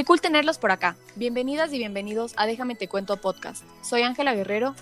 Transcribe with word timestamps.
Qué 0.00 0.06
cool 0.06 0.22
tenerlos 0.22 0.56
por 0.56 0.70
acá. 0.70 0.96
Bienvenidas 1.14 1.74
y 1.74 1.76
bienvenidos 1.76 2.32
a 2.38 2.46
Déjame 2.46 2.74
Te 2.74 2.88
Cuento 2.88 3.18
Podcast. 3.18 3.64
Soy 3.82 4.00
Ángela 4.00 4.32
Guerrero. 4.32 4.74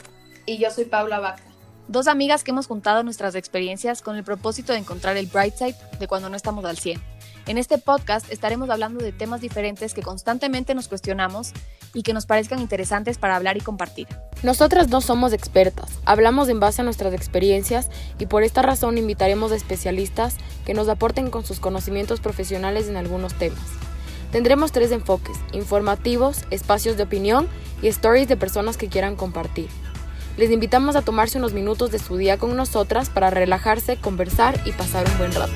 Y 0.46 0.58
yo 0.58 0.70
soy 0.70 0.84
Paula 0.84 1.18
Vaca. 1.18 1.42
Dos 1.88 2.06
amigas 2.06 2.44
que 2.44 2.52
hemos 2.52 2.68
juntado 2.68 3.02
nuestras 3.02 3.34
experiencias 3.34 4.00
con 4.00 4.14
el 4.14 4.22
propósito 4.22 4.72
de 4.72 4.78
encontrar 4.78 5.16
el 5.16 5.26
bright 5.26 5.56
side 5.56 5.74
de 5.98 6.06
cuando 6.06 6.28
no 6.28 6.36
estamos 6.36 6.64
al 6.64 6.78
100. 6.78 7.02
En 7.48 7.58
este 7.58 7.78
podcast 7.78 8.30
estaremos 8.30 8.70
hablando 8.70 9.02
de 9.02 9.10
temas 9.10 9.40
diferentes 9.40 9.92
que 9.92 10.02
constantemente 10.02 10.76
nos 10.76 10.86
cuestionamos 10.86 11.50
y 11.94 12.04
que 12.04 12.14
nos 12.14 12.26
parezcan 12.26 12.60
interesantes 12.60 13.18
para 13.18 13.34
hablar 13.34 13.56
y 13.56 13.60
compartir. 13.60 14.06
Nosotras 14.44 14.86
no 14.86 15.00
somos 15.00 15.32
expertas, 15.32 15.98
hablamos 16.04 16.48
en 16.48 16.60
base 16.60 16.82
a 16.82 16.84
nuestras 16.84 17.12
experiencias 17.12 17.90
y 18.20 18.26
por 18.26 18.44
esta 18.44 18.62
razón 18.62 18.98
invitaremos 18.98 19.50
a 19.50 19.56
especialistas 19.56 20.36
que 20.64 20.74
nos 20.74 20.88
aporten 20.88 21.28
con 21.30 21.44
sus 21.44 21.58
conocimientos 21.58 22.20
profesionales 22.20 22.86
en 22.86 22.96
algunos 22.96 23.34
temas. 23.34 23.58
Tendremos 24.32 24.72
tres 24.72 24.92
enfoques, 24.92 25.38
informativos, 25.54 26.44
espacios 26.50 26.98
de 26.98 27.04
opinión 27.04 27.48
y 27.80 27.88
stories 27.88 28.28
de 28.28 28.36
personas 28.36 28.76
que 28.76 28.88
quieran 28.88 29.16
compartir. 29.16 29.68
Les 30.36 30.50
invitamos 30.50 30.96
a 30.96 31.02
tomarse 31.02 31.38
unos 31.38 31.54
minutos 31.54 31.90
de 31.90 31.98
su 31.98 32.18
día 32.18 32.36
con 32.36 32.54
nosotras 32.54 33.08
para 33.08 33.30
relajarse, 33.30 33.96
conversar 33.96 34.56
y 34.66 34.72
pasar 34.72 35.06
un 35.08 35.16
buen 35.16 35.32
rato. 35.32 35.52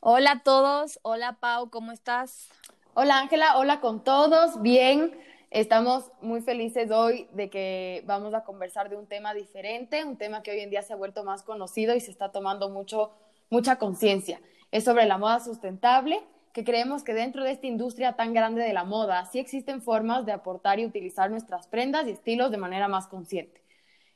Hola 0.00 0.32
a 0.32 0.42
todos, 0.42 0.98
hola 1.00 1.38
Pau, 1.40 1.70
¿cómo 1.70 1.92
estás? 1.92 2.50
Hola 2.92 3.18
Ángela, 3.18 3.56
hola 3.56 3.80
con 3.80 4.04
todos, 4.04 4.60
bien. 4.60 5.18
Estamos 5.50 6.10
muy 6.20 6.42
felices 6.42 6.90
hoy 6.90 7.26
de 7.32 7.48
que 7.48 8.02
vamos 8.04 8.34
a 8.34 8.44
conversar 8.44 8.90
de 8.90 8.96
un 8.96 9.06
tema 9.06 9.32
diferente, 9.32 10.04
un 10.04 10.18
tema 10.18 10.42
que 10.42 10.50
hoy 10.50 10.60
en 10.60 10.68
día 10.68 10.82
se 10.82 10.92
ha 10.92 10.96
vuelto 10.96 11.24
más 11.24 11.42
conocido 11.42 11.94
y 11.94 12.00
se 12.00 12.10
está 12.10 12.32
tomando 12.32 12.68
mucho, 12.68 13.12
mucha 13.48 13.76
conciencia. 13.76 14.40
Es 14.74 14.82
sobre 14.82 15.06
la 15.06 15.18
moda 15.18 15.38
sustentable, 15.38 16.20
que 16.52 16.64
creemos 16.64 17.04
que 17.04 17.14
dentro 17.14 17.44
de 17.44 17.52
esta 17.52 17.68
industria 17.68 18.14
tan 18.14 18.34
grande 18.34 18.60
de 18.60 18.72
la 18.72 18.82
moda 18.82 19.24
sí 19.24 19.38
existen 19.38 19.80
formas 19.80 20.26
de 20.26 20.32
aportar 20.32 20.80
y 20.80 20.84
utilizar 20.84 21.30
nuestras 21.30 21.68
prendas 21.68 22.08
y 22.08 22.10
estilos 22.10 22.50
de 22.50 22.56
manera 22.56 22.88
más 22.88 23.06
consciente. 23.06 23.62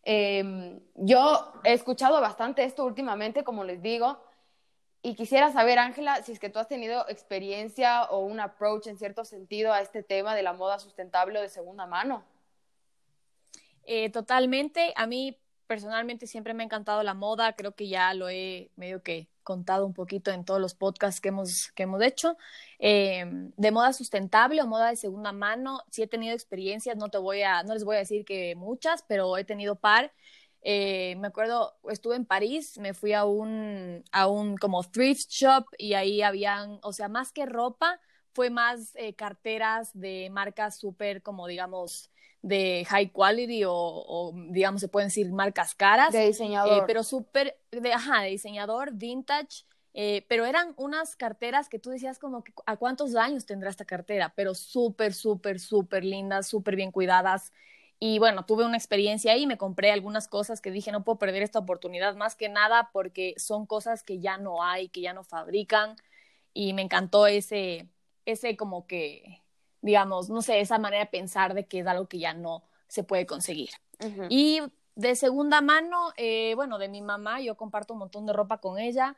Em, 0.03 0.81
yo 0.97 1.53
he 1.63 1.75
escuchado 1.75 2.21
bastante 2.21 2.65
esto 2.65 2.85
últimamente, 2.85 3.45
como 3.45 3.63
les 3.63 3.81
digo, 3.81 4.19
y 5.01 5.15
quisiera 5.15 5.53
saber, 5.53 5.79
Ángela, 5.79 6.25
si 6.25 6.33
es 6.33 6.41
que 6.41 6.51
tú 6.51 6.59
has 6.59 6.67
tenido 6.67 7.09
experiencia 7.09 8.07
o 8.07 8.19
un 8.19 8.41
approach 8.41 8.89
en 8.89 8.99
cierto 8.99 9.25
sentido 9.25 9.73
a 9.73 9.81
este 9.81 10.03
tema 10.03 10.35
de 10.35 10.43
la 10.43 10.55
moda 10.55 10.81
sustentable 10.81 11.39
o 11.39 11.43
de 11.43 11.51
segunda 11.51 11.87
mano. 11.87 12.25
Eh, 13.85 14.11
totalmente. 14.11 14.93
A 14.97 15.07
mí 15.07 15.39
personalmente 15.69 16.27
siempre 16.27 16.53
me 16.53 16.65
ha 16.65 16.67
encantado 16.67 17.05
la 17.05 17.15
moda. 17.15 17.53
Creo 17.53 17.77
que 17.77 17.87
ya 17.87 18.13
lo 18.13 18.29
he 18.29 18.73
medio 18.75 19.05
que 19.05 19.29
contado 19.49 19.87
un 19.87 19.95
poquito 19.95 20.31
en 20.31 20.45
todos 20.45 20.61
los 20.61 20.75
podcasts 20.75 21.21
que 21.23 21.31
hemos, 21.31 21.73
que 21.73 21.85
hemos 21.85 22.03
hecho. 22.03 22.37
Eh, 22.79 23.25
de 23.57 23.71
moda 23.71 23.95
sustentable 23.95 24.61
o 24.61 24.67
moda 24.67 24.91
de 24.91 24.97
segunda 24.97 25.33
mano, 25.33 25.81
sí 25.91 26.03
he 26.03 26.07
tenido 26.07 26.35
experiencias. 26.35 26.97
No, 26.99 27.09
te 27.09 27.17
voy 27.19 27.43
a, 27.43 27.63
no 27.63 27.73
les 27.73 27.85
voy 27.85 27.97
a 27.97 28.01
decir 28.01 28.25
que 28.27 28.55
muchas, 28.57 29.03
pero 29.09 29.39
he 29.39 29.45
tenido 29.45 29.77
par. 29.77 30.13
Eh, 30.63 31.17
me 31.17 31.29
acuerdo, 31.29 31.79
estuve 31.89 32.17
en 32.17 32.27
París, 32.27 32.77
me 32.79 32.93
fui 32.93 33.15
a 33.15 33.25
un, 33.25 34.05
a 34.13 34.27
un 34.29 34.57
como 34.59 34.83
thrift 34.85 35.31
shop 35.31 35.65
y 35.79 35.95
ahí 35.95 36.21
habían, 36.23 36.79
o 36.83 36.93
sea, 36.93 37.09
más 37.09 37.33
que 37.33 37.47
ropa, 37.47 38.01
fue 38.35 38.51
más 38.51 38.95
eh, 38.97 39.15
carteras 39.15 39.91
de 39.95 40.29
marcas 40.31 40.79
súper, 40.79 41.23
como 41.23 41.47
digamos, 41.47 42.11
de 42.43 42.87
high 42.89 43.11
quality 43.11 43.63
o, 43.67 44.33
digamos, 44.51 44.81
se 44.81 44.89
pueden 44.89 45.09
decir 45.09 45.31
marcas 45.33 45.75
caras. 45.75 46.13
De 46.13 46.27
diseñador. 46.27 46.79
Eh, 46.79 46.85
pero 46.87 47.03
súper, 47.03 47.59
de, 47.71 47.93
ajá, 47.93 48.23
de 48.23 48.31
diseñador, 48.31 48.93
vintage. 48.93 49.65
pero 50.29 50.47
eran 50.47 50.75
unas 50.77 51.17
carteras 51.17 51.69
que 51.69 51.79
tú 51.79 51.91
decías 51.91 52.19
como 52.19 52.45
que 52.45 52.53
a 52.67 52.77
cuántos 52.77 53.17
años 53.17 53.47
tendrá 53.47 53.71
esta 53.71 53.85
cartera, 53.85 54.33
pero 54.37 54.55
súper, 54.55 55.15
súper, 55.15 55.59
súper 55.59 56.05
lindas, 56.05 56.47
súper 56.47 56.77
bien 56.77 56.93
cuidadas. 56.93 57.53
Y 58.01 58.21
bueno, 58.21 58.45
tuve 58.45 58.65
una 58.65 58.77
experiencia 58.77 59.33
ahí, 59.33 59.47
me 59.47 59.59
compré 59.59 59.91
algunas 59.91 60.29
cosas 60.29 60.61
que 60.61 60.71
dije, 60.71 60.93
no 60.93 61.03
puedo 61.03 61.19
perder 61.19 61.43
esta 61.43 61.59
oportunidad, 61.59 62.15
más 62.15 62.37
que 62.37 62.49
nada 62.49 62.91
porque 62.93 63.35
son 63.39 63.67
cosas 63.67 64.05
que 64.05 64.21
ya 64.21 64.39
no 64.39 64.63
hay, 64.63 64.89
que 64.89 65.01
ya 65.01 65.13
no 65.13 65.25
fabrican. 65.25 65.97
Y 66.55 66.75
me 66.75 66.83
encantó 66.83 67.27
ese, 67.27 67.89
ese 68.25 68.57
como 68.57 68.87
que, 68.87 69.43
digamos, 69.83 70.29
no 70.31 70.43
sé, 70.43 70.61
esa 70.61 70.79
manera 70.79 71.05
de 71.05 71.11
pensar 71.11 71.55
de 71.55 71.67
que 71.67 71.81
es 71.81 71.87
algo 71.87 72.07
que 72.07 72.19
ya 72.19 72.35
no 72.35 72.63
se 72.87 73.05
puede 73.05 73.27
conseguir. 73.27 73.71
Y 74.29 74.61
de 74.95 75.17
segunda 75.17 75.61
mano, 75.61 76.13
eh, 76.17 76.53
bueno, 76.55 76.79
de 76.79 76.89
mi 76.89 77.03
mamá, 77.03 77.41
yo 77.41 77.57
comparto 77.57 77.95
un 77.95 78.01
montón 78.01 78.27
de 78.27 78.33
ropa 78.33 78.59
con 78.59 78.79
ella. 78.79 79.17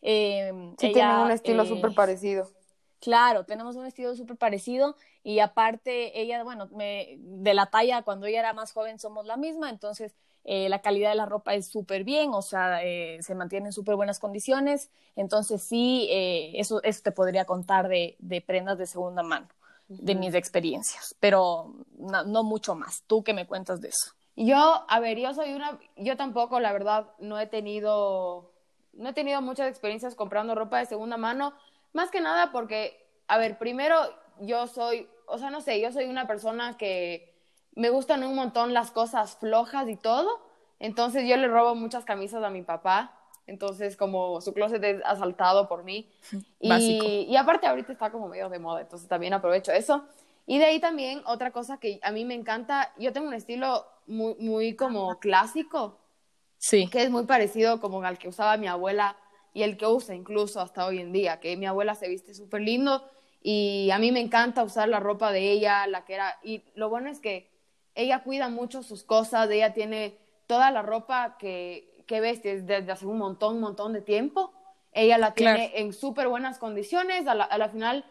Eh, 0.00 0.52
sí, 0.78 0.92
tienen 0.92 1.16
un 1.16 1.30
estilo 1.30 1.62
eh, 1.62 1.66
súper 1.66 1.94
parecido. 1.94 2.48
Claro, 3.02 3.44
tenemos 3.44 3.74
un 3.74 3.84
estilo 3.84 4.14
súper 4.14 4.36
parecido 4.36 4.96
y 5.24 5.40
aparte 5.40 6.20
ella, 6.20 6.44
bueno, 6.44 6.68
me, 6.72 7.16
de 7.18 7.52
la 7.52 7.66
talla 7.66 8.02
cuando 8.02 8.26
ella 8.26 8.38
era 8.38 8.52
más 8.52 8.72
joven 8.72 9.00
somos 9.00 9.26
la 9.26 9.36
misma, 9.36 9.70
entonces 9.70 10.14
eh, 10.44 10.68
la 10.68 10.82
calidad 10.82 11.10
de 11.10 11.16
la 11.16 11.26
ropa 11.26 11.54
es 11.54 11.66
súper 11.66 12.04
bien, 12.04 12.30
o 12.32 12.42
sea, 12.42 12.84
eh, 12.84 13.18
se 13.20 13.34
mantiene 13.34 13.66
en 13.66 13.72
súper 13.72 13.96
buenas 13.96 14.20
condiciones, 14.20 14.88
entonces 15.16 15.62
sí, 15.62 16.06
eh, 16.10 16.52
eso, 16.60 16.80
eso 16.84 17.02
te 17.02 17.10
podría 17.10 17.44
contar 17.44 17.88
de, 17.88 18.14
de 18.20 18.40
prendas 18.40 18.78
de 18.78 18.86
segunda 18.86 19.24
mano, 19.24 19.48
de 20.00 20.14
mis 20.14 20.34
experiencias, 20.34 21.16
pero 21.20 21.74
no, 21.98 22.24
no, 22.24 22.42
mucho 22.42 22.74
más. 22.74 23.02
¿Tú 23.06 23.22
qué 23.22 23.34
me 23.34 23.46
cuentas 23.46 23.80
de 23.80 23.88
eso? 23.88 24.12
Yo, 24.36 24.84
a 24.88 25.00
ver, 25.00 25.18
yo 25.18 25.34
soy 25.34 25.52
una, 25.52 25.78
yo 25.96 26.16
tampoco, 26.16 26.60
la 26.60 26.72
verdad, 26.72 27.10
no 27.18 27.38
he 27.38 27.46
tenido, 27.46 28.52
no 28.92 29.08
he 29.10 29.12
tenido 29.12 29.42
muchas 29.42 29.68
experiencias 29.68 30.14
comprando 30.14 30.54
ropa 30.54 30.78
de 30.78 30.86
segunda 30.86 31.16
mano, 31.16 31.52
más 31.92 32.10
que 32.10 32.20
nada 32.20 32.50
porque, 32.52 33.06
a 33.28 33.38
ver, 33.38 33.58
primero 33.58 33.96
yo 34.40 34.66
soy, 34.66 35.08
o 35.26 35.38
sea, 35.38 35.50
no 35.50 35.60
sé, 35.60 35.80
yo 35.80 35.92
soy 35.92 36.06
una 36.06 36.26
persona 36.26 36.76
que 36.76 37.32
me 37.74 37.90
gustan 37.90 38.22
un 38.24 38.34
montón 38.34 38.74
las 38.74 38.90
cosas 38.90 39.36
flojas 39.36 39.88
y 39.88 39.96
todo. 39.96 40.40
Entonces 40.78 41.28
yo 41.28 41.36
le 41.36 41.48
robo 41.48 41.74
muchas 41.74 42.04
camisas 42.04 42.42
a 42.42 42.50
mi 42.50 42.62
papá. 42.62 43.18
Entonces 43.46 43.96
como 43.96 44.40
su 44.40 44.52
closet 44.54 44.82
es 44.84 45.02
asaltado 45.04 45.68
por 45.68 45.84
mí. 45.84 46.08
Y, 46.60 47.26
y 47.28 47.36
aparte 47.36 47.66
ahorita 47.66 47.92
está 47.92 48.10
como 48.10 48.28
medio 48.28 48.48
de 48.48 48.58
moda, 48.58 48.80
entonces 48.80 49.08
también 49.08 49.34
aprovecho 49.34 49.72
eso. 49.72 50.04
Y 50.46 50.58
de 50.58 50.66
ahí 50.66 50.80
también 50.80 51.22
otra 51.26 51.50
cosa 51.50 51.78
que 51.78 52.00
a 52.02 52.10
mí 52.10 52.24
me 52.24 52.34
encanta, 52.34 52.92
yo 52.98 53.12
tengo 53.12 53.28
un 53.28 53.34
estilo 53.34 53.86
muy, 54.06 54.34
muy 54.36 54.74
como 54.74 55.18
clásico. 55.18 55.98
Sí. 56.58 56.86
Que 56.88 57.02
es 57.02 57.10
muy 57.10 57.24
parecido 57.24 57.80
como 57.80 58.02
al 58.02 58.18
que 58.18 58.28
usaba 58.28 58.56
mi 58.56 58.68
abuela 58.68 59.16
y 59.52 59.62
el 59.62 59.76
que 59.76 59.86
usa 59.86 60.14
incluso 60.14 60.60
hasta 60.60 60.86
hoy 60.86 61.00
en 61.00 61.12
día, 61.12 61.40
que 61.40 61.56
mi 61.56 61.66
abuela 61.66 61.94
se 61.94 62.08
viste 62.08 62.34
súper 62.34 62.62
lindo 62.62 63.04
y 63.42 63.90
a 63.90 63.98
mí 63.98 64.12
me 64.12 64.20
encanta 64.20 64.62
usar 64.62 64.88
la 64.88 65.00
ropa 65.00 65.32
de 65.32 65.50
ella, 65.50 65.86
la 65.86 66.04
que 66.04 66.14
era, 66.14 66.38
y 66.42 66.62
lo 66.74 66.88
bueno 66.88 67.10
es 67.10 67.18
que 67.18 67.50
ella 67.94 68.22
cuida 68.22 68.48
mucho 68.48 68.82
sus 68.82 69.02
cosas, 69.02 69.50
ella 69.50 69.74
tiene 69.74 70.16
toda 70.46 70.70
la 70.70 70.82
ropa 70.82 71.36
que, 71.38 71.91
que 72.12 72.20
ves 72.20 72.42
desde 72.42 72.92
hace 72.92 73.06
un 73.06 73.16
montón, 73.16 73.58
montón 73.58 73.94
de 73.94 74.02
tiempo, 74.02 74.52
ella 74.92 75.16
la 75.16 75.32
tiene 75.32 75.72
en 75.76 75.94
súper 75.94 76.28
buenas 76.28 76.58
condiciones, 76.58 77.26
a 77.26 77.34
la, 77.34 77.68
final 77.70 78.04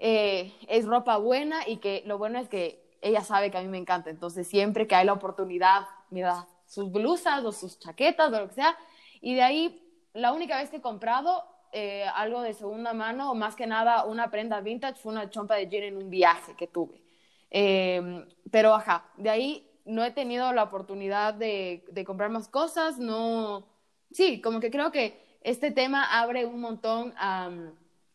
eh, 0.00 0.52
es 0.66 0.86
ropa 0.86 1.18
buena 1.18 1.60
y 1.68 1.76
que 1.76 2.02
lo 2.04 2.18
bueno 2.18 2.40
es 2.40 2.48
que 2.48 2.98
ella 3.00 3.20
sabe 3.20 3.52
que 3.52 3.58
a 3.58 3.62
mí 3.62 3.68
me 3.68 3.78
encanta, 3.78 4.10
entonces 4.10 4.48
siempre 4.48 4.88
que 4.88 4.96
hay 4.96 5.06
la 5.06 5.12
oportunidad 5.12 5.82
me 6.10 6.22
da 6.22 6.48
sus 6.66 6.90
blusas 6.90 7.44
o 7.44 7.52
sus 7.52 7.78
chaquetas 7.78 8.32
o 8.32 8.40
lo 8.40 8.48
que 8.48 8.54
sea, 8.54 8.76
y 9.20 9.36
de 9.36 9.42
ahí 9.42 9.88
la 10.14 10.32
única 10.32 10.56
vez 10.56 10.68
que 10.68 10.78
he 10.78 10.82
comprado 10.82 11.44
eh, 11.70 12.06
algo 12.16 12.42
de 12.42 12.54
segunda 12.54 12.92
mano, 12.92 13.30
o 13.30 13.36
más 13.36 13.54
que 13.54 13.68
nada 13.68 14.04
una 14.04 14.32
prenda 14.32 14.60
vintage, 14.60 15.00
fue 15.00 15.12
una 15.12 15.30
chompa 15.30 15.54
de 15.54 15.68
jean 15.68 15.84
en 15.84 15.96
un 15.96 16.10
viaje 16.10 16.56
que 16.56 16.66
tuve. 16.66 17.04
Eh, 17.52 18.26
pero 18.50 18.74
ajá, 18.74 19.04
de 19.16 19.30
ahí 19.30 19.67
no 19.88 20.04
he 20.04 20.10
tenido 20.10 20.52
la 20.52 20.62
oportunidad 20.64 21.34
de, 21.34 21.82
comprar 22.06 22.30
más 22.30 22.48
cosas, 22.48 22.98
no, 22.98 23.66
sí, 24.12 24.40
como 24.40 24.60
que 24.60 24.70
creo 24.70 24.92
que 24.92 25.20
este 25.42 25.70
tema 25.70 26.04
abre 26.20 26.46
un 26.46 26.60
montón 26.60 27.14
a, 27.16 27.50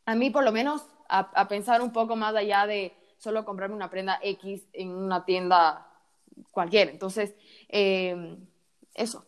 a 0.05 0.15
mí 0.15 0.29
por 0.29 0.43
lo 0.43 0.51
menos 0.51 0.85
a, 1.09 1.47
pensar 1.47 1.81
un 1.81 1.91
poco 1.91 2.15
más 2.15 2.35
allá 2.35 2.65
de 2.65 2.93
solo 3.17 3.45
comprarme 3.45 3.75
una 3.75 3.89
prenda 3.89 4.19
X 4.21 4.63
en 4.73 4.89
una 4.89 5.25
tienda 5.25 5.87
cualquiera. 6.51 6.91
Entonces, 6.91 7.35
eh, 7.69 8.37
eso. 8.93 9.25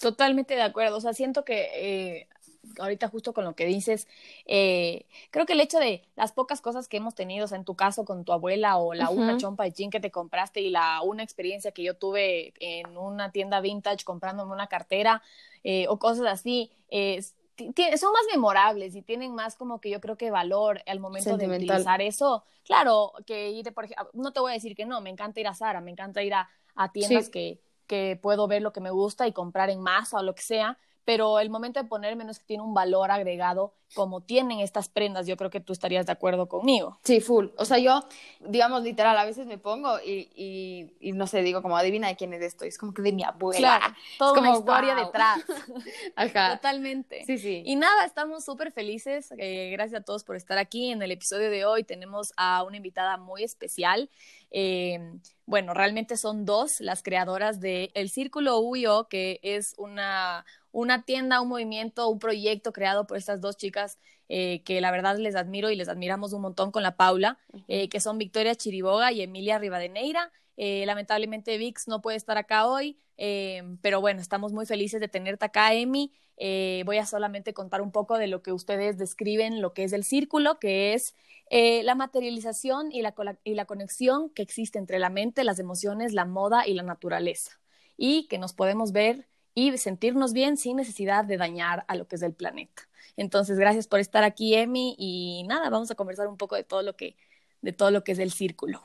Totalmente 0.00 0.54
de 0.54 0.62
acuerdo. 0.62 0.98
O 0.98 1.00
sea, 1.00 1.12
siento 1.12 1.44
que 1.44 2.28
ahorita 2.78 3.08
justo 3.08 3.32
con 3.32 3.44
lo 3.44 3.54
que 3.54 3.66
dices, 3.66 4.08
eh, 4.46 5.06
creo 5.30 5.46
que 5.46 5.52
el 5.54 5.60
hecho 5.60 5.78
de 5.78 6.02
las 6.16 6.32
pocas 6.32 6.60
cosas 6.60 6.88
que 6.88 6.98
hemos 6.98 7.14
tenido, 7.14 7.44
o 7.44 7.48
sea, 7.48 7.58
en 7.58 7.64
tu 7.64 7.74
caso 7.74 8.04
con 8.04 8.24
tu 8.24 8.32
abuela 8.32 8.76
o 8.78 8.94
la 8.94 9.10
una 9.10 9.36
chompa 9.36 9.64
de 9.64 9.72
jean 9.72 9.90
que 9.90 10.00
te 10.00 10.10
compraste 10.10 10.60
y 10.60 10.70
la 10.70 11.02
una 11.02 11.22
experiencia 11.22 11.72
que 11.72 11.82
yo 11.82 11.94
tuve 11.94 12.54
en 12.60 12.96
una 12.96 13.32
tienda 13.32 13.60
vintage 13.60 14.04
comprándome 14.04 14.52
una 14.52 14.66
cartera 14.66 15.22
eh, 15.64 15.86
o 15.88 15.98
cosas 15.98 16.26
así, 16.26 16.70
son 16.88 18.12
más 18.12 18.22
memorables 18.32 18.94
y 18.94 19.02
tienen 19.02 19.34
más 19.34 19.56
como 19.56 19.80
que 19.80 19.90
yo 19.90 20.00
creo 20.00 20.16
que 20.16 20.30
valor 20.30 20.82
al 20.86 21.00
momento 21.00 21.36
de 21.36 21.48
utilizar 21.48 22.00
eso. 22.00 22.44
Claro, 22.64 23.12
que 23.26 23.50
ir, 23.50 23.72
por 23.72 23.86
ejemplo, 23.86 24.10
no 24.12 24.32
te 24.32 24.40
voy 24.40 24.52
a 24.52 24.54
decir 24.54 24.76
que 24.76 24.86
no, 24.86 25.00
me 25.00 25.10
encanta 25.10 25.40
ir 25.40 25.48
a 25.48 25.54
Sara, 25.54 25.80
me 25.80 25.90
encanta 25.90 26.22
ir 26.22 26.34
a, 26.34 26.48
tiendas 26.92 27.28
que, 27.28 27.60
que 27.88 28.18
puedo 28.20 28.46
ver 28.46 28.62
lo 28.62 28.72
que 28.72 28.80
me 28.80 28.90
gusta 28.90 29.26
y 29.26 29.32
comprar 29.32 29.70
en 29.70 29.80
masa 29.80 30.18
o 30.18 30.22
lo 30.22 30.34
que 30.34 30.42
sea, 30.42 30.78
pero 31.08 31.38
el 31.40 31.48
momento 31.48 31.82
de 31.82 31.88
ponerme 31.88 32.22
no 32.22 32.32
es 32.32 32.38
que 32.38 32.44
tiene 32.44 32.62
un 32.62 32.74
valor 32.74 33.10
agregado 33.10 33.72
como 33.94 34.20
tienen 34.20 34.60
estas 34.60 34.90
prendas, 34.90 35.26
yo 35.26 35.38
creo 35.38 35.48
que 35.48 35.58
tú 35.58 35.72
estarías 35.72 36.04
de 36.04 36.12
acuerdo 36.12 36.46
conmigo. 36.46 37.00
Sí, 37.02 37.22
full. 37.22 37.46
O 37.56 37.64
sea, 37.64 37.78
yo, 37.78 38.04
digamos, 38.40 38.82
literal, 38.82 39.16
a 39.16 39.24
veces 39.24 39.46
me 39.46 39.56
pongo 39.56 39.98
y, 40.00 40.28
y, 40.36 40.92
y 41.00 41.12
no 41.12 41.26
sé, 41.26 41.40
digo, 41.40 41.62
como 41.62 41.78
adivina 41.78 42.08
de 42.08 42.16
quién 42.16 42.34
es 42.34 42.42
esto, 42.42 42.66
es 42.66 42.76
como 42.76 42.92
que 42.92 43.00
de 43.00 43.12
mi 43.12 43.24
abuela. 43.24 43.78
Claro, 43.78 43.94
toda 44.18 44.34
como, 44.34 44.50
una 44.50 44.58
historia 44.58 44.94
wow. 44.96 45.04
detrás. 45.06 45.38
Ajá. 46.16 46.56
Totalmente. 46.56 47.24
Sí, 47.24 47.38
sí. 47.38 47.62
Y 47.64 47.76
nada, 47.76 48.04
estamos 48.04 48.44
súper 48.44 48.70
felices. 48.70 49.32
eh, 49.38 49.70
gracias 49.72 50.02
a 50.02 50.04
todos 50.04 50.24
por 50.24 50.36
estar 50.36 50.58
aquí. 50.58 50.90
En 50.90 51.02
el 51.02 51.10
episodio 51.10 51.50
de 51.50 51.64
hoy 51.64 51.84
tenemos 51.84 52.34
a 52.36 52.62
una 52.64 52.76
invitada 52.76 53.16
muy 53.16 53.44
especial. 53.44 54.10
Eh, 54.50 55.00
bueno, 55.46 55.72
realmente 55.72 56.18
son 56.18 56.44
dos 56.44 56.80
las 56.80 57.02
creadoras 57.02 57.60
de 57.60 57.90
El 57.94 58.10
Círculo 58.10 58.58
UIO, 58.60 59.08
que 59.08 59.40
es 59.42 59.74
una, 59.78 60.44
una 60.78 61.02
tienda, 61.02 61.40
un 61.40 61.48
movimiento, 61.48 62.08
un 62.08 62.20
proyecto 62.20 62.72
creado 62.72 63.06
por 63.06 63.16
estas 63.16 63.40
dos 63.40 63.56
chicas 63.56 63.98
eh, 64.28 64.62
que 64.64 64.80
la 64.80 64.92
verdad 64.92 65.16
les 65.18 65.34
admiro 65.34 65.70
y 65.70 65.76
les 65.76 65.88
admiramos 65.88 66.32
un 66.32 66.42
montón 66.42 66.70
con 66.70 66.84
la 66.84 66.96
Paula, 66.96 67.38
eh, 67.66 67.88
que 67.88 67.98
son 67.98 68.16
Victoria 68.16 68.54
Chiriboga 68.54 69.10
y 69.10 69.22
Emilia 69.22 69.58
Rivadeneira. 69.58 70.30
Eh, 70.56 70.84
lamentablemente 70.86 71.58
VIX 71.58 71.88
no 71.88 72.00
puede 72.00 72.16
estar 72.16 72.38
acá 72.38 72.68
hoy, 72.68 72.96
eh, 73.16 73.62
pero 73.82 74.00
bueno, 74.00 74.20
estamos 74.20 74.52
muy 74.52 74.66
felices 74.66 75.00
de 75.00 75.08
tenerte 75.08 75.46
acá, 75.46 75.74
Emi. 75.74 76.12
Voy 76.84 76.98
a 76.98 77.06
solamente 77.06 77.52
contar 77.54 77.80
un 77.80 77.90
poco 77.90 78.16
de 78.16 78.28
lo 78.28 78.42
que 78.42 78.52
ustedes 78.52 78.98
describen, 78.98 79.60
lo 79.60 79.74
que 79.74 79.82
es 79.82 79.92
el 79.92 80.04
círculo, 80.04 80.60
que 80.60 80.94
es 80.94 81.16
la 81.50 81.96
materialización 81.96 82.92
y 82.92 83.02
la, 83.02 83.14
y 83.42 83.54
la 83.54 83.64
conexión 83.64 84.30
que 84.30 84.42
existe 84.42 84.78
entre 84.78 85.00
la 85.00 85.10
mente, 85.10 85.42
las 85.42 85.58
emociones, 85.58 86.12
la 86.12 86.24
moda 86.24 86.68
y 86.68 86.74
la 86.74 86.84
naturaleza. 86.84 87.58
Y 87.96 88.28
que 88.28 88.38
nos 88.38 88.52
podemos 88.52 88.92
ver 88.92 89.26
y 89.58 89.76
sentirnos 89.76 90.32
bien 90.32 90.56
sin 90.56 90.76
necesidad 90.76 91.24
de 91.24 91.36
dañar 91.36 91.84
a 91.88 91.96
lo 91.96 92.06
que 92.06 92.14
es 92.14 92.22
el 92.22 92.32
planeta. 92.32 92.82
Entonces, 93.16 93.58
gracias 93.58 93.88
por 93.88 93.98
estar 93.98 94.22
aquí, 94.22 94.54
Emi, 94.54 94.94
y 94.96 95.44
nada, 95.48 95.68
vamos 95.68 95.90
a 95.90 95.96
conversar 95.96 96.28
un 96.28 96.36
poco 96.36 96.54
de 96.54 96.62
todo 96.62 96.82
lo 96.82 96.94
que, 96.94 97.16
de 97.60 97.72
todo 97.72 97.90
lo 97.90 98.04
que 98.04 98.12
es 98.12 98.20
el 98.20 98.30
círculo. 98.30 98.80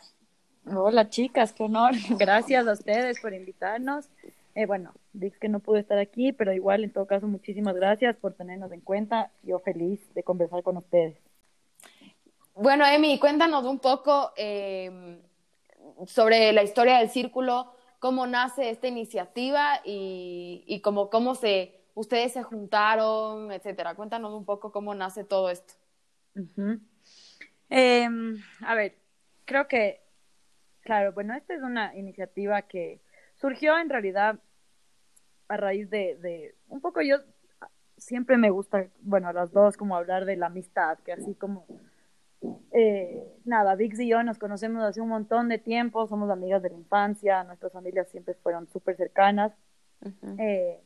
Hola 0.65 1.09
chicas, 1.09 1.53
qué 1.53 1.63
honor. 1.63 1.91
Gracias 2.17 2.65
a 2.65 2.71
ustedes 2.71 3.19
por 3.19 3.33
invitarnos. 3.33 4.07
Eh, 4.55 4.65
bueno, 4.65 4.93
Dix 5.11 5.37
que 5.37 5.49
no 5.49 5.59
pude 5.59 5.81
estar 5.81 5.97
aquí, 5.99 6.31
pero 6.31 6.53
igual 6.53 6.83
en 6.83 6.91
todo 6.91 7.05
caso 7.05 7.27
muchísimas 7.27 7.75
gracias 7.75 8.15
por 8.15 8.33
tenernos 8.33 8.71
en 8.71 8.79
cuenta. 8.79 9.29
Yo 9.43 9.59
feliz 9.59 9.99
de 10.15 10.23
conversar 10.23 10.63
con 10.63 10.77
ustedes. 10.77 11.17
Bueno, 12.55 12.85
Emi, 12.85 13.19
cuéntanos 13.19 13.65
un 13.65 13.79
poco 13.79 14.31
eh, 14.37 15.19
sobre 16.07 16.53
la 16.53 16.63
historia 16.63 16.99
del 16.99 17.09
círculo, 17.09 17.73
cómo 18.03 18.27
nace 18.27 18.69
esta 18.69 18.89
iniciativa 18.89 19.79
y, 19.85 20.65
y 20.67 20.81
cómo, 20.81 21.09
cómo 21.09 21.35
se, 21.35 21.85
ustedes 21.95 22.33
se 22.33 22.43
juntaron, 22.43 23.49
etcétera. 23.49 23.95
Cuéntanos 23.95 24.33
un 24.33 24.43
poco 24.43 24.73
cómo 24.73 24.93
nace 24.93 25.23
todo 25.23 25.49
esto. 25.49 25.75
Ujú. 26.35 26.81
Eh, 27.69 28.09
a 28.59 28.75
ver, 28.75 28.97
creo 29.45 29.69
que, 29.69 30.01
claro, 30.81 31.13
bueno, 31.13 31.33
esta 31.33 31.53
es 31.53 31.61
una 31.61 31.95
iniciativa 31.95 32.63
que 32.63 32.99
surgió 33.35 33.77
en 33.77 33.89
realidad 33.89 34.37
a 35.47 35.55
raíz 35.55 35.89
de, 35.89 36.17
de 36.17 36.55
un 36.67 36.81
poco 36.81 37.01
yo 37.01 37.19
siempre 37.95 38.35
me 38.35 38.49
gusta, 38.49 38.89
bueno, 38.99 39.29
a 39.29 39.33
las 39.33 39.53
dos 39.53 39.77
como 39.77 39.95
hablar 39.95 40.25
de 40.25 40.35
la 40.35 40.47
amistad, 40.47 40.99
que 41.05 41.13
así 41.13 41.35
como 41.35 41.65
eh, 42.71 43.23
nada, 43.45 43.75
Vix 43.75 43.99
y 43.99 44.07
yo 44.07 44.23
nos 44.23 44.37
conocemos 44.37 44.83
hace 44.83 45.01
un 45.01 45.09
montón 45.09 45.49
de 45.49 45.57
tiempo, 45.57 46.07
somos 46.07 46.29
amigas 46.29 46.61
de 46.61 46.69
la 46.69 46.77
infancia, 46.77 47.43
nuestras 47.43 47.71
familias 47.71 48.09
siempre 48.09 48.35
fueron 48.35 48.67
súper 48.67 48.97
cercanas. 48.97 49.53
Eh, 50.37 50.81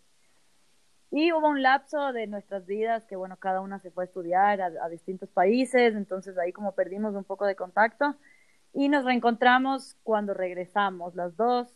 y 1.09 1.31
hubo 1.31 1.47
un 1.47 1.63
lapso 1.63 2.13
de 2.13 2.27
nuestras 2.27 2.65
vidas 2.65 3.05
que, 3.05 3.15
bueno, 3.15 3.37
cada 3.37 3.61
una 3.61 3.79
se 3.79 3.91
fue 3.91 4.03
a 4.03 4.05
estudiar 4.05 4.61
a, 4.61 4.71
a 4.83 4.89
distintos 4.89 5.29
países, 5.29 5.95
entonces 5.95 6.37
ahí 6.37 6.51
como 6.51 6.73
perdimos 6.73 7.15
un 7.15 7.23
poco 7.23 7.45
de 7.45 7.55
contacto 7.55 8.15
y 8.73 8.89
nos 8.89 9.05
reencontramos 9.05 9.95
cuando 10.03 10.33
regresamos 10.33 11.15
las 11.15 11.35
dos. 11.35 11.75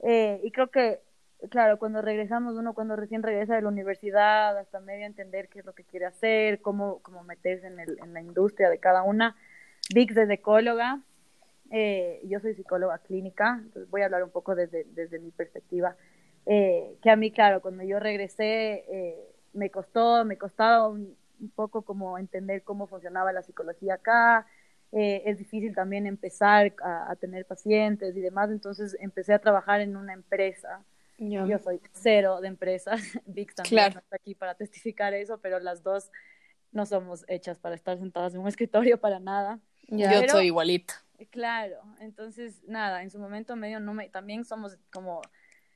Eh, 0.00 0.40
y 0.42 0.50
creo 0.50 0.70
que, 0.70 1.00
claro, 1.48 1.78
cuando 1.78 2.02
regresamos, 2.02 2.56
uno 2.56 2.74
cuando 2.74 2.96
recién 2.96 3.22
regresa 3.22 3.54
de 3.54 3.62
la 3.62 3.68
universidad, 3.68 4.58
hasta 4.58 4.80
medio 4.80 5.06
entender 5.06 5.48
qué 5.48 5.60
es 5.60 5.64
lo 5.64 5.74
que 5.74 5.84
quiere 5.84 6.06
hacer, 6.06 6.60
cómo, 6.60 7.00
cómo 7.02 7.22
meterse 7.24 7.66
en, 7.66 7.80
el, 7.80 7.98
en 8.02 8.12
la 8.12 8.20
industria 8.20 8.68
de 8.68 8.78
cada 8.78 9.02
una. 9.02 9.36
Vix 9.94 10.16
es 10.16 10.28
ecóloga, 10.30 11.00
eh, 11.70 12.20
yo 12.24 12.40
soy 12.40 12.54
psicóloga 12.54 12.98
clínica, 12.98 13.58
entonces 13.62 13.88
voy 13.90 14.02
a 14.02 14.06
hablar 14.06 14.24
un 14.24 14.30
poco 14.30 14.54
desde, 14.54 14.84
desde 14.92 15.18
mi 15.18 15.30
perspectiva. 15.30 15.96
Eh, 16.46 16.96
que 17.02 17.10
a 17.10 17.16
mí, 17.16 17.30
claro, 17.30 17.60
cuando 17.62 17.84
yo 17.84 18.00
regresé, 18.00 18.84
eh, 18.88 19.16
me 19.52 19.70
costó, 19.70 20.24
me 20.24 20.36
costaba 20.36 20.88
un, 20.88 21.16
poco 21.54 21.82
como 21.82 22.18
entender 22.18 22.62
cómo 22.64 22.86
funcionaba 22.86 23.32
la 23.32 23.42
psicología 23.42 23.94
acá. 23.94 24.46
Eh, 24.92 25.22
es 25.24 25.38
difícil 25.38 25.74
también 25.74 26.06
empezar 26.06 26.74
a, 26.82 27.10
a, 27.10 27.16
tener 27.16 27.46
pacientes 27.46 28.16
y 28.16 28.20
demás, 28.20 28.50
entonces 28.50 28.96
empecé 29.00 29.32
a 29.32 29.38
trabajar 29.38 29.80
en 29.80 29.96
una 29.96 30.12
empresa. 30.12 30.84
Yeah. 31.20 31.46
Yo 31.46 31.58
soy 31.58 31.82
cero 31.92 32.40
de 32.40 32.48
empresas, 32.48 33.00
Vix 33.26 33.54
también 33.54 33.68
claro. 33.68 33.94
no 33.94 34.00
está 34.00 34.16
aquí 34.16 34.34
para 34.34 34.54
testificar 34.54 35.12
eso, 35.12 35.38
pero 35.38 35.60
las 35.60 35.82
dos 35.82 36.10
no 36.72 36.86
somos 36.86 37.26
hechas 37.28 37.58
para 37.58 37.74
estar 37.74 37.98
sentadas 37.98 38.34
en 38.34 38.40
un 38.40 38.48
escritorio 38.48 38.98
para 38.98 39.20
nada. 39.20 39.60
Yeah. 39.88 40.14
Yo 40.14 40.20
pero, 40.20 40.32
soy 40.32 40.46
igualita. 40.46 40.94
Claro, 41.30 41.82
entonces 42.00 42.62
nada, 42.66 43.02
en 43.02 43.10
su 43.10 43.18
momento 43.18 43.54
medio 43.54 43.80
no 43.80 43.92
me, 43.92 44.08
también 44.08 44.46
somos 44.46 44.78
como 44.90 45.20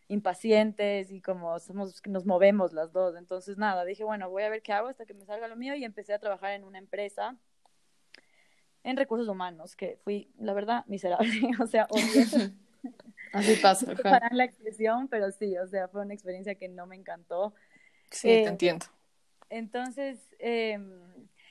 impacientes 0.08 1.10
y 1.10 1.20
como 1.20 1.58
somos, 1.58 2.00
nos 2.06 2.24
movemos 2.24 2.72
las 2.72 2.92
dos. 2.92 3.14
Entonces, 3.16 3.58
nada, 3.58 3.84
dije, 3.84 4.04
bueno, 4.04 4.30
voy 4.30 4.44
a 4.44 4.48
ver 4.48 4.62
qué 4.62 4.72
hago 4.72 4.88
hasta 4.88 5.04
que 5.04 5.12
me 5.12 5.26
salga 5.26 5.48
lo 5.48 5.56
mío 5.56 5.74
y 5.74 5.84
empecé 5.84 6.14
a 6.14 6.18
trabajar 6.18 6.52
en 6.52 6.64
una 6.64 6.78
empresa 6.78 7.36
en 8.82 8.96
recursos 8.96 9.28
humanos, 9.28 9.76
que 9.76 9.98
fui, 10.04 10.30
la 10.38 10.52
verdad, 10.54 10.84
miserable. 10.86 11.28
o 11.60 11.66
sea, 11.66 11.86
odié. 11.90 12.52
Así 13.34 13.56
pasa. 13.56 13.92
Para 14.02 14.28
la 14.32 14.44
expresión, 14.44 15.08
pero 15.08 15.30
sí, 15.32 15.58
o 15.58 15.66
sea, 15.66 15.88
fue 15.88 16.02
una 16.02 16.14
experiencia 16.14 16.54
que 16.54 16.68
no 16.68 16.86
me 16.86 16.94
encantó. 16.94 17.52
Sí, 18.10 18.30
eh, 18.30 18.42
te 18.44 18.48
entiendo. 18.48 18.86
Entonces, 19.50 20.20
eh, 20.38 20.78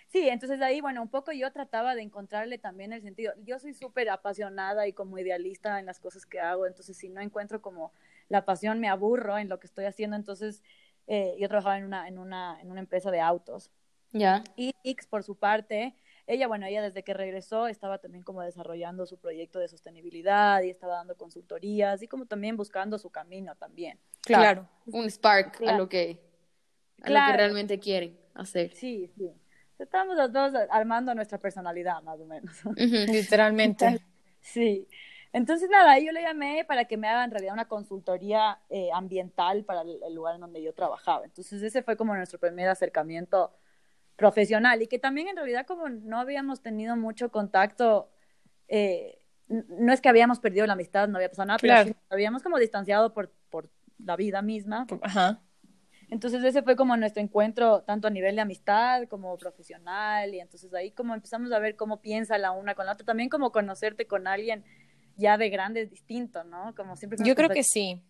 sí, 0.07 0.29
entonces 0.29 0.61
ahí, 0.61 0.79
bueno, 0.79 1.01
un 1.01 1.09
poco 1.09 1.33
yo 1.33 1.51
trataba 1.51 1.93
de 1.93 2.01
encontrarle 2.01 2.57
también 2.57 2.93
el 2.93 3.01
sentido. 3.01 3.33
Yo 3.43 3.59
soy 3.59 3.73
súper 3.73 4.09
apasionada 4.09 4.87
y 4.87 4.93
como 4.93 5.19
idealista 5.19 5.77
en 5.79 5.85
las 5.85 5.99
cosas 5.99 6.25
que 6.25 6.39
hago, 6.39 6.65
entonces 6.65 6.95
si 6.95 7.09
no 7.09 7.19
encuentro 7.19 7.61
como 7.61 7.91
la 8.29 8.45
pasión, 8.45 8.79
me 8.79 8.87
aburro 8.87 9.37
en 9.37 9.49
lo 9.49 9.59
que 9.59 9.67
estoy 9.67 9.85
haciendo, 9.85 10.15
entonces 10.15 10.63
eh, 11.07 11.35
yo 11.37 11.49
trabajaba 11.49 11.77
en 11.77 11.83
una, 11.83 12.07
en, 12.07 12.17
una, 12.17 12.59
en 12.61 12.71
una 12.71 12.79
empresa 12.79 13.11
de 13.11 13.19
autos. 13.19 13.69
Ya. 14.13 14.41
Yeah. 14.41 14.43
Y 14.55 14.73
X, 14.85 15.05
por 15.07 15.23
su 15.23 15.35
parte, 15.35 15.95
ella, 16.25 16.47
bueno, 16.47 16.65
ella 16.65 16.81
desde 16.81 17.03
que 17.03 17.13
regresó 17.13 17.67
estaba 17.67 17.97
también 17.97 18.23
como 18.23 18.41
desarrollando 18.41 19.05
su 19.05 19.17
proyecto 19.17 19.59
de 19.59 19.67
sostenibilidad 19.67 20.61
y 20.61 20.69
estaba 20.69 20.95
dando 20.95 21.15
consultorías 21.15 22.01
y 22.01 22.07
como 22.07 22.25
también 22.25 22.55
buscando 22.55 22.97
su 22.97 23.09
camino 23.09 23.55
también. 23.55 23.99
Claro, 24.21 24.41
claro. 24.41 24.69
un 24.85 25.09
spark 25.09 25.57
claro. 25.57 25.75
a 25.75 25.77
lo 25.79 25.89
que 25.89 26.19
a 27.01 27.05
claro. 27.05 27.27
lo 27.27 27.31
que 27.31 27.37
realmente 27.37 27.79
quieren 27.79 28.17
hacer. 28.33 28.73
Sí, 28.73 29.11
sí. 29.17 29.31
Estamos 29.79 30.15
los 30.15 30.31
dos 30.31 30.53
armando 30.69 31.13
nuestra 31.13 31.37
personalidad, 31.39 32.01
más 32.03 32.19
o 32.19 32.25
menos. 32.25 32.63
Uh 32.65 32.69
-huh, 32.69 33.11
literalmente. 33.11 33.99
sí. 34.39 34.87
Entonces, 35.33 35.67
nada, 35.69 35.97
yo 35.99 36.11
le 36.11 36.21
llamé 36.21 36.63
para 36.63 36.85
que 36.85 36.95
me 36.95 37.07
haga 37.07 37.25
en 37.25 37.31
realidad 37.31 37.53
una 37.53 37.67
consultoría 37.67 38.59
eh, 38.69 38.89
ambiental 38.93 39.65
para 39.65 39.81
el, 39.81 39.99
el, 40.03 40.13
lugar 40.13 40.35
en 40.35 40.41
donde 40.41 40.61
yo 40.61 40.73
trabajaba. 40.73 41.25
Entonces, 41.25 41.61
ese 41.63 41.81
fue 41.81 41.97
como 41.97 42.15
nuestro 42.15 42.39
primer 42.39 42.69
acercamiento 42.69 43.51
profesional 44.15 44.81
y 44.81 44.87
que 44.87 44.99
también 44.99 45.27
en 45.27 45.35
realidad 45.35 45.65
como 45.65 45.89
no 45.89 46.19
habíamos 46.19 46.61
tenido 46.61 46.95
mucho 46.95 47.29
contacto, 47.31 48.09
eh, 48.67 49.19
no 49.47 49.91
es 49.91 50.01
que 50.01 50.09
habíamos 50.09 50.39
perdido 50.39 50.65
la 50.65 50.73
amistad, 50.73 51.07
no 51.07 51.17
había 51.17 51.29
pasado 51.29 51.47
nada, 51.47 51.59
claro. 51.59 51.91
pero 51.91 51.97
habíamos 52.09 52.43
como 52.43 52.57
distanciado 52.57 53.13
por, 53.13 53.31
por 53.49 53.69
la 54.03 54.15
vida 54.15 54.41
misma. 54.41 54.87
Ajá. 55.01 55.41
Entonces 56.09 56.43
ese 56.43 56.61
fue 56.61 56.75
como 56.75 56.95
nuestro 56.95 57.23
encuentro 57.23 57.81
tanto 57.81 58.07
a 58.07 58.11
nivel 58.11 58.35
de 58.35 58.41
amistad 58.41 59.07
como 59.07 59.35
profesional 59.37 60.33
y 60.33 60.39
entonces 60.39 60.71
ahí 60.73 60.91
como 60.91 61.15
empezamos 61.15 61.51
a 61.51 61.59
ver 61.59 61.75
cómo 61.75 62.01
piensa 62.01 62.37
la 62.37 62.51
una 62.51 62.75
con 62.75 62.85
la 62.85 62.93
otra, 62.93 63.05
también 63.05 63.29
como 63.29 63.51
conocerte 63.51 64.05
con 64.05 64.27
alguien 64.27 64.63
ya 65.17 65.37
de 65.37 65.49
grande 65.49 65.81
es 65.81 65.89
distinto, 65.89 66.43
¿no? 66.43 66.73
Como 66.75 66.95
siempre. 66.95 67.17
Yo 67.23 67.35
creo 67.35 67.49
que 67.49 67.63
sí. 67.63 68.01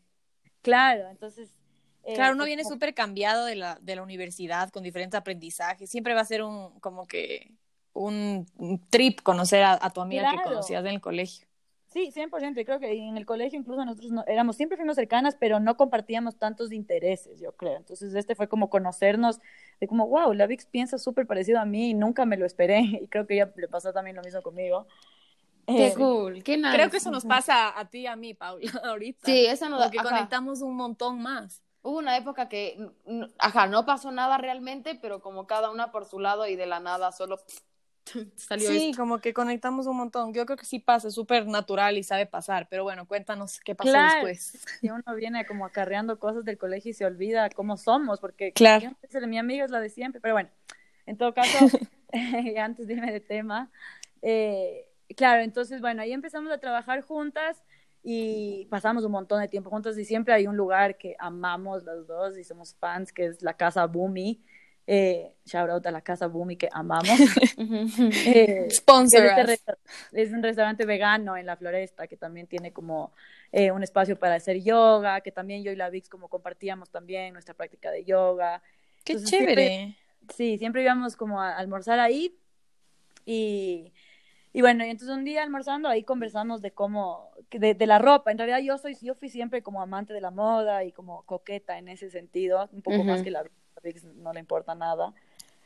Claro, 0.62 1.10
entonces. 1.10 1.54
Eh, 2.04 2.16
claro, 2.16 2.36
uno 2.36 2.46
viene 2.46 2.64
súper 2.64 2.94
cambiado 2.94 3.46
de 3.46 3.56
la, 3.56 3.78
de 3.82 3.96
la 3.96 4.04
universidad 4.04 4.70
con 4.70 4.84
diferentes 4.84 5.18
aprendizajes. 5.18 5.90
Siempre 5.90 6.14
va 6.14 6.22
a 6.22 6.26
ser 6.26 6.44
un, 6.44 6.80
como 6.80 7.08
que, 7.08 7.52
un, 7.94 8.46
un 8.58 8.80
trip 8.90 9.22
conocer 9.22 9.64
a, 9.64 9.80
a 9.82 9.90
tu 9.92 10.02
amiga 10.02 10.24
claro. 10.24 10.38
que 10.38 10.50
conocías 10.50 10.82
en 10.82 10.92
el 10.92 11.02
colegio. 11.02 11.48
Sí, 11.94 12.12
100%. 12.12 12.60
Y 12.60 12.66
creo 12.66 12.80
que 12.80 12.92
en 12.92 13.18
el 13.18 13.26
colegio 13.28 13.60
incluso 13.60 13.86
nosotros 13.86 14.12
no, 14.12 14.26
éramos, 14.26 14.58
siempre 14.58 14.78
fuimos 14.78 14.96
cercanas, 14.96 15.38
pero 15.40 15.60
no 15.60 15.78
compartíamos 15.78 16.38
tantos 16.38 16.72
intereses, 16.72 17.40
yo 17.40 17.52
creo. 17.52 17.78
Entonces 17.78 18.16
este 18.16 18.34
fue 18.34 18.48
como 18.50 18.72
conocernos 18.72 19.40
de 19.80 19.88
como, 19.88 20.08
wow, 20.08 20.34
la 20.34 20.48
Vix 20.48 20.66
piensa 20.66 20.98
súper 20.98 21.28
parecido 21.28 21.60
a 21.60 21.66
mí 21.66 21.92
y 21.92 21.94
nunca 21.94 22.26
me 22.26 22.36
lo 22.36 22.48
esperé. 22.48 22.82
Y 23.04 23.08
creo 23.08 23.28
que 23.28 23.36
ella 23.36 23.54
le 23.56 23.68
pasó 23.68 23.94
también 23.94 24.16
lo 24.16 24.24
mismo 24.24 24.42
conmigo. 24.42 24.88
Qué 25.68 25.88
eh, 25.88 25.94
cool, 25.96 26.44
qué 26.44 26.58
nice. 26.58 26.74
Creo 26.74 26.90
que 26.90 26.98
eso 26.98 27.12
nos 27.12 27.26
pasa 27.26 27.80
a 27.80 27.88
ti 27.90 28.00
y 28.00 28.08
a 28.08 28.16
mí, 28.16 28.34
Paula, 28.34 28.72
ahorita. 28.84 29.26
Sí, 29.26 29.46
eso 29.46 29.70
nos 29.70 29.84
Porque 29.84 30.00
ajá. 30.00 30.10
conectamos 30.10 30.62
un 30.62 30.76
montón 30.76 31.22
más. 31.22 31.63
Hubo 31.84 32.00
una 32.00 32.18
época 32.18 32.50
que, 32.50 32.90
ajá, 33.38 33.68
no 33.68 33.86
pasó 33.86 34.12
nada 34.12 34.38
realmente, 34.38 34.96
pero 34.96 35.22
como 35.22 35.46
cada 35.46 35.70
una 35.70 35.92
por 35.92 36.06
su 36.06 36.20
lado 36.20 36.48
y 36.48 36.56
de 36.56 36.66
la 36.66 36.80
nada 36.80 37.12
solo 37.12 37.38
salió 38.36 38.70
Sí, 38.70 38.94
como 38.96 39.20
que 39.20 39.34
conectamos 39.34 39.86
un 39.86 39.98
montón. 39.98 40.34
Yo 40.34 40.46
creo 40.46 40.58
que 40.58 40.66
sí 40.66 40.80
pasa, 40.80 41.10
es 41.10 41.14
súper 41.14 41.46
natural 41.46 41.98
y 41.98 42.04
sabe 42.04 42.26
pasar, 42.26 42.68
pero 42.70 42.84
bueno, 42.84 43.08
cuéntanos 43.08 43.60
qué 43.60 43.76
pasó 43.76 43.92
Claro. 43.92 44.26
después. 44.26 44.66
Y 44.82 44.90
uno 44.90 45.04
viene 45.16 45.46
como 45.46 45.66
acarreando 45.66 46.18
cosas 46.20 46.46
del 46.46 46.58
colegio 46.58 46.92
y 46.92 46.94
se 46.94 47.06
olvida 47.06 47.50
cómo 47.50 47.78
somos, 47.78 48.20
porque 48.20 48.54
Claro. 48.54 48.92
mi 49.28 49.38
amiga 49.38 49.66
es 49.66 49.72
la 49.72 49.80
de 49.80 49.90
siempre, 49.90 50.22
pero 50.22 50.34
bueno, 50.36 50.50
en 51.06 51.18
todo 51.18 51.34
caso, 51.34 51.58
antes 52.58 52.88
de 52.88 52.94
irme 52.94 53.12
de 53.12 53.20
tema, 53.20 53.70
eh, 54.22 54.88
claro, 55.18 55.42
entonces, 55.42 55.82
bueno, 55.82 56.02
ahí 56.02 56.14
empezamos 56.14 56.52
a 56.52 56.60
trabajar 56.60 57.02
juntas 57.02 57.62
y 58.04 58.66
pasamos 58.66 59.04
un 59.06 59.12
montón 59.14 59.40
de 59.42 59.48
tiempo 59.48 59.70
juntas 59.70 59.98
y 59.98 60.04
siempre 60.06 60.34
hay 60.34 60.46
un 60.48 60.58
lugar 60.58 60.98
que 60.98 61.16
amamos 61.20 61.84
las 61.84 62.06
dos 62.06 62.38
y 62.38 62.44
somos 62.44 62.76
fans, 62.76 63.14
que 63.14 63.26
es 63.28 63.42
la 63.42 63.54
Casa 63.56 63.86
Boomy. 63.86 64.42
Eh, 64.86 65.34
shout 65.46 65.70
out 65.70 65.86
a 65.88 65.92
la 65.92 66.02
Casa 66.02 66.28
Boomy 66.28 66.58
que 66.58 66.68
amamos. 66.72 67.08
Eh, 68.26 68.68
Sponsor 68.70 69.24
es, 69.26 69.50
este 69.50 69.74
es 70.12 70.32
un 70.32 70.44
restaurante 70.44 70.86
vegano 70.86 71.38
en 71.38 71.46
la 71.46 71.56
floresta 71.56 72.08
que 72.08 72.18
también 72.18 72.48
tiene 72.48 72.74
como 72.74 73.14
eh, 73.52 73.72
un 73.72 73.84
espacio 73.84 74.18
para 74.20 74.36
hacer 74.36 74.62
yoga, 74.62 75.22
que 75.22 75.32
también 75.32 75.64
yo 75.64 75.72
y 75.72 75.76
la 75.78 75.90
Vix 75.90 76.10
como 76.10 76.28
compartíamos 76.28 76.90
también 76.90 77.32
nuestra 77.34 77.54
práctica 77.54 77.92
de 77.92 78.04
yoga. 78.04 78.62
Qué 79.06 79.14
Entonces, 79.14 79.40
chévere. 79.40 79.68
siempre- 79.68 79.98
Sí, 80.36 80.58
siempre 80.58 80.82
íbamos 80.84 81.16
como 81.18 81.42
a 81.42 81.58
almorzar 81.58 82.00
ahí 82.00 82.34
y, 83.26 83.92
y 84.54 84.62
bueno, 84.62 84.86
y 84.86 84.92
entonces 84.92 85.18
un 85.18 85.26
día 85.26 85.42
almorzando 85.42 85.90
ahí 85.90 86.04
conversamos 86.04 86.62
de 86.62 86.72
cómo, 86.72 87.32
de, 87.52 87.74
de 87.74 87.88
la 87.88 87.98
ropa. 87.98 88.32
En 88.32 88.38
realidad 88.38 88.60
yo 88.60 88.78
soy, 88.78 88.96
yo 89.02 89.16
fui 89.16 89.30
siempre 89.30 89.64
como 89.64 89.82
amante 89.82 90.14
de 90.14 90.22
la 90.22 90.30
moda 90.30 90.84
y 90.84 90.92
como 90.92 91.24
coqueta 91.24 91.80
en 91.80 91.88
ese 91.88 92.12
sentido, 92.12 92.70
un 92.72 92.84
poco 92.84 93.04
más 93.04 93.24
que 93.24 93.32
la 93.32 93.44
Vix 93.84 94.04
no 94.06 94.32
le 94.32 94.40
importa 94.40 94.76
nada. 94.76 95.14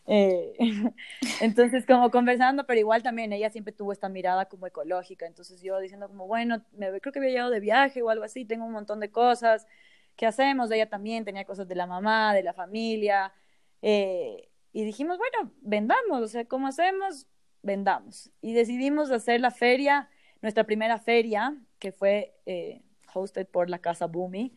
Eh, 0.08 0.54
entonces, 1.42 1.86
como 1.86 2.10
conversando, 2.12 2.66
pero 2.66 2.80
igual 2.80 3.04
también 3.04 3.34
ella 3.34 3.50
siempre 3.50 3.74
tuvo 3.74 3.92
esta 3.92 4.10
mirada 4.10 4.46
como 4.46 4.68
ecológica. 4.68 5.26
Entonces, 5.28 5.62
yo 5.62 5.78
diciendo 5.80 6.08
como, 6.08 6.26
bueno, 6.28 6.64
me, 6.72 6.88
creo 7.02 7.12
que 7.12 7.20
había 7.20 7.32
llegado 7.32 7.50
de 7.52 7.60
viaje 7.60 8.02
o 8.02 8.10
algo 8.10 8.24
así, 8.24 8.46
tengo 8.46 8.66
un 8.66 8.72
montón 8.72 9.00
de 9.02 9.12
cosas. 9.12 9.68
¿Qué 10.16 10.26
hacemos? 10.26 10.72
Ella 10.72 10.90
también 10.90 11.26
tenía 11.26 11.46
cosas 11.46 11.68
de 11.68 11.76
la 11.76 11.88
mamá, 11.88 12.34
de 12.34 12.44
la 12.44 12.54
familia. 12.54 13.34
eh, 13.82 14.50
y 14.74 14.84
dijimos, 14.86 15.18
bueno, 15.18 15.52
vendamos, 15.62 16.22
o 16.22 16.28
sea, 16.28 16.46
¿cómo 16.46 16.68
hacemos? 16.68 17.26
Vendamos. 17.64 18.32
Y 18.42 18.54
decidimos 18.54 19.12
hacer 19.12 19.42
la 19.42 19.52
feria, 19.52 20.10
nuestra 20.42 20.64
primera 20.64 21.00
feria, 21.00 21.56
que 21.80 21.92
fue 21.92 22.34
eh, 22.46 22.82
hosted 23.14 23.48
por 23.48 23.70
la 23.70 23.80
Casa 23.80 24.08
Boomy. 24.08 24.54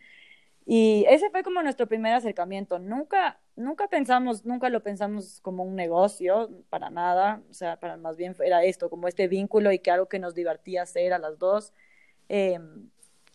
Y 0.67 1.05
ese 1.09 1.31
fue 1.31 1.43
como 1.43 1.63
nuestro 1.63 1.89
primer 1.89 2.13
acercamiento. 2.13 2.79
Nunca, 2.79 3.41
nunca 3.57 3.89
pensamos, 3.89 4.45
nunca 4.45 4.69
lo 4.69 4.83
pensamos 4.83 5.41
como 5.41 5.65
un 5.65 5.75
negocio, 5.75 6.51
para 6.69 6.91
nada. 6.91 7.43
O 7.51 7.55
sea, 7.55 7.81
para 7.81 7.97
más 7.97 8.17
bien 8.17 8.37
era 8.45 8.63
esto, 8.65 8.89
como 8.91 9.09
este 9.09 9.27
vínculo 9.27 9.73
y 9.73 9.81
que 9.81 9.91
algo 9.91 10.07
que 10.09 10.19
nos 10.19 10.35
divertía 10.35 10.83
hacer 10.83 11.13
a 11.13 11.19
las 11.19 11.39
dos. 11.39 11.73
Eh, 12.29 12.61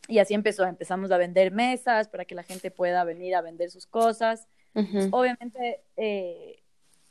y 0.08 0.20
así 0.20 0.34
empezó. 0.34 0.64
Empezamos 0.66 1.12
a 1.12 1.18
vender 1.18 1.52
mesas 1.52 2.08
para 2.08 2.26
que 2.26 2.36
la 2.36 2.44
gente 2.44 2.72
pueda 2.72 3.04
venir 3.04 3.36
a 3.36 3.42
vender 3.42 3.70
sus 3.72 3.88
cosas. 3.88 4.48
Ujú. 4.76 5.10
Obviamente, 5.12 5.82
eh, 5.98 6.62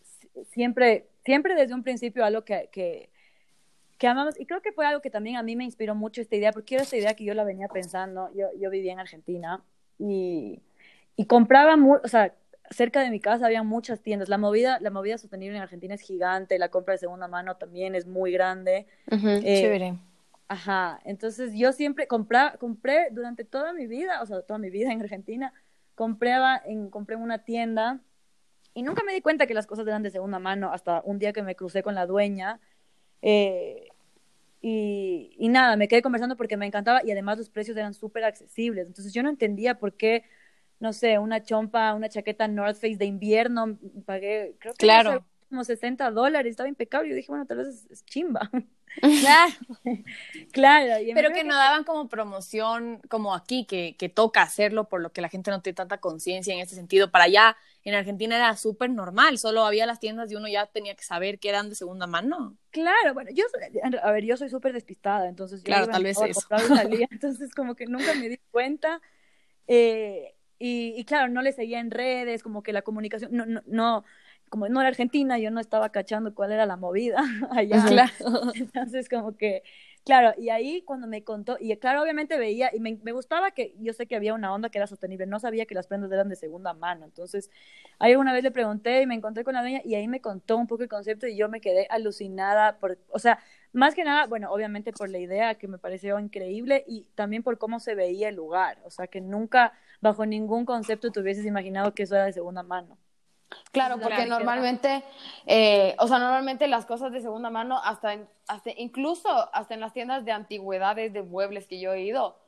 si- 0.03 0.45
siempre, 0.45 1.09
siempre 1.25 1.55
desde 1.55 1.75
un 1.75 1.83
principio 1.83 2.25
algo 2.25 2.45
que, 2.45 2.69
que, 2.73 3.11
que 3.99 4.07
amamos, 4.07 4.39
y 4.39 4.47
creo 4.47 4.61
que 4.63 4.73
fue 4.73 4.87
algo 4.87 5.01
que 5.01 5.11
también 5.11 5.37
a 5.37 5.43
mí 5.43 5.57
me 5.57 5.65
inspiró 5.65 5.95
mucho 5.95 6.21
esta 6.21 6.37
idea, 6.37 6.53
porque 6.53 6.75
era 6.75 6.85
esta 6.85 6.97
idea 6.97 7.15
que 7.15 7.25
yo 7.25 7.35
la 7.35 7.45
venía 7.45 7.69
pensando, 7.69 8.31
yo, 8.35 8.49
yo 8.59 8.71
vivía 8.71 8.93
en 8.93 9.01
Argentina 9.01 9.63
y, 9.99 10.61
y 11.17 11.27
compraba, 11.27 11.77
mu- 11.77 12.01
o 12.03 12.09
sea, 12.09 12.35
cerca 12.71 13.03
de 13.03 13.11
mi 13.11 13.21
casa 13.21 13.47
había 13.47 13.63
muchas 13.63 14.01
tiendas, 14.01 14.29
la 14.29 14.39
movida, 14.39 14.79
la 14.81 14.91
movida 14.91 15.19
sostenible 15.19 15.57
en 15.57 15.63
Argentina 15.63 15.95
es 15.95 16.01
gigante, 16.01 16.59
la 16.59 16.71
compra 16.71 16.93
de 16.93 16.99
segunda 16.99 17.29
mano 17.29 17.57
también 17.57 17.95
es 17.95 18.07
muy 18.07 18.33
grande. 18.33 18.87
Eh, 19.45 19.61
Chévere. 19.61 19.95
Ajá, 20.49 21.01
entonces 21.05 21.53
yo 21.55 21.73
siempre 21.73 22.07
compra, 22.07 22.57
compré 22.59 23.09
durante 23.11 23.45
toda 23.45 23.73
mi 23.73 23.87
vida, 23.87 24.23
o 24.23 24.27
sea, 24.27 24.43
toda 24.43 24.59
mi 24.59 24.71
vida 24.71 24.93
en 24.93 25.01
Argentina, 25.01 25.53
compraba 25.95 26.61
en, 26.65 26.91
compré 26.91 27.17
en 27.17 27.23
una 27.23 27.45
tienda 27.45 28.01
y 28.75 28.83
nunca 28.83 29.03
me 29.05 29.15
di 29.15 29.21
cuenta 29.21 29.47
que 29.47 29.55
las 29.55 29.67
cosas 29.67 29.87
eran 29.87 30.03
de 30.03 30.11
segunda 30.11 30.39
mano 30.39 30.73
hasta 30.73 31.01
un 31.05 31.19
día 31.19 31.33
que 31.33 31.43
me 31.43 31.55
crucé 31.55 31.83
con 31.83 31.95
la 31.95 32.07
dueña 32.07 32.61
eh, 33.23 33.89
y, 34.61 35.35
y 35.39 35.49
nada, 35.49 35.77
me 35.77 35.89
quedé 35.89 36.03
conversando 36.03 36.37
porque 36.37 36.57
me 36.57 36.67
encantaba 36.67 37.01
y 37.05 37.11
además 37.11 37.39
los 37.39 37.51
precios 37.51 37.77
eran 37.77 37.95
súper 37.95 38.25
accesibles, 38.25 38.87
entonces 38.87 39.13
yo 39.13 39.23
no 39.23 39.31
entendía 39.31 39.79
por 39.79 39.95
qué, 39.95 40.25
no 40.81 40.93
sé, 40.93 41.19
una 41.19 41.43
chompa, 41.43 41.95
una 41.95 42.09
chaqueta 42.09 42.49
North 42.49 42.77
Face 42.77 42.97
de 42.97 43.07
invierno, 43.07 43.79
pagué, 44.05 44.57
creo 44.59 44.75
que 44.75 44.79
Claro. 44.79 45.25
Como 45.55 45.65
60 45.65 46.11
dólares, 46.11 46.51
estaba 46.51 46.69
impecable, 46.69 47.11
yo 47.11 47.17
dije, 47.17 47.29
bueno, 47.31 47.47
tal 47.47 47.59
vez 47.59 47.69
es, 47.69 47.91
es 47.91 48.05
chimba. 48.05 48.51
Claro. 49.17 49.55
Claro, 50.53 51.01
y 51.01 51.13
Pero 51.13 51.31
que 51.33 51.45
no 51.45 51.55
daban 51.57 51.85
como 51.85 52.09
promoción 52.09 53.01
como 53.09 53.35
aquí, 53.35 53.65
que, 53.67 53.97
que 53.97 54.09
toca 54.09 54.43
hacerlo, 54.43 54.89
por 54.89 55.01
lo 55.01 55.13
que 55.13 55.21
la 55.21 55.29
gente 55.29 55.51
no 55.51 55.63
tiene 55.63 55.75
tanta 55.77 55.99
conciencia 55.99 56.55
en 56.55 56.61
ese 56.61 56.75
sentido. 56.75 57.11
Para 57.11 57.25
allá, 57.25 57.57
en 57.85 57.95
Argentina 57.95 58.37
era 58.37 58.57
súper 58.57 58.91
normal, 58.91 59.39
solo 59.39 59.65
había 59.65 59.87
las 59.87 60.01
tiendas 60.01 60.31
y 60.33 60.37
uno 60.37 60.49
ya 60.49 60.67
tenía 60.67 60.95
que 60.95 61.05
saber 61.05 61.39
que 61.39 61.49
eran 61.49 61.69
de 61.69 61.75
segunda 61.75 62.07
mano. 62.07 62.57
Claro, 62.71 63.15
bueno, 63.15 63.31
yo, 63.33 63.45
soy- 63.53 63.99
a 64.03 64.11
ver, 64.11 64.25
yo 64.25 64.37
soy 64.37 64.49
súper 64.49 64.73
despistada, 64.73 65.29
entonces 65.29 65.61
yo 65.63 65.67
Claro, 65.67 65.87
tal 65.87 66.03
vez 66.03 66.21
eso. 66.21 66.41
salía, 66.67 67.07
entonces 67.13 67.55
como 67.55 67.77
que 67.77 67.87
nunca 67.87 68.15
me 68.15 68.29
di 68.29 68.39
cuenta. 68.51 69.01
eh, 69.69 70.35
y, 70.59 70.95
y 70.97 71.05
claro, 71.05 71.29
no 71.33 71.43
le 71.43 71.53
seguía 71.53 71.81
en 71.81 71.91
redes, 71.91 72.43
como 72.43 72.63
que 72.63 72.73
la 72.73 72.83
comunicación, 72.83 73.33
no, 73.33 73.47
no, 73.47 73.63
no, 73.67 74.05
como 74.55 74.69
no 74.69 74.81
era 74.81 74.89
Argentina, 74.91 75.37
yo 75.37 75.51
no 75.51 75.59
estaba 75.59 75.89
cachando 75.89 76.33
cuál 76.33 76.53
era 76.53 76.65
la 76.65 76.77
movida 76.77 77.19
allá. 77.51 77.85
Claro. 77.89 78.13
Entonces, 78.55 79.09
como 79.09 79.37
que, 79.37 79.65
claro, 80.05 80.33
y 80.39 80.51
ahí 80.51 80.83
cuando 80.83 81.09
me 81.09 81.25
contó, 81.25 81.57
y 81.59 81.77
claro, 81.79 82.01
obviamente 82.03 82.39
veía, 82.39 82.71
y 82.73 82.79
me, 82.79 83.01
me 83.03 83.11
gustaba 83.11 83.51
que, 83.51 83.75
yo 83.81 83.93
sé 83.93 84.07
que 84.07 84.15
había 84.15 84.33
una 84.33 84.55
onda 84.55 84.69
que 84.69 84.79
era 84.79 84.87
sostenible, 84.87 85.27
no 85.27 85.41
sabía 85.41 85.67
que 85.67 85.75
las 85.75 85.89
prendas 85.89 86.13
eran 86.13 86.29
de 86.29 86.37
segunda 86.37 86.73
mano, 86.73 87.05
entonces, 87.05 87.51
ahí 87.99 88.15
una 88.15 88.33
vez 88.33 88.45
le 88.45 88.53
pregunté 88.53 89.03
y 89.03 89.07
me 89.07 89.17
encontré 89.17 89.43
con 89.43 89.55
la 89.55 89.61
dueña, 89.63 89.81
y 89.85 89.97
ahí 89.97 90.07
me 90.07 90.21
contó 90.21 90.57
un 90.57 90.69
poco 90.69 90.85
el 90.85 90.89
concepto, 90.89 91.27
y 91.27 91.37
yo 91.37 91.49
me 91.49 91.61
quedé 91.61 91.89
alucinada, 91.91 92.79
por, 92.79 92.97
o 93.11 93.19
sea, 93.19 93.41
más 93.73 93.97
que 93.97 94.05
nada, 94.05 94.29
bueno, 94.29 94.53
obviamente 94.53 94.93
por 94.93 95.11
la 95.11 95.19
idea 95.19 95.57
que 95.57 95.67
me 95.67 95.79
pareció 95.79 96.17
increíble, 96.21 96.85
y 96.87 97.09
también 97.17 97.43
por 97.43 97.59
cómo 97.59 97.81
se 97.81 97.97
veía 97.97 98.29
el 98.29 98.37
lugar, 98.37 98.79
o 98.85 98.91
sea, 98.91 99.09
que 99.09 99.21
nunca, 99.21 99.73
bajo 100.01 100.25
ningún 100.27 100.65
concepto, 100.65 101.11
te 101.11 101.19
hubieses 101.19 101.45
imaginado 101.45 101.93
que 101.93 102.05
eso 102.05 102.15
era 102.15 102.27
de 102.27 102.33
segunda 102.33 102.63
mano. 102.63 102.97
Claro, 103.73 103.99
porque 104.01 104.27
normalmente, 104.27 105.05
eh, 105.47 105.97
o 105.99 106.07
sea, 106.07 106.19
normalmente 106.19 106.67
las 106.69 106.87
cosas 106.87 107.13
de 107.13 107.21
segunda 107.21 107.51
mano, 107.51 107.81
hasta, 107.83 108.13
en- 108.15 108.29
hasta 108.49 108.71
incluso 108.77 109.29
hasta 109.53 109.75
en 109.75 109.81
las 109.81 109.93
tiendas 109.93 110.25
de 110.25 110.33
antigüedades, 110.33 111.13
de 111.13 111.23
muebles 111.23 111.67
que 111.67 111.81
yo 111.81 111.93
he 111.93 112.03
ido, 112.03 112.39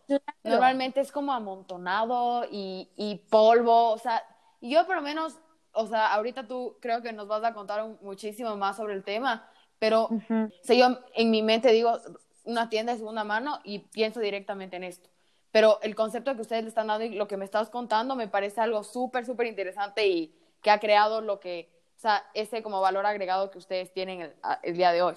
normalmente 0.45 1.01
es 1.01 1.11
como 1.13 1.33
amontonado 1.33 2.45
y, 2.51 2.91
y 2.97 3.17
polvo, 3.31 3.91
o 3.93 3.99
sea, 3.99 4.23
yo 4.61 4.87
por 4.87 4.97
lo 4.97 5.03
menos, 5.03 5.39
o 5.73 5.87
sea, 5.87 6.13
ahorita 6.15 6.47
tú 6.47 6.77
creo 6.81 7.03
que 7.03 7.13
nos 7.13 7.27
vas 7.29 7.43
a 7.45 7.55
contar 7.55 7.83
un- 7.85 7.99
muchísimo 8.03 8.57
más 8.57 8.77
sobre 8.77 8.95
el 8.95 9.03
tema, 9.05 9.49
pero 9.79 10.05
Ujú. 10.05 10.35
o 10.45 10.51
sea, 10.63 10.77
yo 10.77 10.99
en 11.15 11.31
mi 11.31 11.43
mente 11.43 11.71
digo 11.73 11.99
una 12.45 12.69
tienda 12.69 12.93
de 12.93 12.99
segunda 12.99 13.25
mano 13.25 13.59
y 13.65 13.81
pienso 13.81 14.21
directamente 14.21 14.77
en 14.77 14.85
esto. 14.85 15.11
Pero 15.51 15.79
el 15.83 15.95
concepto 15.95 16.35
que 16.35 16.43
ustedes 16.43 16.63
le 16.63 16.69
están 16.69 16.87
dando 16.87 17.05
y 17.05 17.11
lo 17.15 17.27
que 17.27 17.37
me 17.37 17.45
estás 17.45 17.71
contando 17.71 18.15
me 18.15 18.29
parece 18.29 18.61
algo 18.61 18.85
súper, 18.85 19.25
súper 19.25 19.47
interesante 19.47 20.07
y 20.07 20.35
que 20.67 20.73
ha 20.73 20.81
creado 20.81 21.21
lo 21.21 21.39
que, 21.39 21.71
o 21.95 22.01
sea, 22.01 22.25
ese 22.35 22.61
como 22.61 22.81
valor 22.81 23.07
agregado 23.07 23.53
que 23.53 23.59
ustedes 23.59 23.93
tienen 23.93 24.33
el, 24.65 24.77
día 24.77 24.91
de 24.91 25.01
hoy. 25.01 25.15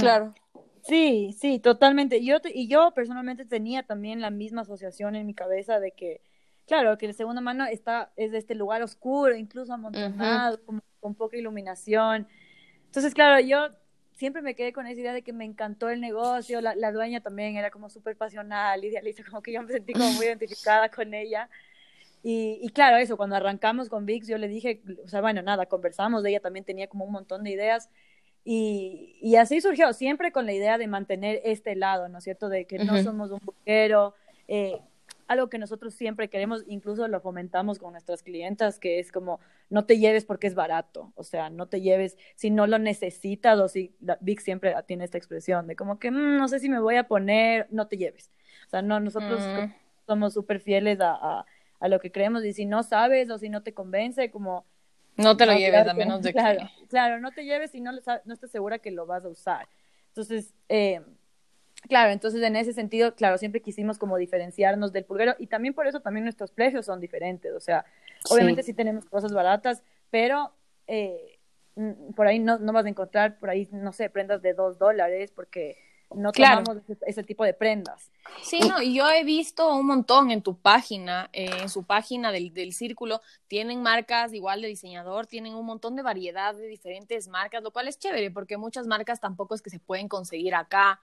Claro. 0.00 0.32
Sí, 0.80 1.36
sí, 1.38 1.58
totalmente. 1.58 2.24
Yo 2.24 2.40
te- 2.40 2.56
y 2.56 2.66
yo 2.66 2.92
personalmente 2.94 3.44
tenía 3.44 3.82
también 3.82 4.22
la 4.22 4.30
misma 4.30 4.62
asociación 4.62 5.16
en 5.16 5.26
mi 5.26 5.34
cabeza 5.34 5.80
de 5.80 5.92
que, 5.92 6.22
claro, 6.66 6.96
que 6.96 7.04
el 7.04 7.12
segunda 7.12 7.42
mano 7.42 7.66
está, 7.66 8.10
es 8.16 8.32
de 8.32 8.38
este 8.38 8.54
lugar 8.54 8.82
oscuro, 8.82 9.36
incluso 9.36 9.74
amontonado, 9.74 10.58
con 10.98 11.14
poca 11.14 11.36
iluminación. 11.36 12.26
Entonces, 12.86 13.12
claro, 13.12 13.38
yo 13.40 13.68
siempre 14.14 14.40
me 14.40 14.54
quedé 14.54 14.72
con 14.72 14.86
esa 14.86 14.98
idea 14.98 15.12
de 15.12 15.20
que 15.20 15.34
me 15.34 15.44
encantó 15.44 15.90
el 15.90 16.00
negocio, 16.00 16.62
la, 16.62 16.74
la 16.74 16.90
dueña 16.90 17.20
también 17.20 17.58
era 17.58 17.70
como 17.70 17.90
súper 17.90 18.16
pasional, 18.16 18.82
idealista, 18.82 19.24
como 19.28 19.42
que 19.42 19.52
yo 19.52 19.62
me 19.62 19.74
sentí 19.74 19.92
como 19.92 20.10
muy 20.14 20.24
identificada 20.24 20.88
con 20.88 21.12
ella. 21.12 21.50
Y, 22.22 22.58
y 22.62 22.68
claro, 22.70 22.96
eso, 22.96 23.16
cuando 23.16 23.36
arrancamos 23.36 23.88
con 23.88 24.06
VIX, 24.06 24.26
yo 24.28 24.38
le 24.38 24.48
dije, 24.48 24.82
o 25.04 25.08
sea, 25.08 25.20
bueno, 25.20 25.42
nada, 25.42 25.66
conversamos, 25.66 26.24
ella 26.24 26.40
también 26.40 26.64
tenía 26.64 26.88
como 26.88 27.04
un 27.04 27.12
montón 27.12 27.44
de 27.44 27.50
ideas. 27.50 27.90
Y, 28.44 29.18
y 29.20 29.36
así 29.36 29.60
surgió, 29.60 29.92
siempre 29.92 30.32
con 30.32 30.46
la 30.46 30.52
idea 30.52 30.78
de 30.78 30.86
mantener 30.86 31.40
este 31.44 31.76
lado, 31.76 32.08
¿no 32.08 32.18
es 32.18 32.24
cierto? 32.24 32.48
De 32.48 32.64
que 32.66 32.78
no 32.78 32.94
Ujú. 32.94 33.02
somos 33.02 33.30
un 33.30 33.40
buquero, 33.44 34.14
eh, 34.46 34.80
algo 35.26 35.50
que 35.50 35.58
nosotros 35.58 35.92
siempre 35.94 36.28
queremos, 36.30 36.64
incluso 36.66 37.06
lo 37.06 37.20
fomentamos 37.20 37.78
con 37.78 37.92
nuestras 37.92 38.22
clientas, 38.22 38.78
que 38.78 38.98
es 38.98 39.12
como, 39.12 39.40
no 39.68 39.84
te 39.84 39.98
lleves 39.98 40.24
porque 40.24 40.46
es 40.46 40.54
barato, 40.54 41.12
o 41.16 41.22
sea, 41.22 41.50
no 41.50 41.66
te 41.66 41.82
lleves 41.82 42.16
si 42.34 42.50
no 42.50 42.66
lo 42.66 42.78
necesitas 42.78 43.58
o 43.58 43.68
si, 43.68 43.94
la, 44.00 44.16
Vic 44.22 44.40
siempre 44.40 44.74
tiene 44.86 45.04
esta 45.04 45.18
expresión 45.18 45.66
de 45.66 45.76
como 45.76 45.98
que, 45.98 46.10
"Mm, 46.10 46.38
no 46.38 46.48
sé 46.48 46.58
si 46.60 46.70
me 46.70 46.80
voy 46.80 46.96
a 46.96 47.06
poner, 47.08 47.66
no 47.70 47.86
te 47.88 47.98
lleves. 47.98 48.30
O 48.66 48.70
sea, 48.70 48.80
no, 48.80 49.00
nosotros 49.00 49.42
Mm. 49.42 49.70
somos 50.06 50.32
súper 50.32 50.60
fieles 50.60 51.00
a, 51.00 51.12
a, 51.12 51.46
a 51.80 51.88
lo 51.88 52.00
que 52.00 52.10
creemos 52.10 52.44
y 52.44 52.52
si 52.52 52.66
no 52.66 52.82
sabes 52.82 53.30
o 53.30 53.38
si 53.38 53.48
no 53.48 53.62
te 53.62 53.74
convence, 53.74 54.30
como... 54.30 54.66
No 55.16 55.36
te 55.36 55.46
lo 55.46 55.52
no, 55.52 55.58
lleves, 55.58 55.82
claro 55.82 55.90
a 55.90 55.94
menos 55.94 56.22
de 56.22 56.32
claro, 56.32 56.60
que... 56.60 56.86
Claro, 56.86 57.20
no 57.20 57.32
te 57.32 57.44
lleves 57.44 57.72
si 57.72 57.80
no, 57.80 57.92
no 57.92 58.34
estás 58.34 58.50
segura 58.50 58.78
que 58.78 58.90
lo 58.90 59.06
vas 59.06 59.24
a 59.24 59.28
usar. 59.28 59.68
Entonces, 60.08 60.54
eh, 60.68 61.00
claro, 61.88 62.12
entonces 62.12 62.42
en 62.42 62.56
ese 62.56 62.72
sentido, 62.72 63.14
claro, 63.14 63.38
siempre 63.38 63.60
quisimos 63.60 63.98
como 63.98 64.16
diferenciarnos 64.16 64.92
del 64.92 65.04
pulguero 65.04 65.34
y 65.38 65.46
también 65.48 65.74
por 65.74 65.86
eso 65.86 66.00
también 66.00 66.24
nuestros 66.24 66.52
precios 66.52 66.86
son 66.86 67.00
diferentes. 67.00 67.52
O 67.52 67.60
sea, 67.60 67.84
obviamente 68.30 68.62
sí, 68.62 68.74
tenemos 68.74 69.06
cosas 69.06 69.32
baratas, 69.32 69.82
pero 70.10 70.52
eh, 70.86 71.38
por 72.16 72.26
ahí 72.26 72.38
no, 72.38 72.58
no 72.58 72.72
vas 72.72 72.86
a 72.86 72.88
encontrar, 72.88 73.38
por 73.38 73.50
ahí, 73.50 73.68
no 73.72 73.92
sé, 73.92 74.10
prendas 74.10 74.42
de 74.42 74.54
dos 74.54 74.78
dólares 74.78 75.30
porque 75.30 75.78
no 76.14 76.32
Claro. 76.32 76.62
tomamos 76.64 76.76
ese, 76.88 76.96
ese 77.06 77.22
tipo 77.24 77.44
de 77.44 77.54
prendas. 77.54 78.10
Sí, 78.42 78.60
no, 78.60 78.80
y 78.82 78.94
yo 78.94 79.08
he 79.10 79.24
visto 79.24 79.74
un 79.74 79.86
montón 79.86 80.30
en 80.30 80.42
tu 80.42 80.58
página, 80.58 81.28
eh, 81.32 81.50
en 81.62 81.68
su 81.68 81.84
página 81.84 82.30
del, 82.32 82.52
del 82.54 82.72
círculo, 82.72 83.20
tienen 83.48 83.82
marcas 83.82 84.32
igual 84.32 84.62
de 84.62 84.68
diseñador, 84.68 85.26
tienen 85.26 85.54
un 85.54 85.66
montón 85.66 85.96
de 85.96 86.02
variedad 86.02 86.54
de 86.54 86.66
diferentes 86.66 87.28
marcas, 87.28 87.62
lo 87.62 87.72
cual 87.72 87.88
es 87.88 87.98
chévere, 87.98 88.30
porque 88.30 88.56
muchas 88.56 88.86
marcas 88.86 89.20
tampoco 89.20 89.54
es 89.54 89.62
que 89.62 89.70
se 89.70 89.80
pueden 89.80 90.08
conseguir 90.08 90.54
acá, 90.54 91.00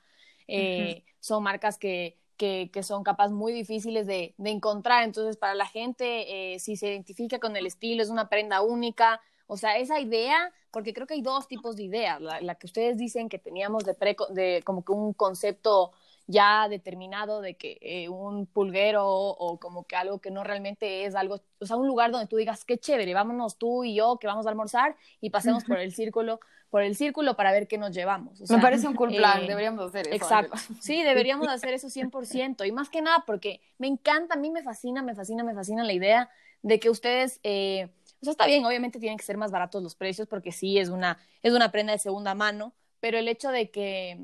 eh, 0.48 1.04
son 1.20 1.44
marcas 1.44 1.78
que, 1.78 2.18
que, 2.38 2.70
que 2.72 2.84
son 2.84 3.04
capaz 3.04 3.30
muy 3.30 3.52
difíciles 3.52 4.08
de, 4.08 4.34
de 4.38 4.50
encontrar, 4.50 5.04
entonces 5.04 5.38
para 5.38 5.56
la 5.56 5.66
gente, 5.68 6.54
eh, 6.54 6.60
si 6.60 6.78
se 6.78 6.88
identifica 6.90 7.40
con 7.40 7.56
el 7.58 7.66
estilo, 7.66 8.02
es 8.04 8.10
una 8.10 8.30
prenda 8.30 8.62
única, 8.62 9.22
o 9.48 9.58
sea, 9.58 9.78
esa 9.78 10.00
idea, 10.00 10.52
porque 10.76 10.94
creo 10.94 11.08
que 11.08 11.14
hay 11.14 11.22
dos 11.22 11.48
tipos 11.48 11.78
de 11.78 11.84
ideas, 11.84 12.20
la, 12.20 12.42
la 12.42 12.56
que 12.56 12.68
ustedes 12.68 12.98
dicen 12.98 13.30
que 13.30 13.40
teníamos 13.40 13.86
de, 13.86 13.94
pre, 13.94 14.18
de 14.32 14.62
como 14.66 14.84
que 14.84 14.92
un 14.92 15.14
concepto 15.14 15.94
ya 16.28 16.68
determinado 16.68 17.40
de 17.40 17.54
que 17.54 17.78
eh, 17.80 18.10
un 18.10 18.46
pulguero 18.46 19.08
o 19.08 19.58
como 19.58 19.86
que 19.86 19.96
algo 19.96 20.20
que 20.20 20.32
no 20.32 20.44
realmente 20.44 21.06
es 21.06 21.16
algo, 21.16 21.40
o 21.60 21.66
sea, 21.66 21.78
un 21.78 21.88
lugar 21.88 22.12
donde 22.12 22.28
tú 22.28 22.36
digas, 22.36 22.66
qué 22.66 22.78
chévere, 22.78 23.14
vámonos 23.14 23.58
tú 23.58 23.86
y 23.86 23.96
yo 23.96 24.18
que 24.20 24.28
vamos 24.28 24.48
a 24.48 24.50
almorzar 24.50 24.98
y 25.22 25.30
pasemos 25.30 25.64
por 25.64 25.80
el 25.80 25.94
círculo, 25.94 26.42
por 26.70 26.82
el 26.82 26.98
círculo 26.98 27.38
para 27.38 27.54
ver 27.54 27.70
qué 27.70 27.78
nos 27.78 27.96
llevamos. 27.96 28.42
O 28.42 28.46
sea, 28.46 28.58
Me 28.58 28.62
parece 28.62 28.86
un 28.86 28.96
cool 28.96 29.16
plan, 29.16 29.44
eh, 29.44 29.48
deberíamos 29.48 29.88
hacer 29.88 30.08
eso. 30.08 30.16
Exacto. 30.18 30.58
Sí, 30.82 31.04
deberíamos 31.04 31.48
hacer 31.48 31.74
eso 31.74 31.88
100%. 31.88 32.68
Y 32.68 32.74
más 32.74 32.90
que 32.90 33.02
nada 33.02 33.24
porque 33.26 33.62
me 33.78 33.88
encanta, 33.88 34.34
a 34.34 34.38
mí 34.38 34.52
me 34.52 34.62
fascina, 34.62 35.02
me 35.02 35.16
fascina, 35.16 35.42
me 35.46 35.54
fascina 35.54 35.86
la 35.86 35.94
idea 35.94 36.30
de 36.64 36.82
que 36.82 36.90
ustedes, 36.90 37.40
eh, 37.44 37.88
sea, 38.26 38.32
está 38.32 38.46
bien, 38.48 38.66
obviamente 38.66 39.00
tienen 39.00 39.18
que 39.18 39.24
ser 39.26 39.38
más 39.38 39.52
baratos 39.52 39.82
los 39.84 39.96
precios 39.96 40.28
porque 40.28 40.52
sí, 40.52 40.78
es 40.80 40.90
una, 40.90 41.18
es 41.44 41.54
una 41.54 41.72
prenda 41.72 41.94
de 41.94 42.00
segunda 42.00 42.36
mano, 42.36 42.74
pero 43.00 43.18
el 43.18 43.28
hecho 43.28 43.52
de 43.52 43.72
que, 43.72 44.20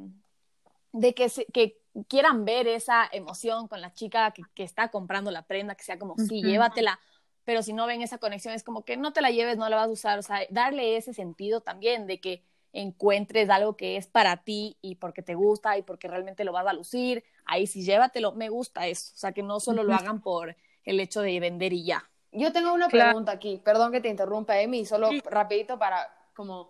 de 0.92 1.14
que, 1.14 1.30
se- 1.30 1.46
que 1.48 1.80
quieran 2.08 2.46
ver 2.46 2.68
esa 2.68 3.08
emoción 3.12 3.68
con 3.68 3.82
la 3.82 3.94
chica 3.94 4.32
que, 4.32 4.44
que 4.56 4.64
está 4.64 4.90
comprando 4.92 5.32
la 5.32 5.44
prenda, 5.48 5.76
que 5.76 5.84
sea 5.84 6.00
como, 6.00 6.18
sí, 6.20 6.44
llévatela, 6.44 7.00
pero 7.44 7.64
si 7.64 7.74
no 7.74 7.88
ven 7.88 8.02
esa 8.02 8.18
conexión 8.20 8.54
es 8.54 8.64
como 8.64 8.86
que 8.86 8.98
no 8.98 9.14
te 9.14 9.22
la 9.22 9.32
lleves, 9.32 9.58
no 9.58 9.68
la 9.70 9.78
vas 9.78 9.88
a 9.88 9.92
usar, 9.92 10.20
o 10.20 10.22
sea, 10.24 10.40
darle 10.50 10.98
ese 10.98 11.14
sentido 11.14 11.62
también 11.62 12.08
de 12.08 12.20
que 12.22 12.44
encuentres 12.74 13.50
algo 13.50 13.76
que 13.76 13.98
es 13.98 14.08
para 14.08 14.44
ti 14.44 14.78
y 14.82 14.96
porque 14.96 15.22
te 15.24 15.36
gusta 15.36 15.78
y 15.78 15.84
porque 15.84 16.08
realmente 16.08 16.44
lo 16.46 16.54
vas 16.54 16.68
a 16.68 16.74
lucir, 16.74 17.24
ahí 17.46 17.68
sí 17.68 17.84
llévatelo, 17.84 18.34
me 18.34 18.50
gusta 18.50 18.88
eso, 18.88 19.12
o 19.16 19.18
sea, 19.18 19.34
que 19.34 19.44
no 19.44 19.60
solo 19.60 19.84
lo 19.84 19.94
hagan 19.94 20.22
por 20.22 20.56
el 20.84 21.00
hecho 21.00 21.22
de 21.22 21.40
vender 21.40 21.74
y 21.74 21.84
ya. 21.86 22.11
Yo 22.32 22.52
tengo 22.54 22.74
una 22.74 22.88
Claro. 22.88 23.10
pregunta 23.10 23.32
aquí, 23.34 23.62
perdón 23.64 23.92
que 23.92 24.02
te 24.02 24.10
interrumpa, 24.10 24.60
Emi, 24.60 24.86
solo 24.86 25.10
Sí. 25.10 25.22
rapidito 25.26 25.78
para 25.78 26.08
como 26.36 26.70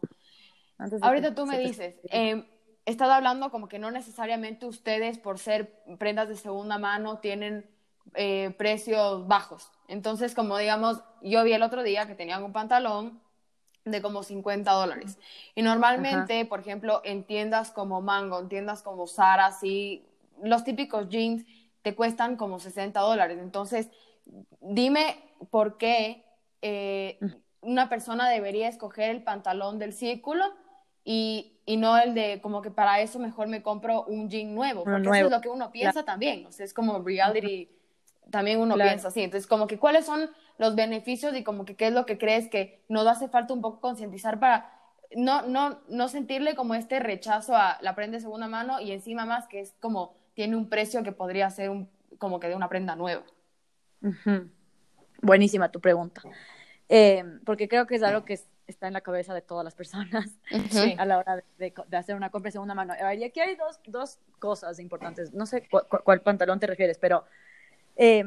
Antes 0.77 1.03
Ahorita 1.03 1.30
que 1.30 1.36
tú 1.36 1.46
me 1.46 1.58
te- 1.58 1.63
dices, 1.63 1.96
eh, 2.10 2.44
he 2.86 2.91
estado 2.91 3.12
hablando 3.13 3.51
como 3.51 3.68
que 3.68 3.77
no 3.77 3.91
necesariamente 3.91 4.65
ustedes, 4.65 5.20
por 5.20 5.38
ser 5.38 5.72
prendas 6.00 6.27
de 6.27 6.36
segunda 6.36 6.80
mano, 6.80 7.20
tienen 7.20 7.70
eh, 8.15 8.53
precios 8.58 9.27
bajos. 9.27 9.72
Entonces, 9.88 10.34
como 10.34 10.57
digamos, 10.57 11.03
yo 11.22 11.44
vi 11.44 11.53
el 11.53 11.62
otro 11.62 11.83
día 11.83 12.07
que 12.07 12.16
tenían 12.16 12.44
un 12.44 12.51
pantalón 12.51 13.22
de 13.85 14.01
como 14.01 14.24
50 14.24 14.72
dólares. 14.72 15.20
Y 15.53 15.62
normalmente, 15.62 16.46
por 16.46 16.59
ejemplo, 16.59 17.01
en 17.03 17.24
tiendas 17.24 17.72
como 17.72 18.01
Mango, 18.01 18.40
en 18.40 18.50
tiendas 18.50 18.81
como 18.81 19.05
Zara, 19.07 19.51
sí, 19.51 20.03
los 20.42 20.64
típicos 20.64 21.09
jeans 21.09 21.46
te 21.83 21.96
cuestan 21.96 22.38
como 22.38 22.59
60 22.59 23.01
dólares. 23.01 23.38
Entonces, 23.40 23.90
dime 24.59 25.30
por 25.50 25.77
qué 25.77 26.25
eh, 26.62 27.20
una 27.62 27.90
persona 27.90 28.30
debería 28.30 28.68
escoger 28.68 29.10
el 29.10 29.24
pantalón 29.24 29.80
del 29.80 29.94
círculo 29.94 30.44
y, 31.04 31.60
y 31.66 31.77
no 31.77 31.98
el 31.98 32.14
de 32.14 32.40
como 32.42 32.62
que 32.62 32.72
para 32.72 33.01
eso 33.01 33.20
mejor 33.20 33.48
me 33.48 33.64
compro 33.64 34.04
un 34.04 34.30
jean 34.30 34.54
nuevo, 34.54 34.84
porque 34.84 35.10
nuevo. 35.10 35.16
eso 35.16 35.25
es 35.25 35.32
lo 35.32 35.42
que 35.42 35.50
uno 35.50 35.72
piensa 35.72 36.04
también, 36.04 36.46
o 36.46 36.51
sea, 36.51 36.66
es 36.66 36.74
como 36.74 37.00
reality, 37.00 37.70
también 38.30 38.60
uno 38.60 38.75
Claro. 38.75 38.90
piensa 38.90 39.08
así, 39.08 39.22
entonces 39.22 39.48
como 39.48 39.68
que 39.68 39.80
cuáles 39.80 40.06
son 40.06 40.30
los 40.58 40.75
beneficios 40.75 41.36
y 41.36 41.44
como 41.44 41.66
que 41.66 41.75
qué 41.75 41.88
es 41.88 41.94
lo 41.94 42.06
que 42.06 42.18
crees 42.18 42.50
que 42.50 42.84
nos 42.88 43.08
hace 43.08 43.27
falta 43.30 43.54
un 43.54 43.62
poco 43.62 43.80
concientizar 43.82 44.40
para 44.40 44.77
no, 45.16 45.42
no, 45.42 45.82
no 45.90 46.08
sentirle 46.08 46.56
como 46.56 46.74
este 46.75 47.00
rechazo 47.00 47.56
a 47.56 47.77
la 47.82 47.96
prenda 47.96 48.18
de 48.18 48.22
segunda 48.22 48.48
mano 48.48 48.80
y 48.80 48.92
encima 48.92 49.25
más 49.25 49.48
que 49.48 49.60
es 49.60 49.74
como 49.82 50.16
tiene 50.34 50.56
un 50.56 50.70
precio 50.70 51.04
que 51.04 51.12
podría 51.12 51.50
ser 51.50 51.70
un, 51.70 51.90
como 52.18 52.40
que 52.40 52.48
de 52.48 52.56
una 52.56 52.70
prenda 52.70 52.96
nueva. 52.96 53.24
Ujú. 54.01 54.50
Buenísima 55.22 55.72
tu 55.72 55.79
pregunta. 55.79 56.22
Eh, 56.90 57.24
porque 57.46 57.68
creo 57.68 57.88
que 57.88 57.96
es 57.96 58.03
algo 58.03 58.25
que 58.25 58.34
es- 58.34 58.48
está 58.68 58.88
en 58.88 58.94
la 58.94 59.01
cabeza 59.01 59.34
de 59.34 59.42
todas 59.42 59.64
las 59.66 59.75
personas 59.75 60.29
Sí. 60.70 60.96
a 60.98 61.05
la 61.05 61.18
hora 61.20 61.36
de, 61.38 61.44
de- 61.57 61.74
de 61.88 61.98
hacer 61.98 62.16
una 62.16 62.29
compra 62.29 62.50
de 62.50 62.53
segunda 62.53 62.74
mano. 62.74 62.94
A 62.94 63.10
ver, 63.10 63.20
y 63.20 63.24
aquí 63.24 63.40
hay 63.40 63.55
dos, 63.55 63.79
dos 63.86 64.20
cosas 64.40 64.79
importantes. 64.79 65.34
No 65.34 65.46
sé 65.46 65.68
cu- 65.70 65.81
cu- 65.90 66.00
cuál 66.03 66.22
pantalón 66.22 66.60
te 66.60 66.68
refieres, 66.68 66.98
pero 66.98 67.25
eh, 67.98 68.24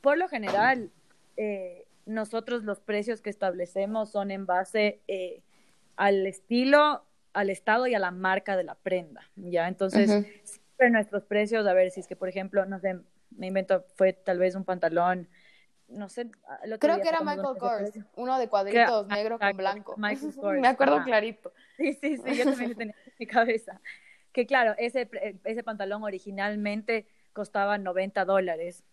por 0.00 0.18
lo 0.18 0.28
general, 0.28 0.90
eh, 1.36 1.86
nosotros 2.06 2.62
los 2.64 2.80
precios 2.80 3.20
que 3.22 3.30
establecemos 3.30 4.10
son 4.10 4.30
en 4.30 4.44
base 4.46 5.00
eh, 5.08 5.42
al 5.96 6.26
estilo, 6.26 7.04
al 7.32 7.50
estado 7.50 7.86
y 7.86 7.94
a 7.94 7.98
la 7.98 8.10
marca 8.10 8.56
de 8.56 8.64
la 8.64 8.74
prenda. 8.74 9.22
¿ya? 9.36 9.68
Entonces, 9.68 10.08
siempre 10.44 10.90
nuestros 10.90 11.24
precios, 11.24 11.66
a 11.66 11.72
ver, 11.72 11.90
si 11.90 12.00
es 12.00 12.06
que, 12.06 12.16
por 12.16 12.28
ejemplo, 12.28 12.64
no 12.66 12.78
sé, 12.80 12.98
me 13.36 13.46
invento, 13.48 13.84
fue 13.96 14.12
tal 14.12 14.38
vez 14.38 14.54
un 14.54 14.64
pantalón, 14.64 15.28
no 15.88 16.08
sé. 16.08 16.22
otro 16.64 16.78
Creo 16.78 17.00
que 17.00 17.08
era 17.08 17.20
Michael 17.20 17.58
Kors, 17.58 17.90
uno 18.16 18.38
de 18.38 18.48
cuadritos 18.48 18.84
Creo- 18.84 19.06
negro 19.06 19.38
con 19.38 19.56
blanco. 19.56 19.94
Michael 19.96 20.34
Kors, 20.40 20.60
Me 20.60 20.68
acuerdo 20.68 21.02
clarito. 21.04 21.52
Sí, 21.76 21.92
sí, 21.94 22.16
sí, 22.18 22.34
yo 22.36 22.44
también 22.44 22.70
lo 22.70 22.76
tenía 22.76 22.94
en 23.06 23.12
mi 23.18 23.26
cabeza. 23.26 23.80
Que 24.32 24.46
claro, 24.46 24.74
ese, 24.78 25.06
pre- 25.06 25.38
ese 25.44 25.62
pantalón 25.62 26.02
originalmente 26.02 27.06
costaba 27.32 27.78
90 27.78 28.24
dólares. 28.24 28.84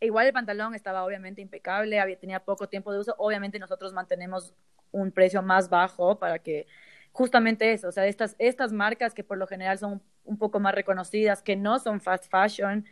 Igual 0.00 0.26
el 0.26 0.32
pantalón 0.32 0.74
estaba 0.74 1.04
obviamente 1.04 1.40
impecable, 1.42 2.00
había, 2.00 2.18
tenía 2.18 2.40
poco 2.44 2.68
tiempo 2.68 2.92
de 2.92 3.00
uso. 3.00 3.14
Obviamente 3.18 3.58
nosotros 3.58 3.92
mantenemos 3.92 4.54
un 4.92 5.12
precio 5.12 5.42
más 5.42 5.68
bajo 5.68 6.18
para 6.18 6.38
que 6.38 6.66
justamente 7.12 7.72
eso, 7.72 7.88
o 7.88 7.92
sea, 7.92 8.06
estas, 8.06 8.34
estas 8.38 8.72
marcas 8.72 9.14
que 9.14 9.22
por 9.24 9.36
lo 9.36 9.46
general 9.46 9.78
son 9.78 10.00
un 10.24 10.38
poco 10.38 10.58
más 10.60 10.74
reconocidas, 10.74 11.42
que 11.42 11.54
no 11.56 11.78
son 11.80 12.00
fast 12.00 12.30
fashion, 12.30 12.86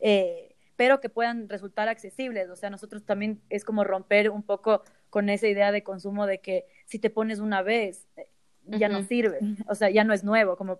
eh, 0.00 0.53
pero 0.76 1.00
que 1.00 1.08
puedan 1.08 1.48
resultar 1.48 1.88
accesibles. 1.88 2.48
O 2.50 2.56
sea, 2.56 2.70
nosotros 2.70 3.04
también 3.04 3.40
es 3.50 3.64
como 3.64 3.84
romper 3.84 4.30
un 4.30 4.42
poco 4.42 4.82
con 5.10 5.28
esa 5.28 5.46
idea 5.46 5.72
de 5.72 5.82
consumo 5.82 6.26
de 6.26 6.38
que 6.38 6.66
si 6.86 6.98
te 6.98 7.10
pones 7.10 7.38
una 7.38 7.62
vez, 7.62 8.08
eh, 8.16 8.28
ya 8.66 8.88
no 8.88 9.02
sirve, 9.02 9.40
o 9.68 9.74
sea, 9.74 9.90
ya 9.90 10.04
no 10.04 10.14
es 10.14 10.24
nuevo, 10.24 10.56
como, 10.56 10.78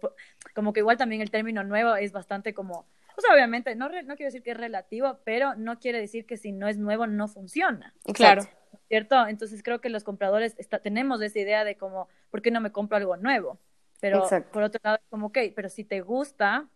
como 0.54 0.72
que 0.72 0.80
igual 0.80 0.96
también 0.96 1.20
el 1.20 1.30
término 1.30 1.62
nuevo 1.64 1.94
es 1.96 2.12
bastante 2.12 2.54
como, 2.54 2.87
o 3.14 3.20
sea, 3.20 3.35
obviamente, 3.35 3.74
no, 3.76 3.88
re- 3.88 4.04
no 4.04 4.16
quiero 4.16 4.28
decir 4.28 4.42
que 4.42 4.52
es 4.52 4.57
relativo, 4.57 5.18
pero 5.22 5.54
no 5.54 5.78
quiere 5.78 6.00
decir 6.00 6.24
que 6.24 6.38
si 6.38 6.50
no 6.50 6.66
es 6.66 6.78
nuevo 6.78 7.07
no 7.07 7.28
funciona. 7.28 7.94
Claro. 8.14 8.42
¿cierto? 8.88 9.26
Entonces 9.26 9.62
creo 9.62 9.80
que 9.80 9.88
los 9.88 10.04
compradores 10.04 10.54
está, 10.59 10.78
tenemos 10.78 11.20
esa 11.22 11.38
idea 11.38 11.64
de 11.64 11.76
como, 11.76 12.09
¿por 12.30 12.42
qué 12.42 12.50
no 12.50 12.61
me 12.61 12.72
compro 12.72 12.96
algo 12.96 13.16
nuevo? 13.16 13.59
Pero 14.00 14.22
Exacto. 14.24 14.50
por 14.52 14.62
otro 14.62 14.80
lado, 14.83 14.98
como, 15.11 15.26
ok, 15.26 15.38
pero 15.54 15.68
si 15.68 15.85
te 15.85 16.00
gusta 16.00 16.68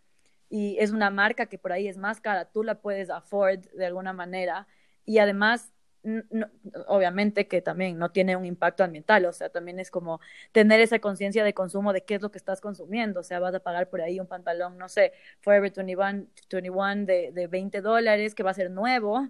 y 0.50 0.76
es 0.78 0.92
una 0.92 1.10
marca 1.10 1.46
que 1.46 1.58
por 1.58 1.72
ahí 1.72 1.88
es 1.88 1.98
más 1.98 2.20
cara, 2.20 2.46
tú 2.46 2.62
la 2.64 2.80
puedes 2.80 3.10
afford 3.10 3.60
de 3.74 3.86
alguna 3.86 4.12
manera 4.12 4.66
y 5.04 5.18
además, 5.18 5.72
no- 6.02 6.46
obviamente 6.86 7.48
que 7.48 7.60
también 7.62 7.98
no 7.98 8.10
tiene 8.12 8.36
un 8.36 8.44
impacto 8.46 8.84
ambiental, 8.84 9.24
o 9.26 9.32
sea, 9.32 9.50
también 9.50 9.78
es 9.80 9.90
como 9.90 10.20
tener 10.52 10.80
esa 10.80 10.98
conciencia 11.00 11.44
de 11.44 11.54
consumo 11.54 11.92
de 11.92 12.04
qué 12.04 12.14
es 12.16 12.22
lo 12.22 12.30
que 12.30 12.38
estás 12.38 12.60
consumiendo, 12.60 13.20
o 13.20 13.22
sea, 13.22 13.40
vas 13.40 13.54
a 13.54 13.60
pagar 13.60 13.88
por 13.90 14.00
ahí 14.00 14.20
un 14.20 14.26
pantalón, 14.26 14.78
no 14.78 14.88
sé, 14.88 15.12
Forever 15.40 15.72
21, 15.72 16.26
21 16.50 17.04
de, 17.06 17.32
de 17.32 17.46
20 17.48 17.80
dólares 17.80 18.34
que 18.34 18.42
va 18.42 18.50
a 18.50 18.54
ser 18.54 18.70
nuevo, 18.70 19.28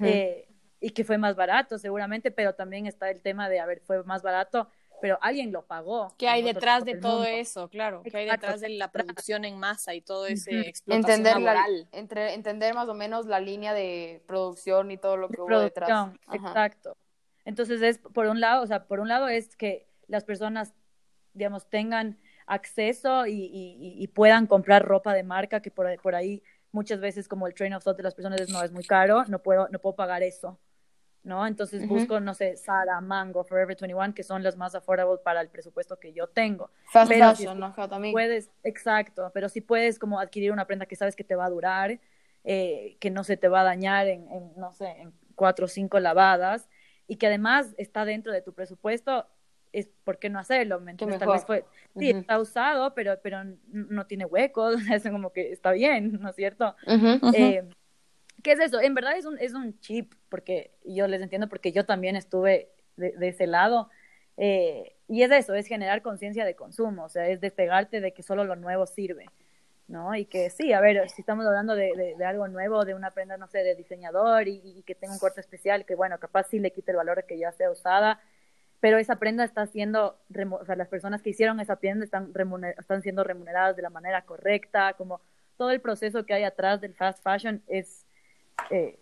eh, 0.00 0.48
y 0.80 0.90
que 0.90 1.04
fue 1.04 1.18
más 1.18 1.36
barato 1.36 1.78
seguramente, 1.78 2.30
pero 2.30 2.54
también 2.54 2.86
está 2.86 3.10
el 3.10 3.20
tema 3.22 3.48
de, 3.48 3.60
a 3.60 3.66
ver, 3.66 3.80
fue 3.80 4.02
más 4.04 4.22
barato, 4.22 4.70
pero 5.00 5.18
alguien 5.20 5.52
lo 5.52 5.66
pagó. 5.66 6.14
¿Qué 6.18 6.28
hay 6.28 6.42
detrás 6.42 6.84
de 6.84 6.96
todo 6.96 7.18
mundo. 7.18 7.28
eso? 7.28 7.68
Claro, 7.68 8.02
¿qué 8.02 8.16
hay 8.16 8.26
detrás 8.26 8.60
de 8.60 8.70
la 8.70 8.90
producción 8.90 9.44
en 9.44 9.58
masa 9.58 9.94
y 9.94 10.00
todo 10.00 10.26
ese 10.26 10.60
explotación 10.60 11.18
entender, 11.20 11.42
la, 11.42 11.54
laboral? 11.54 11.88
entre, 11.92 12.34
entender 12.34 12.74
más 12.74 12.88
o 12.88 12.94
menos 12.94 13.26
la 13.26 13.40
línea 13.40 13.74
de 13.74 14.22
producción 14.26 14.90
y 14.90 14.96
todo 14.98 15.16
lo 15.16 15.28
que 15.28 15.36
de 15.36 15.42
hubo 15.42 15.58
detrás. 15.60 15.90
Ajá. 15.90 16.36
exacto. 16.36 16.96
Entonces 17.44 17.82
es 17.82 17.98
por 17.98 18.26
un 18.26 18.40
lado, 18.40 18.62
o 18.62 18.66
sea, 18.66 18.86
por 18.86 19.00
un 19.00 19.08
lado 19.08 19.28
es 19.28 19.56
que 19.56 19.86
las 20.08 20.24
personas, 20.24 20.72
digamos, 21.32 21.68
tengan 21.68 22.18
acceso 22.46 23.26
y, 23.26 23.32
y- 23.32 24.02
y 24.02 24.06
puedan 24.08 24.46
comprar 24.46 24.84
ropa 24.84 25.12
de 25.14 25.22
marca 25.22 25.60
que 25.60 25.70
por, 25.70 26.00
por 26.00 26.14
ahí 26.14 26.42
muchas 26.72 27.00
veces 27.00 27.28
como 27.28 27.46
el 27.46 27.54
train 27.54 27.72
of 27.74 27.82
thought 27.84 27.96
de 27.96 28.02
las 28.02 28.14
personas 28.14 28.40
es, 28.40 28.48
no, 28.50 28.62
es 28.62 28.72
muy 28.72 28.84
caro, 28.84 29.24
no 29.28 29.42
puedo, 29.42 29.68
no 29.70 29.78
puedo 29.78 29.96
pagar 29.96 30.22
eso, 30.22 30.58
¿no? 31.26 31.44
Entonces 31.46 31.86
busco, 31.88 32.20
no 32.20 32.34
sé, 32.34 32.56
Sara, 32.56 33.00
Mango, 33.00 33.42
Forever 33.42 33.76
21, 33.76 34.14
que 34.14 34.22
son 34.22 34.44
las 34.44 34.56
más 34.56 34.76
affordable 34.76 35.18
para 35.22 35.40
el 35.40 35.48
presupuesto 35.48 35.98
que 35.98 36.12
yo 36.12 36.28
tengo. 36.28 36.70
Fast 36.92 37.10
Pero 37.10 37.30
fashion, 37.30 37.54
si 37.54 37.60
¿no? 37.60 37.88
También. 37.88 38.12
Puedes, 38.12 38.50
exacto, 38.62 39.30
pero 39.34 39.48
si 39.48 39.60
puedes 39.60 39.98
como 39.98 40.20
adquirir 40.20 40.52
una 40.52 40.66
prenda 40.66 40.86
que 40.86 40.94
sabes 40.94 41.16
que 41.16 41.24
te 41.24 41.34
va 41.34 41.46
a 41.46 41.50
durar, 41.50 41.98
eh, 42.44 42.96
que 43.00 43.10
no 43.10 43.24
se 43.24 43.36
te 43.36 43.48
va 43.48 43.62
a 43.62 43.64
dañar 43.64 44.06
en, 44.06 44.30
en, 44.30 44.52
no 44.56 44.72
sé, 44.72 44.88
en 45.00 45.12
cuatro 45.34 45.64
o 45.64 45.68
cinco 45.68 45.98
lavadas, 45.98 46.68
y 47.08 47.16
que 47.16 47.26
además 47.26 47.74
está 47.76 48.04
dentro 48.04 48.32
de 48.32 48.40
tu 48.40 48.54
presupuesto, 48.54 49.26
es 49.72 49.90
¿por 50.04 50.18
qué 50.18 50.30
no 50.30 50.38
hacerlo? 50.38 50.80
¿Me 50.80 50.92
entiendes? 50.92 51.18
Tal 51.18 51.28
vez 51.28 51.44
fue, 51.44 51.64
sí, 51.98 52.10
está 52.10 52.38
usado, 52.38 52.94
pero, 52.94 53.18
pero 53.20 53.38
no 53.66 54.06
tiene 54.06 54.26
huecos, 54.26 54.76
es 54.92 55.02
como 55.02 55.32
que 55.32 55.50
está 55.50 55.72
bien, 55.72 56.20
¿no 56.20 56.30
es 56.30 56.36
cierto? 56.36 56.76
Eh, 57.34 57.68
¿Qué 58.46 58.52
es 58.52 58.60
eso? 58.60 58.80
En 58.80 58.94
verdad 58.94 59.16
es 59.18 59.26
un, 59.26 59.36
es 59.40 59.54
un 59.54 59.76
chip, 59.80 60.14
porque 60.28 60.70
yo 60.84 61.08
les 61.08 61.20
entiendo, 61.20 61.48
porque 61.48 61.72
yo 61.72 61.84
también 61.84 62.14
estuve 62.14 62.70
de, 62.96 63.10
de 63.10 63.28
ese 63.28 63.48
lado. 63.48 63.90
eh, 64.36 64.94
y 65.08 65.22
es 65.24 65.32
eso, 65.32 65.54
es 65.54 65.66
generar 65.66 66.00
conciencia 66.00 66.44
de 66.44 66.54
consumo, 66.54 67.06
o 67.06 67.08
sea, 67.08 67.26
es 67.28 67.40
despegarte 67.40 68.00
de 68.00 68.12
que 68.12 68.22
solo 68.22 68.44
lo 68.44 68.54
nuevo 68.54 68.86
sirve, 68.86 69.26
¿no? 69.88 70.14
Y 70.14 70.26
que 70.26 70.48
sí, 70.50 70.72
a 70.72 70.80
ver, 70.80 71.10
si 71.10 71.22
estamos 71.22 71.44
hablando 71.44 71.74
de, 71.74 72.14
de, 72.16 72.24
algo 72.24 72.46
nuevo, 72.46 72.84
de 72.84 72.94
una 72.94 73.10
prenda, 73.12 73.36
no 73.36 73.48
sé, 73.48 73.58
de 73.64 73.74
diseñador 73.74 74.46
y, 74.48 74.60
y 74.64 74.82
que 74.84 74.94
tenga 74.94 75.12
un 75.14 75.18
corte 75.18 75.40
especial, 75.40 75.84
que 75.84 75.96
bueno, 75.96 76.18
capaz 76.20 76.44
sí 76.44 76.60
le 76.60 76.70
quite 76.72 76.92
el 76.92 76.98
valor 76.98 77.24
que 77.26 77.38
ya 77.38 77.50
sea 77.52 77.70
usada, 77.72 78.20
pero 78.80 78.98
esa 78.98 79.16
prenda 79.16 79.44
está 79.44 79.66
siendo, 79.66 80.20
o 80.60 80.64
sea, 80.64 80.76
las 80.76 80.88
personas 80.88 81.22
que 81.22 81.30
hicieron 81.30 81.58
esa 81.60 81.76
prenda 81.76 82.04
están, 82.04 82.32
remuner- 82.34 82.76
están 82.78 83.02
siendo 83.02 83.24
remuneradas 83.24 83.74
de 83.76 83.82
la 83.82 83.90
manera 83.90 84.22
correcta, 84.24 84.94
como 84.94 85.20
todo 85.56 85.70
el 85.72 85.80
proceso 85.80 86.24
que 86.26 86.34
hay 86.34 86.44
atrás 86.44 86.80
del 86.80 86.94
fast 86.94 87.22
fashion 87.24 87.62
es 87.66 88.05
eh, 88.70 88.98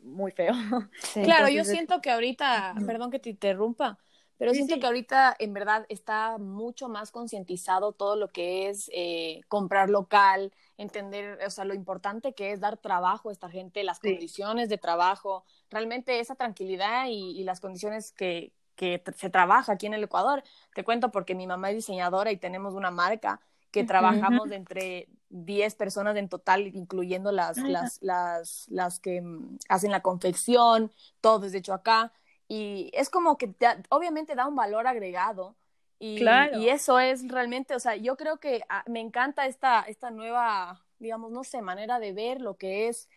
muy 0.00 0.32
feo. 0.32 0.52
Sí. 1.02 1.22
Claro, 1.22 1.46
yo 1.48 1.50
Entonces, 1.58 1.74
siento 1.74 2.00
que 2.00 2.10
ahorita, 2.10 2.74
perdón 2.86 3.10
que 3.10 3.18
te 3.18 3.30
interrumpa, 3.30 3.98
pero 4.38 4.52
Sí, 4.52 4.56
siento 4.58 4.74
sí. 4.74 4.80
que 4.80 4.86
ahorita 4.86 5.36
en 5.38 5.52
verdad 5.52 5.86
está 5.88 6.38
mucho 6.38 6.88
más 6.88 7.12
concientizado 7.12 7.92
todo 7.92 8.16
lo 8.16 8.28
que 8.32 8.68
es 8.68 8.90
eh, 8.92 9.40
comprar 9.48 9.88
local, 9.90 10.52
entender, 10.76 11.38
o 11.46 11.50
sea, 11.50 11.64
lo 11.64 11.74
importante 11.74 12.34
que 12.34 12.50
es 12.52 12.60
dar 12.60 12.76
trabajo 12.78 13.28
a 13.28 13.32
esta 13.32 13.48
gente, 13.50 13.84
las 13.84 13.98
Sí. 13.98 14.08
condiciones 14.10 14.68
de 14.68 14.78
trabajo, 14.78 15.44
realmente 15.70 16.18
esa 16.18 16.34
tranquilidad 16.34 17.06
y, 17.08 17.38
y 17.40 17.44
las 17.44 17.60
condiciones 17.60 18.10
que, 18.12 18.52
que 18.74 19.00
se 19.16 19.30
trabaja 19.30 19.72
aquí 19.72 19.86
en 19.86 19.94
el 19.94 20.02
Ecuador. 20.04 20.42
Te 20.74 20.82
cuento 20.82 21.12
porque 21.12 21.34
mi 21.36 21.46
mamá 21.46 21.70
es 21.70 21.76
diseñadora 21.76 22.32
y 22.32 22.36
tenemos 22.36 22.74
una 22.74 22.90
marca 22.90 23.40
que 23.70 23.84
trabajamos 23.84 24.50
entre 24.50 25.08
10 25.32 25.74
personas 25.74 26.16
en 26.16 26.28
total, 26.28 26.68
incluyendo 26.68 27.32
las, 27.32 27.58
las, 27.68 27.98
las, 28.02 28.66
las 28.68 29.00
que 29.00 29.20
mm, 29.22 29.58
hacen 29.68 29.90
la 29.90 30.02
confección, 30.02 30.92
todo 31.20 31.46
es 31.46 31.54
hecho 31.54 31.74
acá. 31.74 32.12
Y 32.48 32.90
es 32.94 33.10
como 33.10 33.38
que 33.38 33.48
te- 33.48 33.82
obviamente 33.90 34.34
da 34.34 34.46
un 34.46 34.56
valor 34.56 34.86
agregado. 34.86 35.56
Y, 35.98 36.18
Claro. 36.18 36.58
y 36.58 36.68
eso 36.68 36.98
es 37.00 37.26
realmente, 37.28 37.74
o 37.74 37.80
sea, 37.80 37.96
yo 37.96 38.16
creo 38.16 38.38
que 38.40 38.62
ah, 38.68 38.84
me 38.88 39.00
encanta 39.00 39.46
esta, 39.46 39.82
esta 39.82 40.10
nueva, 40.10 40.84
digamos, 40.98 41.30
no 41.32 41.44
sé, 41.44 41.62
manera 41.62 41.98
de 42.00 42.12
ver 42.12 42.40
lo 42.40 42.56
que 42.56 42.88
es 42.88 43.08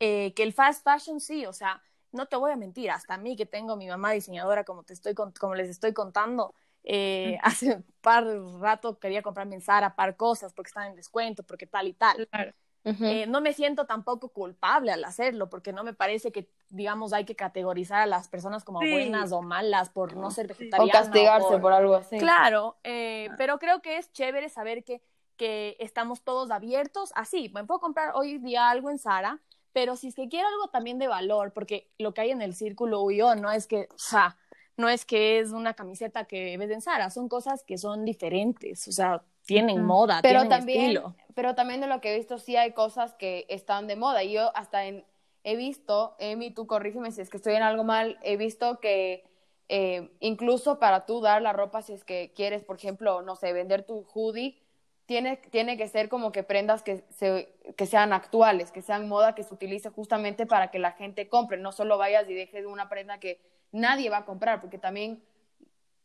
eh, 0.00 0.34
que 0.34 0.42
el 0.42 0.52
fast 0.52 0.84
fashion 0.84 1.20
sí, 1.20 1.46
o 1.46 1.52
sea, 1.52 1.82
no 2.12 2.26
te 2.26 2.36
voy 2.36 2.50
a 2.52 2.56
mentir, 2.56 2.90
hasta 2.90 3.14
a 3.14 3.18
mí 3.18 3.36
que 3.36 3.46
tengo 3.46 3.76
mi 3.76 3.86
mamá 3.88 4.12
diseñadora, 4.12 4.64
como, 4.64 4.82
te 4.84 4.92
estoy, 4.92 5.14
con- 5.14 5.32
como 5.32 5.54
les 5.54 5.68
estoy 5.70 5.92
contando, 5.94 6.54
eh, 6.84 7.38
hace 7.42 7.76
un 7.76 7.84
par 8.00 8.24
de 8.26 8.40
rato 8.60 8.98
quería 8.98 9.22
comprarme 9.22 9.54
en 9.54 9.60
Zara 9.60 9.94
par 9.94 10.16
cosas 10.16 10.52
porque 10.52 10.68
están 10.68 10.88
en 10.88 10.96
descuento, 10.96 11.42
porque 11.42 11.66
tal 11.66 11.88
y 11.88 11.92
tal. 11.94 12.26
Claro. 12.28 12.52
Ujú. 12.84 13.04
Eh, 13.04 13.26
no 13.28 13.40
me 13.40 13.52
siento 13.52 13.86
tampoco 13.86 14.30
culpable 14.30 14.90
al 14.90 15.04
hacerlo, 15.04 15.48
porque 15.48 15.72
no 15.72 15.84
me 15.84 15.94
parece 15.94 16.32
que, 16.32 16.50
digamos, 16.68 17.12
hay 17.12 17.24
que 17.24 17.36
categorizar 17.36 18.00
a 18.02 18.06
las 18.06 18.26
personas 18.26 18.64
como 18.64 18.80
Sí. 18.80 18.90
buenas 18.90 19.30
o 19.30 19.40
malas 19.40 19.88
por 19.88 20.16
no 20.16 20.32
ser 20.32 20.46
o 20.46 20.48
vegetariana. 20.48 20.92
castigarse 20.92 21.46
por- 21.48 21.60
por 21.60 21.72
algo 21.74 21.94
así. 21.94 22.18
Claro, 22.18 22.78
eh, 22.82 23.28
Ah. 23.30 23.34
pero 23.38 23.60
creo 23.60 23.82
que 23.82 23.98
es 23.98 24.10
chévere 24.10 24.48
saber 24.48 24.82
que, 24.82 25.00
que 25.36 25.76
estamos 25.78 26.22
todos 26.22 26.50
abiertos. 26.50 27.12
Así, 27.14 27.50
me 27.54 27.62
puedo 27.64 27.78
comprar 27.78 28.12
hoy 28.16 28.38
día 28.38 28.68
algo 28.68 28.90
en 28.90 28.98
Sara, 28.98 29.38
pero 29.72 29.94
si 29.94 30.08
es 30.08 30.16
que 30.16 30.28
quiero 30.28 30.48
algo 30.48 30.66
también 30.68 30.98
de 30.98 31.06
valor, 31.06 31.52
porque 31.52 31.88
lo 31.98 32.12
que 32.14 32.22
hay 32.22 32.30
en 32.32 32.42
el 32.42 32.52
círculo 32.54 33.00
huyó 33.02 33.36
no 33.36 33.52
es 33.52 33.68
que, 33.68 33.88
o 33.94 33.98
sea, 33.98 34.36
no 34.76 34.88
es 34.88 35.04
que 35.04 35.38
es 35.38 35.52
una 35.52 35.74
camiseta 35.74 36.24
que 36.24 36.56
ves 36.56 36.70
en 36.70 36.80
Sara, 36.80 37.10
son 37.10 37.28
cosas 37.28 37.62
que 37.64 37.78
son 37.78 38.04
diferentes, 38.04 38.88
o 38.88 38.92
sea, 38.92 39.22
tienen 39.44 39.84
moda, 39.84 40.20
pero 40.22 40.40
tienen 40.40 40.58
también, 40.58 40.80
estilo. 40.82 41.14
pero 41.34 41.54
también 41.54 41.80
de 41.80 41.86
lo 41.86 42.00
que 42.00 42.12
he 42.12 42.16
visto 42.16 42.38
sí 42.38 42.56
hay 42.56 42.72
cosas 42.72 43.14
que 43.14 43.44
están 43.48 43.86
de 43.86 43.96
moda. 43.96 44.22
Y 44.22 44.32
yo 44.32 44.56
hasta 44.56 44.86
en, 44.86 45.04
he 45.44 45.56
visto, 45.56 46.14
Emi, 46.18 46.50
tú 46.50 46.66
corrígeme 46.66 47.10
si 47.10 47.20
es 47.20 47.30
que 47.30 47.36
estoy 47.36 47.54
en 47.54 47.62
algo 47.62 47.84
mal, 47.84 48.18
he 48.22 48.36
visto 48.36 48.80
que 48.80 49.24
eh, 49.68 50.10
incluso 50.20 50.78
para 50.78 51.06
tú 51.06 51.20
dar 51.20 51.42
la 51.42 51.52
ropa, 51.52 51.82
si 51.82 51.92
es 51.92 52.04
que 52.04 52.32
quieres, 52.34 52.62
por 52.62 52.76
ejemplo, 52.76 53.22
no 53.22 53.36
sé, 53.36 53.52
vender 53.52 53.84
tu 53.84 54.06
hoodie, 54.14 54.58
tiene, 55.06 55.36
tiene 55.36 55.76
que 55.76 55.88
ser 55.88 56.08
como 56.08 56.30
que 56.30 56.42
prendas 56.42 56.82
que, 56.82 57.04
se, 57.10 57.52
que 57.76 57.86
sean 57.86 58.12
actuales, 58.12 58.70
que 58.70 58.82
sean 58.82 59.08
moda, 59.08 59.34
que 59.34 59.42
se 59.42 59.52
utilice 59.52 59.90
justamente 59.90 60.46
para 60.46 60.70
que 60.70 60.78
la 60.78 60.92
gente 60.92 61.28
compre, 61.28 61.58
no 61.58 61.72
solo 61.72 61.98
vayas 61.98 62.28
y 62.28 62.34
dejes 62.34 62.66
una 62.66 62.88
prenda 62.88 63.18
que 63.18 63.40
nadie 63.72 64.10
va 64.10 64.18
a 64.18 64.24
comprar, 64.24 64.60
porque 64.60 64.78
también, 64.78 65.22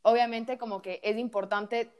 obviamente, 0.01 0.57
como 0.57 0.81
que 0.81 0.99
es 1.03 1.17
importante 1.17 1.91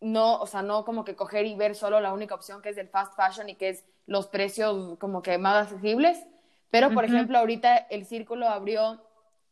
no, 0.00 0.40
o 0.40 0.46
sea, 0.46 0.62
no 0.62 0.84
como 0.84 1.04
que 1.04 1.16
coger 1.16 1.46
y 1.46 1.56
ver 1.56 1.74
solo 1.74 2.00
la 2.00 2.12
única 2.12 2.34
opción 2.34 2.62
que 2.62 2.68
es 2.68 2.76
del 2.76 2.88
fast 2.88 3.14
fashion 3.16 3.48
y 3.48 3.56
que 3.56 3.70
es 3.70 3.84
los 4.06 4.28
precios 4.28 4.96
como 4.98 5.22
que 5.22 5.38
más 5.38 5.66
accesibles. 5.66 6.24
Pero, 6.70 6.90
por 6.92 7.04
ejemplo, 7.04 7.38
ahorita 7.38 7.76
el 7.76 8.04
círculo 8.04 8.48
abrió 8.48 9.02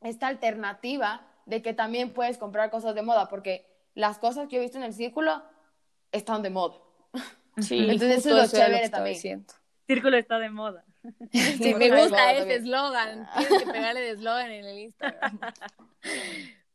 esta 0.02 0.26
alternativa 0.26 1.26
de 1.46 1.62
que 1.62 1.72
también 1.72 2.12
puedes 2.12 2.38
comprar 2.38 2.70
cosas 2.70 2.94
de 2.94 3.02
moda, 3.02 3.28
porque 3.28 3.66
las 3.94 4.18
cosas 4.18 4.48
que 4.48 4.56
yo 4.56 4.60
he 4.60 4.64
visto 4.64 4.78
en 4.78 4.84
el 4.84 4.92
círculo 4.92 5.42
están 6.12 6.42
de 6.42 6.50
moda. 6.50 6.76
Sí, 7.58 7.78
Entonces, 7.90 8.18
eso 8.18 8.36
es 8.36 8.52
lo 8.52 8.58
chévere 8.58 8.78
que 8.78 8.84
estaba 8.84 8.98
también. 8.98 9.14
diciendo. 9.14 9.54
Círculo 9.86 10.16
está 10.16 10.38
de 10.38 10.50
moda. 10.50 10.84
Sí, 11.32 11.74
me 11.74 11.90
gusta 11.90 12.32
ese 12.32 12.54
eslogan. 12.56 13.28
Tienes 13.38 13.62
que 13.64 13.70
pegarle 13.72 14.00
de 14.00 14.10
eslogan 14.10 14.50
en 14.50 14.64
el 14.64 14.78
Instagram. 14.78 15.40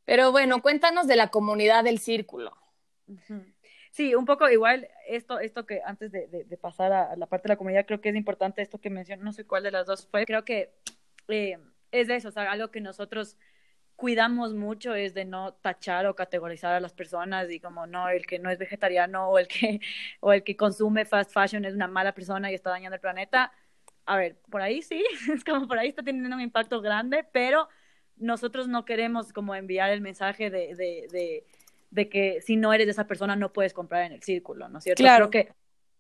Pero 0.05 0.31
bueno, 0.31 0.61
cuéntanos 0.61 1.07
de 1.07 1.15
la 1.15 1.29
comunidad 1.29 1.83
del 1.83 1.99
círculo. 1.99 2.55
Sí, 3.91 4.15
un 4.15 4.25
poco 4.25 4.49
igual 4.49 4.87
esto, 5.07 5.39
esto 5.39 5.65
que 5.65 5.81
antes 5.85 6.11
de, 6.11 6.27
de- 6.27 6.45
de 6.45 6.57
pasar 6.57 6.93
a, 6.93 7.15
la 7.17 7.25
parte 7.27 7.47
de 7.47 7.53
la 7.53 7.57
comunidad, 7.57 7.85
creo 7.85 7.99
que 8.01 8.09
es 8.09 8.15
importante 8.15 8.61
esto 8.61 8.79
que 8.79 8.89
mencioné, 8.89 9.21
no 9.23 9.33
sé 9.33 9.45
cuál 9.45 9.63
de 9.63 9.71
las 9.71 9.85
dos 9.85 10.07
fue, 10.07 10.25
creo 10.25 10.45
que 10.45 10.73
eh, 11.27 11.57
es 11.91 12.07
de 12.07 12.15
eso, 12.15 12.29
o 12.29 12.31
sea, 12.31 12.49
algo 12.51 12.71
que 12.71 12.79
nosotros 12.79 13.37
cuidamos 13.97 14.53
mucho 14.53 14.95
es 14.95 15.13
de 15.13 15.25
no 15.25 15.53
tachar 15.55 16.05
o 16.07 16.15
categorizar 16.15 16.73
a 16.73 16.79
las 16.79 16.93
personas 16.93 17.51
y 17.51 17.59
como 17.59 17.85
no, 17.85 18.09
el 18.09 18.25
que 18.25 18.39
no 18.39 18.49
es 18.49 18.57
vegetariano 18.57 19.27
o 19.29 19.37
el 19.37 19.47
que, 19.47 19.79
o 20.21 20.31
el 20.33 20.43
que 20.43 20.55
consume 20.55 21.05
fast 21.05 21.31
fashion 21.33 21.65
es 21.65 21.75
una 21.75 21.87
mala 21.87 22.13
persona 22.13 22.49
y 22.51 22.55
está 22.55 22.69
dañando 22.71 22.95
el 22.95 23.01
planeta. 23.01 23.51
A 24.05 24.17
ver, 24.17 24.37
por 24.49 24.61
ahí 24.61 24.81
sí, 24.81 25.03
es 25.33 25.43
como 25.43 25.67
por 25.67 25.77
ahí 25.77 25.89
está 25.89 26.03
teniendo 26.03 26.35
un 26.35 26.41
impacto 26.41 26.81
grande, 26.81 27.25
pero 27.31 27.67
nosotros 28.17 28.67
no 28.67 28.85
queremos 28.85 29.33
como 29.33 29.55
enviar 29.55 29.91
el 29.91 30.01
mensaje 30.01 30.49
de, 30.49 30.75
de, 30.75 31.07
de, 31.11 31.45
de 31.89 32.09
que 32.09 32.41
si 32.41 32.55
no 32.55 32.73
eres 32.73 32.87
de 32.87 32.91
esa 32.91 33.07
persona 33.07 33.35
no 33.35 33.53
puedes 33.53 33.73
comprar 33.73 34.03
en 34.03 34.13
el 34.13 34.23
círculo, 34.23 34.69
¿no 34.69 34.77
es 34.77 34.83
cierto? 34.83 35.01
Claro. 35.01 35.29
Creo 35.29 35.45
que, 35.45 35.53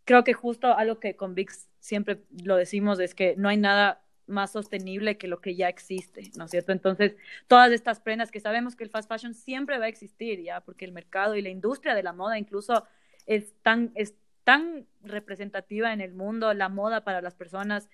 creo 0.05 0.23
que 0.23 0.33
justo 0.33 0.75
algo 0.75 0.99
que 0.99 1.15
con 1.15 1.35
VIX 1.35 1.67
siempre 1.79 2.21
lo 2.43 2.55
decimos 2.55 2.99
es 2.99 3.15
que 3.15 3.35
no 3.37 3.49
hay 3.49 3.57
nada 3.57 4.03
más 4.27 4.51
sostenible 4.51 5.17
que 5.17 5.27
lo 5.27 5.41
que 5.41 5.55
ya 5.55 5.67
existe, 5.67 6.31
¿no 6.37 6.45
es 6.45 6.51
cierto? 6.51 6.71
Entonces, 6.71 7.15
todas 7.47 7.71
estas 7.71 7.99
prendas 7.99 8.31
que 8.31 8.39
sabemos 8.39 8.75
que 8.75 8.83
el 8.83 8.89
fast 8.89 9.09
fashion 9.09 9.33
siempre 9.33 9.77
va 9.77 9.85
a 9.85 9.89
existir, 9.89 10.41
ya, 10.41 10.61
porque 10.61 10.85
el 10.85 10.91
mercado 10.91 11.35
y 11.35 11.41
la 11.41 11.49
industria 11.49 11.95
de 11.95 12.03
la 12.03 12.13
moda 12.13 12.39
incluso 12.39 12.85
es 13.25 13.53
tan, 13.61 13.91
es 13.95 14.15
tan 14.43 14.87
representativa 15.03 15.93
en 15.93 16.01
el 16.01 16.13
mundo, 16.13 16.53
la 16.53 16.69
moda 16.69 17.03
para 17.03 17.21
las 17.21 17.35
personas 17.35 17.89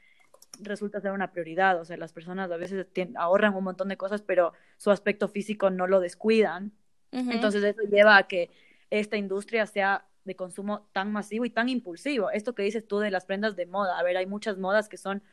resulta 0.60 1.02
ser 1.02 1.12
una 1.12 1.32
prioridad, 1.32 1.80
o 1.80 1.86
sea, 1.86 1.98
las 1.98 2.14
personas 2.14 2.50
a 2.52 2.58
veces 2.58 2.88
ahorran 3.16 3.56
un 3.56 3.64
montón 3.64 3.90
de 3.90 3.98
cosas, 3.98 4.22
pero 4.22 4.54
su 4.78 4.92
aspecto 4.92 5.28
físico 5.28 5.70
no 5.70 5.88
lo 5.88 6.00
descuidan, 6.00 6.72
entonces 7.12 7.64
eso 7.64 7.82
lleva 7.90 8.18
a 8.18 8.28
que 8.28 8.52
esta 8.90 9.18
industria 9.18 9.66
sea 9.66 10.06
de 10.24 10.36
consumo 10.36 10.88
tan 10.92 11.12
masivo 11.12 11.46
y 11.46 11.50
tan 11.50 11.70
impulsivo. 11.70 12.30
Esto 12.30 12.54
que 12.54 12.64
dices 12.64 12.86
tú 12.86 13.00
de 13.00 13.12
las 13.12 13.26
prendas 13.26 13.56
de 13.56 13.66
moda, 13.66 13.98
a 13.98 14.04
ver, 14.04 14.18
hay 14.18 14.26
muchas 14.26 14.58
modas 14.58 14.90
que 14.90 14.98
son 14.98 15.24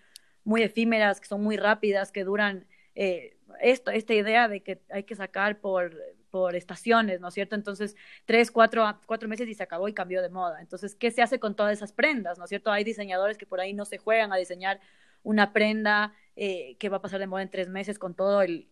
muy 0.45 0.63
efímeras, 0.63 1.21
que 1.21 1.27
son 1.27 1.43
muy 1.43 1.57
rápidas, 1.57 2.13
que 2.13 2.25
duran 2.25 2.67
eh, 2.95 3.37
esto, 3.61 3.91
esta 3.91 4.15
idea 4.15 4.49
de 4.49 4.63
que 4.63 4.81
hay 4.91 5.03
que 5.03 5.17
sacar 5.17 5.61
por, 5.61 5.95
por 6.35 6.57
estaciones, 6.57 7.21
¿no 7.21 7.29
es 7.29 7.35
cierto? 7.35 7.55
Entonces, 7.55 7.95
tres, 8.25 8.51
cuatro, 8.51 8.83
cuatro 9.07 9.29
meses 9.29 9.47
y 9.49 9.55
se 9.55 9.63
acabó 9.63 9.87
y 9.89 9.95
cambió 9.95 10.21
de 10.21 10.31
moda. 10.31 10.61
Entonces, 10.61 10.97
¿qué 10.97 11.13
se 11.13 11.23
hace 11.23 11.39
con 11.39 11.55
todas 11.55 11.73
esas 11.75 11.93
prendas, 11.93 12.39
¿no 12.39 12.45
es 12.45 12.49
cierto? 12.49 12.73
Hay 12.73 12.83
diseñadores 12.83 13.39
que 13.39 13.47
por 13.47 13.61
ahí 13.61 13.73
no 13.73 13.85
se 13.85 13.99
juegan 13.99 14.33
a 14.33 14.37
diseñar 14.37 14.81
una 15.23 15.53
prenda 15.53 16.13
eh, 16.35 16.77
que 16.79 16.89
va 16.89 16.97
a 16.99 17.03
pasar 17.03 17.21
de 17.21 17.29
moda 17.29 17.43
en 17.43 17.51
tres 17.51 17.69
meses 17.69 18.01
con 18.01 18.15
todo 18.17 18.43
el 18.43 18.69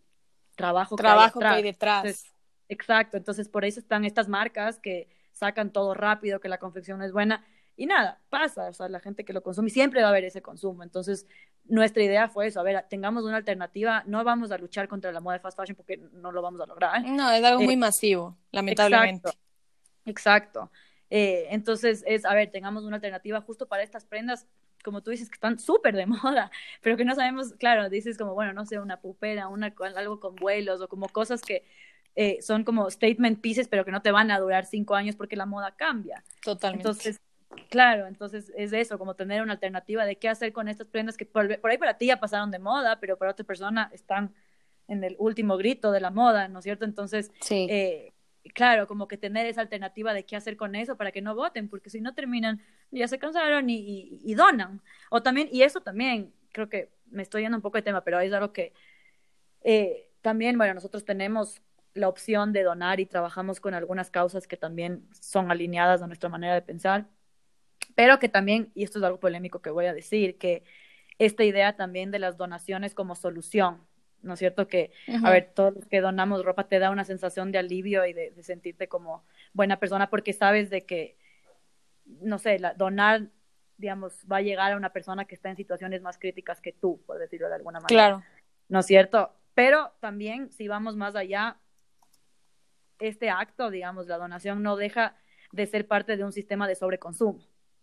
trabajo, 0.57 0.97
Trabajo 0.97 1.39
que 1.39 1.47
que 1.47 1.55
hay 1.55 1.55
hay 1.55 1.63
atrás. 1.63 2.03
detrás. 2.03 2.05
Entonces, 2.05 2.35
Exacto, 2.69 3.17
entonces 3.19 3.49
por 3.49 3.65
eso 3.65 3.81
están 3.81 4.05
estas 4.05 4.29
marcas 4.29 4.79
que 4.81 5.09
sacan 5.33 5.73
todo 5.73 5.95
rápido, 5.95 6.41
que 6.41 6.49
la 6.49 6.59
confección 6.59 7.03
es 7.03 7.13
buena. 7.13 7.45
y 7.77 7.87
nada, 7.87 8.21
pasa, 8.31 8.69
o 8.69 8.73
sea, 8.75 8.89
la 8.89 9.01
gente 9.01 9.25
que 9.25 9.33
lo 9.33 9.43
consume 9.43 9.71
siempre 9.71 10.01
va 10.03 10.09
a 10.09 10.11
haber 10.11 10.25
ese 10.25 10.43
consumo. 10.43 10.83
Entonces, 10.83 11.27
nuestra 11.65 12.03
idea 12.03 12.29
fue 12.29 12.47
eso, 12.47 12.61
a 12.61 12.63
ver, 12.63 12.85
tengamos 12.89 13.25
una 13.25 13.37
alternativa, 13.37 14.03
no 14.07 14.23
vamos 14.25 14.51
a 14.51 14.59
luchar 14.59 14.89
contra 14.89 15.13
la 15.13 15.21
moda 15.21 15.35
de 15.35 15.41
fast 15.41 15.57
fashion 15.57 15.77
porque 15.77 15.97
no 15.97 16.33
lo 16.33 16.43
vamos 16.43 16.61
a 16.61 16.67
lograr. 16.67 17.05
No, 17.05 17.31
es 17.31 17.45
algo 17.45 17.63
muy 17.63 17.75
eh, 17.75 17.79
masivo, 17.79 18.37
lamentablemente. 18.51 19.31
Exacto. 20.05 20.71
Eh, 21.11 21.47
entonces, 21.51 22.03
es, 22.07 22.25
a 22.25 22.35
ver, 22.35 22.51
tengamos 22.51 22.85
una 22.85 22.97
alternativa 22.97 23.41
justo 23.41 23.67
para 23.67 23.83
estas 23.83 24.05
prendas 24.05 24.47
como 24.83 25.01
tú 25.01 25.11
dices, 25.11 25.29
que 25.29 25.35
están 25.35 25.59
súper 25.59 25.95
de 25.95 26.07
moda, 26.07 26.51
pero 26.81 26.97
que 26.97 27.05
no 27.05 27.15
sabemos, 27.15 27.53
claro, 27.55 27.89
dices 27.89 28.19
como, 28.19 28.35
bueno, 28.35 28.53
no 28.53 28.67
sé, 28.67 28.81
una 28.81 29.01
pupera, 29.01 29.49
una, 29.49 29.75
algo 29.97 30.21
con 30.21 30.35
vuelos 30.35 30.81
o 30.81 30.89
como 30.89 31.09
cosas 31.09 31.41
que 31.41 31.65
eh, 32.15 32.39
son 32.43 32.65
como 32.65 32.91
statement 32.91 33.41
pieces, 33.41 33.69
pero 33.69 33.85
que 33.85 33.93
no 33.93 34.03
te 34.03 34.11
van 34.11 34.31
a 34.31 34.39
durar 34.39 34.67
cinco 34.67 34.95
años 34.95 35.17
porque 35.17 35.37
la 35.37 35.47
moda 35.47 35.75
cambia. 35.77 36.23
Totalmente. 36.43 36.89
Entonces, 36.89 37.21
claro, 37.69 38.07
entonces 38.07 38.53
es 38.57 38.73
eso, 38.73 38.99
como 38.99 39.15
tener 39.15 39.43
una 39.43 39.53
alternativa 39.55 40.05
de 40.05 40.17
qué 40.17 40.29
hacer 40.29 40.53
con 40.53 40.69
estas 40.69 40.87
prendas 40.87 41.17
que 41.17 41.27
por, 41.27 41.59
ahí 41.65 41.79
para 41.79 41.99
ti 41.99 42.07
ya 42.07 42.21
pasaron 42.21 42.51
de 42.51 42.59
moda, 42.59 43.01
pero 43.01 43.17
para 43.17 43.31
otra 43.31 43.45
persona 43.45 43.91
están 43.93 44.35
en 44.89 45.05
el 45.05 45.17
último 45.19 45.57
grito 45.57 45.93
de 45.93 46.01
la 46.01 46.11
moda, 46.11 46.49
¿no 46.49 46.59
es 46.59 46.65
cierto? 46.65 46.85
Entonces, 46.85 47.31
sí. 47.41 47.67
eh, 47.71 48.13
claro, 48.55 48.87
como 48.87 49.09
que 49.09 49.17
tener 49.17 49.47
esa 49.47 49.61
alternativa 49.61 50.13
de 50.13 50.25
qué 50.25 50.37
hacer 50.37 50.57
con 50.57 50.75
eso 50.75 50.97
para 50.97 51.13
que 51.13 51.23
no 51.23 51.35
voten, 51.35 51.69
porque 51.69 51.91
si 51.91 52.01
no 52.01 52.15
terminan, 52.15 52.61
ya 52.91 53.09
se 53.09 53.19
cansaron 53.19 53.71
y, 53.71 54.21
y, 54.23 54.35
donan. 54.35 54.83
O 55.11 55.23
también, 55.23 55.49
y 55.51 55.63
eso 55.63 55.81
también, 55.81 56.33
creo 56.53 56.69
que 56.69 56.91
me 57.11 57.23
estoy 57.23 57.43
yendo 57.43 57.57
un 57.57 57.63
poco 57.63 57.79
de 57.79 57.83
tema, 57.83 58.03
pero 58.05 58.21
es 58.21 58.33
algo 58.33 58.53
que 58.53 58.73
eh, 59.63 60.11
también, 60.21 60.59
bueno, 60.59 60.75
nosotros 60.75 61.05
tenemos 61.05 61.63
la 61.95 62.09
opción 62.09 62.53
de 62.53 62.63
donar 62.63 63.01
y 63.01 63.07
trabajamos 63.07 63.61
con 63.61 63.75
algunas 63.75 64.11
causas 64.11 64.47
que 64.47 64.57
también 64.57 65.07
son 65.21 65.51
alineadas 65.51 66.03
a 66.03 66.07
nuestra 66.07 66.29
manera 66.29 66.55
de 66.55 66.63
pensar, 66.63 67.07
pero 67.95 68.19
que 68.19 68.29
también, 68.29 68.71
y 68.75 68.85
esto 68.85 68.99
es 68.99 69.05
algo 69.05 69.21
polémico 69.21 69.61
que 69.61 69.71
voy 69.71 69.87
a 69.87 69.95
decir, 69.95 70.39
que 70.39 70.65
esta 71.19 71.45
idea 71.45 71.77
también 71.77 72.11
de 72.11 72.19
las 72.19 72.37
donaciones 72.37 72.95
como 72.95 73.15
solución, 73.15 73.87
¿no 74.23 74.35
es 74.35 74.39
cierto? 74.39 74.69
Que, 74.69 74.93
a 75.25 75.31
ver, 75.31 75.53
todos 75.55 75.75
los 75.75 75.87
que 75.87 76.01
donamos 76.01 76.45
ropa 76.45 76.69
te 76.69 76.79
da 76.79 76.91
una 76.91 77.05
sensación 77.05 77.53
de 77.53 77.59
alivio 77.59 78.07
y 78.07 78.13
de, 78.13 78.33
sentirte 78.43 78.89
como 78.89 79.25
buena 79.53 79.79
persona 79.79 80.11
porque 80.11 80.33
sabes 80.33 80.71
de 80.71 80.87
que, 80.87 81.17
no 82.05 82.39
sé, 82.39 82.59
la, 82.59 82.75
donar, 82.75 83.29
digamos, 83.77 84.25
va 84.31 84.39
a 84.39 84.43
llegar 84.43 84.73
a 84.73 84.77
una 84.77 84.93
persona 84.93 85.25
que 85.25 85.35
está 85.35 85.51
en 85.51 85.57
situaciones 85.57 86.03
más 86.03 86.19
críticas 86.19 86.61
que 86.61 86.73
tú, 86.73 87.03
por 87.07 87.19
decirlo 87.19 87.49
de 87.49 87.57
alguna 87.57 87.81
manera. 87.81 87.89
Claro. 87.89 88.25
¿No 88.69 88.81
es 88.81 88.87
cierto? 88.87 89.35
Pero 89.55 89.93
también, 90.01 90.51
si 90.51 90.69
vamos 90.69 90.97
más 90.97 91.15
allá, 91.15 91.59
este 92.99 93.31
acto, 93.31 93.71
digamos, 93.71 94.07
la 94.07 94.17
donación 94.17 94.63
no 94.63 94.77
deja 94.77 95.17
de 95.53 95.67
ser 95.67 95.87
parte 95.87 96.17
de 96.17 96.25
un 96.25 96.33
sistema 96.33 96.67
de 96.67 96.77
sobreconsumo, 96.77 97.41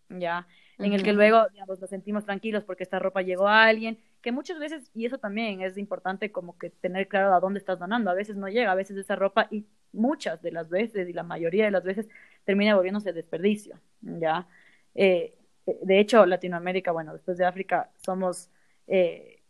¿ya? 0.09 0.47
En 0.77 0.93
el 0.93 1.03
que 1.03 1.11
luego, 1.13 1.45
digamos, 1.51 1.79
nos 1.79 1.89
sentimos 1.89 2.25
tranquilos 2.25 2.63
porque 2.63 2.83
esta 2.83 2.99
ropa 2.99 3.21
llegó 3.21 3.47
a 3.47 3.65
alguien 3.65 3.99
que 4.21 4.31
muchas 4.31 4.59
veces, 4.59 4.91
y 4.93 5.05
eso 5.05 5.17
también 5.17 5.61
es 5.61 5.77
importante 5.77 6.31
como 6.31 6.57
que 6.57 6.69
tener 6.69 7.07
claro 7.07 7.33
a 7.33 7.39
dónde 7.39 7.59
estás 7.59 7.79
donando, 7.79 8.09
a 8.09 8.13
veces 8.13 8.35
no 8.35 8.47
llega, 8.47 8.71
a 8.71 8.75
veces 8.75 8.97
esa 8.97 9.15
ropa 9.15 9.47
y 9.51 9.65
muchas 9.93 10.41
de 10.41 10.51
las 10.51 10.69
veces 10.69 11.07
y 11.09 11.13
la 11.13 11.23
mayoría 11.23 11.65
de 11.65 11.71
las 11.71 11.83
veces 11.83 12.07
termina 12.45 12.75
volviéndose 12.75 13.13
desperdicio, 13.13 13.79
¿ya? 14.01 14.47
Eh, 14.95 15.35
de 15.83 15.99
hecho, 15.99 16.25
Latinoamérica, 16.25 16.91
bueno, 16.91 17.13
después 17.13 17.37
de 17.37 17.45
África, 17.45 17.89
somos 17.97 18.49
eh, 18.87 19.41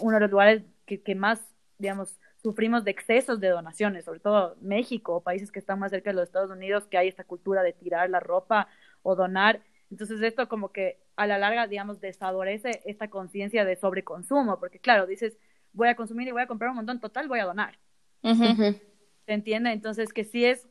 uno 0.00 0.16
de 0.16 0.20
los 0.20 0.30
lugares 0.30 0.62
que, 0.86 1.00
que, 1.00 1.14
más, 1.14 1.40
digamos, 1.78 2.18
sufrimos 2.42 2.84
de 2.84 2.90
excesos 2.90 3.40
de 3.40 3.48
donaciones, 3.48 4.04
sobre 4.04 4.20
todo 4.20 4.56
México, 4.60 5.22
países 5.22 5.50
que 5.50 5.58
están 5.58 5.78
más 5.78 5.90
cerca 5.90 6.10
de 6.10 6.16
los 6.16 6.24
Estados 6.24 6.50
Unidos, 6.50 6.86
que 6.86 6.98
hay 6.98 7.08
esta 7.08 7.24
cultura 7.24 7.62
de 7.62 7.72
tirar 7.72 8.10
la 8.10 8.20
ropa 8.20 8.68
o 9.02 9.14
donar, 9.16 9.60
entonces 9.94 10.20
esto 10.22 10.48
como 10.48 10.72
que 10.72 10.98
a 11.14 11.24
la 11.28 11.38
larga, 11.38 11.68
digamos, 11.68 12.00
desfavorece 12.00 12.82
esta 12.84 13.08
conciencia 13.08 13.64
de 13.64 13.76
sobreconsumo, 13.76 14.58
porque 14.58 14.80
claro, 14.80 15.06
dices, 15.06 15.38
voy 15.72 15.86
a 15.86 15.94
consumir 15.94 16.26
y 16.26 16.32
voy 16.32 16.42
a 16.42 16.48
comprar 16.48 16.70
un 16.70 16.76
montón, 16.76 16.98
total, 16.98 17.28
voy 17.28 17.38
a 17.38 17.44
donar. 17.44 17.78
¿Se 18.20 19.32
entiende? 19.32 19.70
Entonces 19.70 20.12
que 20.12 20.24
sí 20.24 20.44
es, 20.44 20.66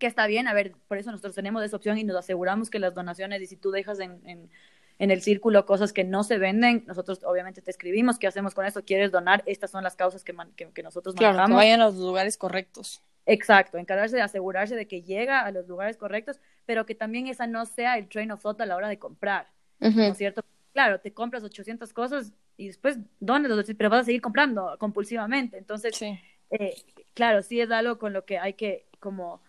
que 0.00 0.08
está 0.08 0.26
bien, 0.26 0.48
a 0.48 0.54
ver, 0.54 0.74
por 0.88 0.98
eso 0.98 1.12
nosotros 1.12 1.36
tenemos 1.36 1.62
esa 1.62 1.76
opción 1.76 1.98
y 1.98 2.04
nos 2.04 2.16
aseguramos 2.16 2.68
que 2.68 2.80
las 2.80 2.94
donaciones, 2.94 3.40
y 3.42 3.46
si 3.46 3.56
tú 3.56 3.70
dejas 3.70 4.00
en, 4.00 4.20
en, 4.26 4.50
en 4.98 5.10
el 5.12 5.22
círculo 5.22 5.64
cosas 5.64 5.92
que 5.92 6.02
no 6.02 6.24
se 6.24 6.38
venden, 6.38 6.82
nosotros 6.88 7.20
obviamente 7.22 7.62
te 7.62 7.70
escribimos, 7.70 8.18
¿qué 8.18 8.26
hacemos 8.26 8.54
con 8.54 8.66
eso? 8.66 8.84
¿Quieres 8.84 9.12
donar? 9.12 9.44
Estas 9.46 9.70
son 9.70 9.84
las 9.84 9.94
causas 9.94 10.24
que, 10.24 10.34
que, 10.56 10.72
que 10.72 10.82
nosotros 10.82 11.14
claro, 11.14 11.46
que 11.46 11.52
vayan 11.52 11.80
a 11.80 11.86
los 11.86 11.96
lugares 11.96 12.36
correctos. 12.36 13.04
Exacto, 13.30 13.76
encargarse 13.76 14.16
de 14.16 14.22
asegurarse 14.22 14.74
de 14.74 14.88
que 14.88 15.02
llega 15.02 15.40
a 15.40 15.50
los 15.50 15.68
lugares 15.68 15.98
correctos, 15.98 16.40
pero 16.64 16.86
que 16.86 16.94
también 16.94 17.26
esa 17.26 17.46
no 17.46 17.66
sea 17.66 17.98
el 17.98 18.08
train 18.08 18.30
of 18.30 18.40
thought 18.40 18.58
a 18.62 18.66
la 18.66 18.74
hora 18.74 18.88
de 18.88 18.98
comprar, 18.98 19.48
¿no 19.78 20.02
es 20.02 20.16
cierto? 20.16 20.42
Claro, 20.72 20.98
te 21.00 21.12
compras 21.12 21.44
800 21.44 21.92
cosas 21.92 22.32
y 22.56 22.68
después 22.68 22.98
dones 23.20 23.50
los 23.50 23.66
pero 23.76 23.90
vas 23.90 24.00
a 24.00 24.04
seguir 24.04 24.22
comprando 24.22 24.76
compulsivamente. 24.78 25.58
Entonces, 25.58 26.00
eh, 26.00 26.74
claro, 27.12 27.42
sí 27.42 27.60
es 27.60 27.70
algo 27.70 27.98
con 27.98 28.14
lo 28.14 28.24
que 28.24 28.38
hay 28.38 28.54
que 28.54 28.86
como 28.98 29.42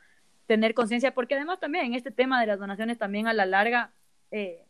tener 0.46 0.74
conciencia, 0.74 1.14
porque 1.14 1.36
además 1.36 1.62
también 1.62 1.86
en 1.86 1.94
este 1.94 2.12
tema 2.12 2.42
de 2.42 2.48
las 2.48 2.60
donaciones 2.60 2.98
también 2.98 3.28
a 3.28 3.34
la 3.34 3.46
larga 3.46 3.94
eh, 4.32 4.66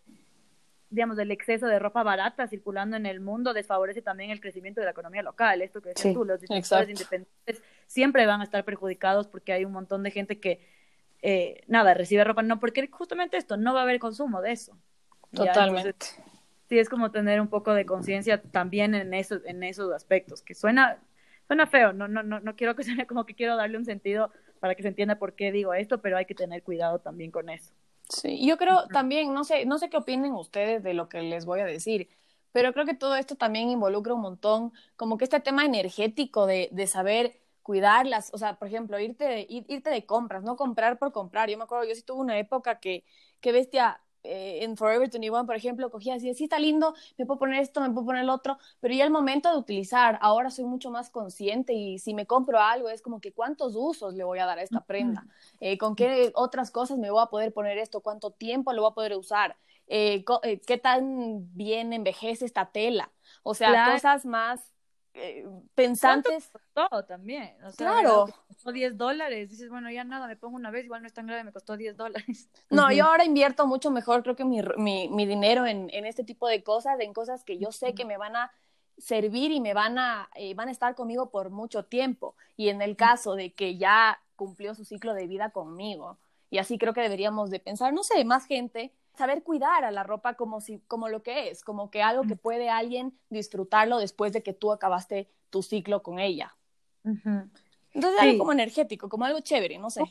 digamos, 0.89 1.17
el 1.19 1.32
exceso 1.32 1.67
de 1.67 1.78
ropa 1.80 2.04
barata 2.04 2.47
circulando 2.47 2.97
en 2.97 3.06
el 3.06 3.19
mundo 3.19 3.54
desfavorece 3.54 4.02
también 4.02 4.32
el 4.32 4.41
crecimiento 4.41 4.82
de 4.82 4.86
la 4.86 4.91
economía 4.91 5.21
local. 5.21 5.62
Esto 5.62 5.82
que 5.82 5.89
decías 5.89 6.13
tú, 6.13 6.25
los 6.25 6.41
distribuidores 6.41 6.89
independientes 6.89 7.62
siempre 7.86 8.25
van 8.25 8.41
a 8.41 8.43
estar 8.43 8.65
perjudicados 8.65 9.28
porque 9.28 9.54
hay 9.54 9.65
un 9.65 9.71
montón 9.71 10.04
de 10.04 10.12
gente 10.12 10.39
que, 10.39 10.65
eh, 11.21 11.63
nada, 11.67 11.93
recibe 11.93 12.23
ropa, 12.23 12.41
no, 12.41 12.60
porque 12.60 12.88
justamente 12.88 13.38
esto, 13.38 13.58
no 13.58 13.73
va 13.73 13.82
a 13.82 13.84
haber 13.84 13.99
consumo 13.99 14.41
de 14.41 14.52
eso. 14.52 14.78
Totalmente. 15.32 16.08
sí, 16.67 16.80
es 16.80 16.89
como 16.89 17.12
tener 17.12 17.39
un 17.39 17.49
poco 17.49 17.73
de 17.73 17.86
conciencia 17.86 18.41
también 18.41 18.95
en, 18.95 19.13
eso, 19.13 19.39
en 19.45 19.62
esos 19.63 19.93
aspectos, 19.93 20.41
que 20.41 20.56
suena, 20.56 20.97
suena 21.45 21.67
feo, 21.67 21.93
no, 21.93 22.08
no, 22.08 22.23
no, 22.23 22.39
no 22.39 22.56
quiero 22.56 22.75
que 22.75 22.84
suene 22.84 23.06
como 23.06 23.25
que 23.25 23.36
quiero 23.36 23.56
darle 23.56 23.78
un 23.78 23.86
sentido 23.86 24.32
para 24.60 24.73
que 24.73 24.82
se 24.82 24.88
entienda 24.88 25.19
por 25.19 25.36
qué 25.36 25.52
digo 25.52 25.73
esto, 25.75 26.02
pero 26.02 26.17
hay 26.17 26.25
que 26.25 26.36
tener 26.36 26.63
cuidado 26.63 26.99
también 26.99 27.30
con 27.30 27.49
eso. 27.49 27.73
Sí, 28.10 28.45
yo 28.48 28.58
creo 28.58 28.88
también, 28.89 29.34
no 29.34 29.43
sé, 29.43 29.65
no 29.65 29.78
sé 29.78 29.89
qué 29.89 29.98
opinen 29.98 30.34
ustedes 30.34 30.82
de 30.84 30.93
lo 30.95 31.08
que 31.10 31.22
les 31.22 31.45
voy 31.45 31.60
a 31.60 31.65
decir, 31.65 32.10
pero 32.52 32.74
creo 32.74 32.86
que 32.86 32.95
todo 32.95 33.15
esto 33.15 33.36
también 33.36 33.69
involucra 33.69 34.15
un 34.15 34.22
montón, 34.22 34.74
como 34.95 35.17
que 35.17 35.26
este 35.26 35.39
tema 35.39 35.63
energético 35.65 36.48
de, 36.48 36.69
de 36.72 36.88
saber 36.88 37.39
cuidarlas, 37.62 38.32
o 38.34 38.39
sea, 38.39 38.58
por 38.58 38.67
ejemplo, 38.67 38.98
irte 39.00 39.26
de, 39.26 39.45
irte 39.50 39.91
de 39.91 40.06
compras, 40.08 40.41
no 40.43 40.56
comprar 40.56 40.98
por 40.98 41.12
comprar. 41.12 41.50
Yo 41.52 41.58
me 41.60 41.65
acuerdo, 41.65 41.86
yo 41.86 41.93
sí 41.93 42.02
tuve 42.02 42.19
una 42.22 42.39
época 42.39 42.80
que, 42.80 43.06
que 43.41 43.52
bestia, 43.52 44.02
eh, 44.24 44.64
en 44.64 44.76
Forever 44.76 45.10
21, 45.10 45.46
por 45.46 45.56
ejemplo, 45.56 45.90
cogía 45.90 46.16
así, 46.16 46.34
sí 46.34 46.46
está 46.46 46.60
lindo, 46.60 46.94
me 47.18 47.26
puedo 47.26 47.40
poner 47.40 47.62
esto, 47.62 47.82
me 47.82 47.90
puedo 47.90 48.06
poner 48.08 48.24
el 48.24 48.30
otro, 48.30 48.58
pero 48.80 48.94
ya 48.94 49.06
el 49.06 49.12
momento 49.12 49.52
de 49.52 49.58
utilizar, 49.58 50.20
ahora 50.22 50.50
soy 50.50 50.66
mucho 50.66 50.92
más 50.92 51.10
consciente 51.10 51.74
y 51.74 52.00
si 52.00 52.14
me 52.14 52.26
compro 52.26 52.60
algo 52.60 52.90
es 52.90 53.02
como 53.02 53.22
que 53.22 53.32
cuántos 53.32 53.76
usos 53.76 54.14
le 54.16 54.24
voy 54.24 54.40
a 54.40 54.46
dar 54.46 54.60
a 54.60 54.64
esta 54.64 54.82
prenda, 54.82 55.26
eh, 55.60 55.78
con 55.78 55.96
qué 55.96 56.32
otras 56.36 56.72
cosas 56.72 56.98
me 56.98 57.12
voy 57.12 57.22
a 57.24 57.28
poder 57.28 57.54
poner 57.54 57.78
esto, 57.78 58.02
cuánto 58.02 58.32
tiempo 58.32 58.74
lo 58.74 58.82
voy 58.82 58.92
a 58.92 58.96
poder 58.96 59.16
usar, 59.16 59.56
eh, 59.88 60.24
qué 60.68 60.78
tan 60.78 61.56
bien 61.56 61.94
envejece 61.94 62.46
esta 62.46 62.72
tela, 62.72 63.12
o 63.44 63.54
sea, 63.54 63.92
cosas 63.94 64.26
más 64.26 64.74
eh, 65.13 65.45
pensantes. 65.76 66.52
Todo 66.74 67.06
también. 67.06 67.56
O 67.63 67.72
sea, 67.72 67.88
claro. 67.88 68.28
Costó 68.48 68.72
10 68.72 68.98
dólares. 68.98 69.50
Dices, 69.50 69.69
bueno, 69.69 69.89
ya 69.89 70.04
nada, 70.04 70.28
me 70.28 70.36
pongo 70.36 70.56
una 70.56 70.72
vez, 70.72 70.86
igual 70.86 71.02
no 71.02 71.08
es 71.08 71.13
tan 71.13 71.28
grave, 71.28 71.43
me 71.43 71.52
costó 71.52 71.78
10 71.78 71.98
dólares. 71.98 72.50
No, 72.69 72.91
yo 72.91 73.06
ahora 73.06 73.26
invierto 73.26 73.65
mucho 73.65 73.91
mejor, 73.91 74.24
creo 74.24 74.36
que 74.36 74.45
mi, 74.45 74.62
mi, 74.78 75.10
mi 75.10 75.26
dinero 75.26 75.65
en, 75.65 75.89
en, 75.91 76.06
este 76.06 76.24
tipo 76.24 76.48
de 76.48 76.63
cosas, 76.63 77.00
en 77.00 77.13
cosas 77.13 77.43
que 77.43 77.58
yo 77.58 77.72
sé 77.72 77.93
que 77.93 78.06
me 78.06 78.17
van 78.17 78.36
a 78.36 78.52
servir 78.98 79.52
y 79.52 79.60
me 79.60 79.74
van 79.74 79.98
a, 79.98 80.30
eh, 80.36 80.54
van 80.54 80.67
a 80.67 80.72
estar 80.72 80.93
conmigo 80.95 81.30
por 81.32 81.50
mucho 81.50 81.86
tiempo. 81.86 82.36
Y 82.56 82.69
en 82.69 82.82
el 82.82 82.95
caso 82.95 83.36
de 83.36 83.54
que 83.54 83.78
ya 83.78 84.22
cumplió 84.36 84.76
su 84.76 84.86
ciclo 84.86 85.13
de 85.13 85.28
vida 85.28 85.50
conmigo. 85.50 86.17
Y 86.50 86.58
así 86.58 86.78
creo 86.78 86.93
que 86.93 87.02
deberíamos 87.02 87.50
de 87.50 87.60
pensar, 87.60 87.93
no 87.93 88.04
sé, 88.04 88.24
más 88.26 88.45
gente 88.45 88.93
saber 89.17 89.43
cuidar 89.43 89.84
a 89.84 89.91
la 89.91 90.04
ropa 90.04 90.36
como, 90.36 90.62
si, 90.62 90.80
como 90.88 91.10
lo 91.10 91.24
que 91.24 91.50
es, 91.50 91.63
como 91.63 91.91
que 91.91 92.02
algo 92.02 92.24
que 92.24 92.36
puede 92.36 92.69
alguien 92.69 93.17
disfrutarlo 93.30 93.98
después 93.98 94.34
de 94.34 94.43
que 94.43 94.54
tú 94.54 94.72
acabaste 94.72 95.30
tu 95.50 95.62
ciclo 95.63 96.04
con 96.04 96.19
ella. 96.19 96.56
Entonces, 97.04 98.19
algo 98.19 98.38
como 98.38 98.52
energético, 98.54 99.10
como 99.10 99.26
algo 99.26 99.39
chévere, 99.39 99.78
no 99.78 99.89
sé. 99.89 100.04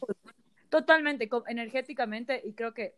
Totalmente, 0.68 1.28
energéticamente, 1.46 2.42
y 2.44 2.52
creo 2.52 2.74
que 2.74 2.96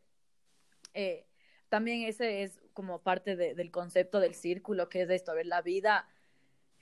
eh, 0.94 1.26
también 1.68 2.02
ese 2.02 2.42
es 2.42 2.60
como 2.72 3.00
parte 3.00 3.36
del 3.36 3.70
concepto 3.70 4.18
del 4.20 4.34
círculo, 4.34 4.88
que 4.88 5.02
es 5.02 5.10
esto, 5.10 5.30
a 5.30 5.34
ver, 5.34 5.46
la 5.46 5.62
vida 5.62 6.08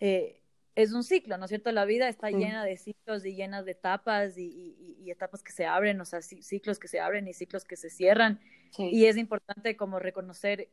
eh, 0.00 0.40
es 0.74 0.92
un 0.92 1.02
ciclo, 1.02 1.36
¿no 1.38 1.44
es 1.44 1.48
cierto? 1.48 1.72
La 1.72 1.84
vida 1.84 2.08
está 2.08 2.30
llena 2.30 2.64
de 2.64 2.76
ciclos 2.76 3.24
y 3.24 3.34
llenas 3.34 3.64
de 3.64 3.72
etapas 3.72 4.38
y, 4.38 4.96
y, 5.00 5.10
etapas 5.10 5.42
que 5.42 5.52
se 5.52 5.66
abren, 5.66 6.00
o 6.00 6.04
sea, 6.04 6.22
ciclos 6.22 6.78
que 6.78 6.86
se 6.86 7.00
abren 7.00 7.26
y 7.26 7.34
ciclos 7.34 7.64
que 7.64 7.76
se 7.76 7.90
cierran. 7.90 8.40
Y 8.76 9.06
es 9.06 9.16
importante 9.16 9.76
como 9.76 9.98
reconocer 9.98 10.70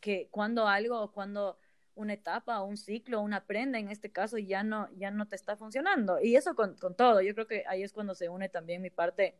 que 0.00 0.28
cuando 0.30 0.68
algo, 0.68 1.12
cuando 1.12 1.58
una 1.94 2.14
etapa, 2.14 2.62
un 2.62 2.76
ciclo, 2.76 3.20
una 3.20 3.46
prenda 3.46 3.78
en 3.78 3.90
este 3.90 4.10
caso 4.10 4.38
ya 4.38 4.62
no, 4.62 4.88
ya 4.96 5.10
no 5.10 5.28
te 5.28 5.36
está 5.36 5.56
funcionando. 5.56 6.20
Y 6.20 6.36
eso 6.36 6.54
con, 6.54 6.76
con 6.76 6.96
todo, 6.96 7.20
yo 7.20 7.34
creo 7.34 7.46
que 7.46 7.64
ahí 7.68 7.82
es 7.82 7.92
cuando 7.92 8.14
se 8.14 8.28
une 8.28 8.48
también 8.48 8.82
mi 8.82 8.90
parte, 8.90 9.36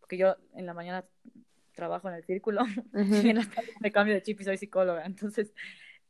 porque 0.00 0.16
yo 0.16 0.36
en 0.54 0.66
la 0.66 0.74
mañana 0.74 1.04
trabajo 1.74 2.08
en 2.08 2.14
el 2.14 2.24
círculo 2.24 2.62
y 2.94 3.30
en 3.30 3.36
las 3.36 3.50
tardes 3.50 3.74
me 3.80 3.90
cambio 3.92 4.14
de 4.14 4.22
chip 4.22 4.40
y 4.40 4.44
soy 4.44 4.58
psicóloga. 4.58 5.04
Entonces, 5.04 5.54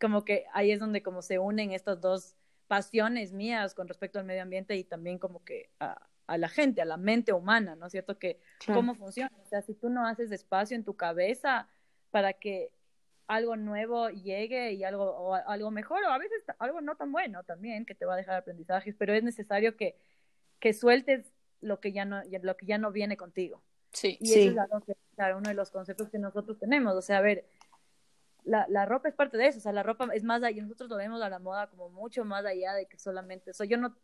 como 0.00 0.24
que 0.24 0.44
ahí 0.52 0.72
es 0.72 0.80
donde 0.80 1.02
como 1.02 1.22
se 1.22 1.38
unen 1.38 1.72
estas 1.72 2.00
dos 2.00 2.36
pasiones 2.72 3.34
mías 3.34 3.74
con 3.74 3.86
respecto 3.86 4.18
al 4.18 4.24
medio 4.24 4.40
ambiente 4.40 4.74
y 4.76 4.82
también 4.82 5.18
como 5.18 5.44
que 5.44 5.68
a, 5.78 6.08
a 6.26 6.38
la 6.38 6.48
gente, 6.48 6.80
a 6.80 6.86
la 6.86 6.96
mente 6.96 7.34
humana, 7.34 7.76
¿no 7.76 7.84
es 7.84 7.92
cierto? 7.92 8.18
Que 8.18 8.40
cómo 8.66 8.94
funciona. 8.94 9.30
O 9.44 9.46
sea, 9.46 9.60
si 9.60 9.74
tú 9.74 9.90
no 9.90 10.06
haces 10.06 10.32
espacio 10.32 10.74
en 10.74 10.82
tu 10.82 10.96
cabeza 10.96 11.68
para 12.10 12.32
que 12.32 12.72
algo 13.26 13.56
nuevo 13.56 14.08
llegue 14.08 14.72
y 14.72 14.84
algo, 14.84 15.04
o 15.04 15.34
algo 15.34 15.70
mejor, 15.70 16.02
o 16.04 16.08
a 16.08 16.16
veces 16.16 16.42
algo 16.58 16.80
no 16.80 16.96
tan 16.96 17.12
bueno 17.12 17.44
también, 17.44 17.84
que 17.84 17.94
te 17.94 18.06
va 18.06 18.14
a 18.14 18.16
dejar 18.16 18.36
aprendizajes, 18.36 18.94
pero 18.98 19.12
es 19.12 19.22
necesario 19.22 19.76
que, 19.76 19.94
que 20.58 20.72
sueltes 20.72 21.30
lo 21.60 21.78
que 21.78 21.92
ya 21.92 22.06
no, 22.06 22.22
lo 22.24 22.56
que 22.56 22.64
ya 22.64 22.78
no 22.78 22.90
viene 22.90 23.18
contigo. 23.18 23.62
Sí, 23.92 24.16
y 24.18 24.32
ese 24.32 24.46
es 24.46 24.96
claro, 25.14 25.36
uno 25.36 25.50
de 25.50 25.54
los 25.54 25.70
conceptos 25.70 26.08
que 26.08 26.18
nosotros 26.18 26.58
tenemos. 26.58 26.94
O 26.94 27.02
sea, 27.02 27.18
a 27.18 27.20
ver, 27.20 27.44
la, 28.44 28.66
la, 28.68 28.86
ropa 28.86 29.08
es 29.08 29.14
parte 29.14 29.36
de 29.36 29.46
eso, 29.46 29.58
o 29.58 29.60
sea, 29.62 29.72
la 29.72 29.82
ropa 29.82 30.08
es 30.14 30.24
más 30.24 30.42
allá, 30.42 30.62
nosotros 30.62 30.90
lo 30.90 30.96
vemos 30.96 31.22
a 31.22 31.28
la 31.28 31.38
moda 31.38 31.68
como 31.68 31.88
mucho 31.88 32.24
más 32.24 32.44
allá 32.44 32.74
de 32.74 32.86
que 32.86 32.98
solamente 32.98 33.50
eso. 33.52 33.64
Yo 33.64 33.76
no, 33.78 33.96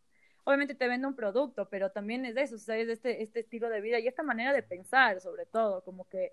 obviamente 0.45 0.75
te 0.75 0.89
vendo 0.89 1.09
un 1.09 1.15
producto, 1.15 1.69
pero 1.69 1.91
también 1.91 2.25
es 2.25 2.35
de 2.35 2.43
eso, 2.43 2.57
o 2.57 2.59
sea, 2.59 2.77
es 2.77 2.87
de 2.87 2.95
este, 2.95 3.23
este 3.23 3.41
estilo 3.41 3.69
de 3.69 3.81
vida 3.81 3.99
y 3.99 4.07
esta 4.07 4.23
manera 4.23 4.53
de 4.53 4.63
pensar, 4.63 5.21
sobre 5.21 5.45
todo, 5.45 5.83
como 5.85 6.09
que, 6.09 6.33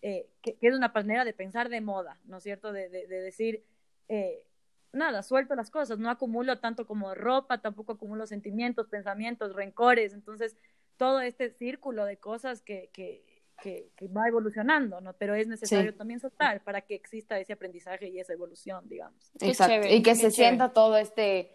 eh, 0.00 0.28
que, 0.42 0.56
es 0.60 0.74
una 0.74 0.88
manera 0.88 1.24
de 1.24 1.32
pensar 1.32 1.68
de 1.68 1.80
moda, 1.80 2.20
¿no 2.24 2.36
es 2.36 2.44
cierto? 2.44 2.72
De, 2.72 2.88
de, 2.88 3.06
decir, 3.08 3.64
eh, 4.08 4.44
nada, 4.92 5.24
suelto 5.24 5.56
las 5.56 5.70
cosas, 5.70 5.98
no 5.98 6.08
acumulo 6.08 6.60
tanto 6.60 6.86
como 6.86 7.14
ropa, 7.16 7.60
tampoco 7.60 7.92
acumulo 7.94 8.26
sentimientos, 8.26 8.86
pensamientos, 8.88 9.56
rencores, 9.56 10.12
entonces 10.12 10.56
todo 10.96 11.20
este 11.20 11.50
círculo 11.50 12.04
de 12.04 12.18
cosas 12.18 12.60
que, 12.60 12.90
que, 12.92 13.24
que, 13.60 13.90
va 14.16 14.28
evolucionando, 14.28 15.00
¿no? 15.00 15.12
Pero 15.14 15.34
es 15.34 15.46
necesario 15.46 15.94
también 15.94 16.20
soltar 16.20 16.62
para 16.62 16.82
que 16.82 16.94
exista 16.94 17.38
ese 17.38 17.52
aprendizaje 17.52 18.08
y 18.08 18.20
esa 18.20 18.32
evolución, 18.32 18.88
digamos. 18.88 19.30
Exacto, 19.40 19.88
y 19.88 20.02
que 20.02 20.14
se 20.14 20.30
sienta 20.30 20.72
todo 20.72 20.96
este 20.96 21.52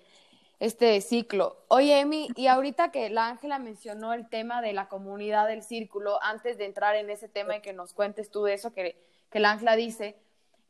este 0.60 1.02
ciclo. 1.02 1.66
Oye, 1.68 2.00
Emi, 2.00 2.30
y 2.38 2.48
ahorita 2.48 2.90
que 2.90 3.10
la 3.10 3.28
Ángela 3.28 3.60
mencionó 3.60 4.14
el 4.14 4.30
tema 4.30 4.62
de 4.62 4.72
la 4.72 4.88
comunidad 4.88 5.48
del 5.48 5.62
círculo, 5.62 6.24
antes 6.24 6.58
de 6.58 6.66
entrar 6.66 6.96
en 6.96 7.10
ese 7.10 7.28
tema 7.28 7.58
y 7.58 7.62
que 7.62 7.74
nos 7.74 7.94
cuentes 7.94 8.32
tú 8.32 8.44
de 8.44 8.54
eso 8.54 8.74
que, 8.74 8.96
que 9.30 9.40
la 9.40 9.52
Ángela 9.52 9.76
dice, 9.76 10.16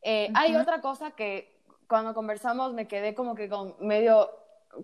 eh, 0.02 0.30
hay 0.34 0.56
otra 0.56 0.80
cosa 0.80 1.12
que 1.12 1.60
cuando 1.86 2.12
conversamos 2.12 2.72
me 2.72 2.88
quedé 2.88 3.14
como 3.14 3.36
que 3.36 3.48
con 3.48 3.76
medio, 3.78 4.30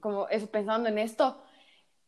como 0.01 0.29
eso, 0.29 0.47
pensando 0.47 0.89
en 0.89 0.99
esto, 0.99 1.43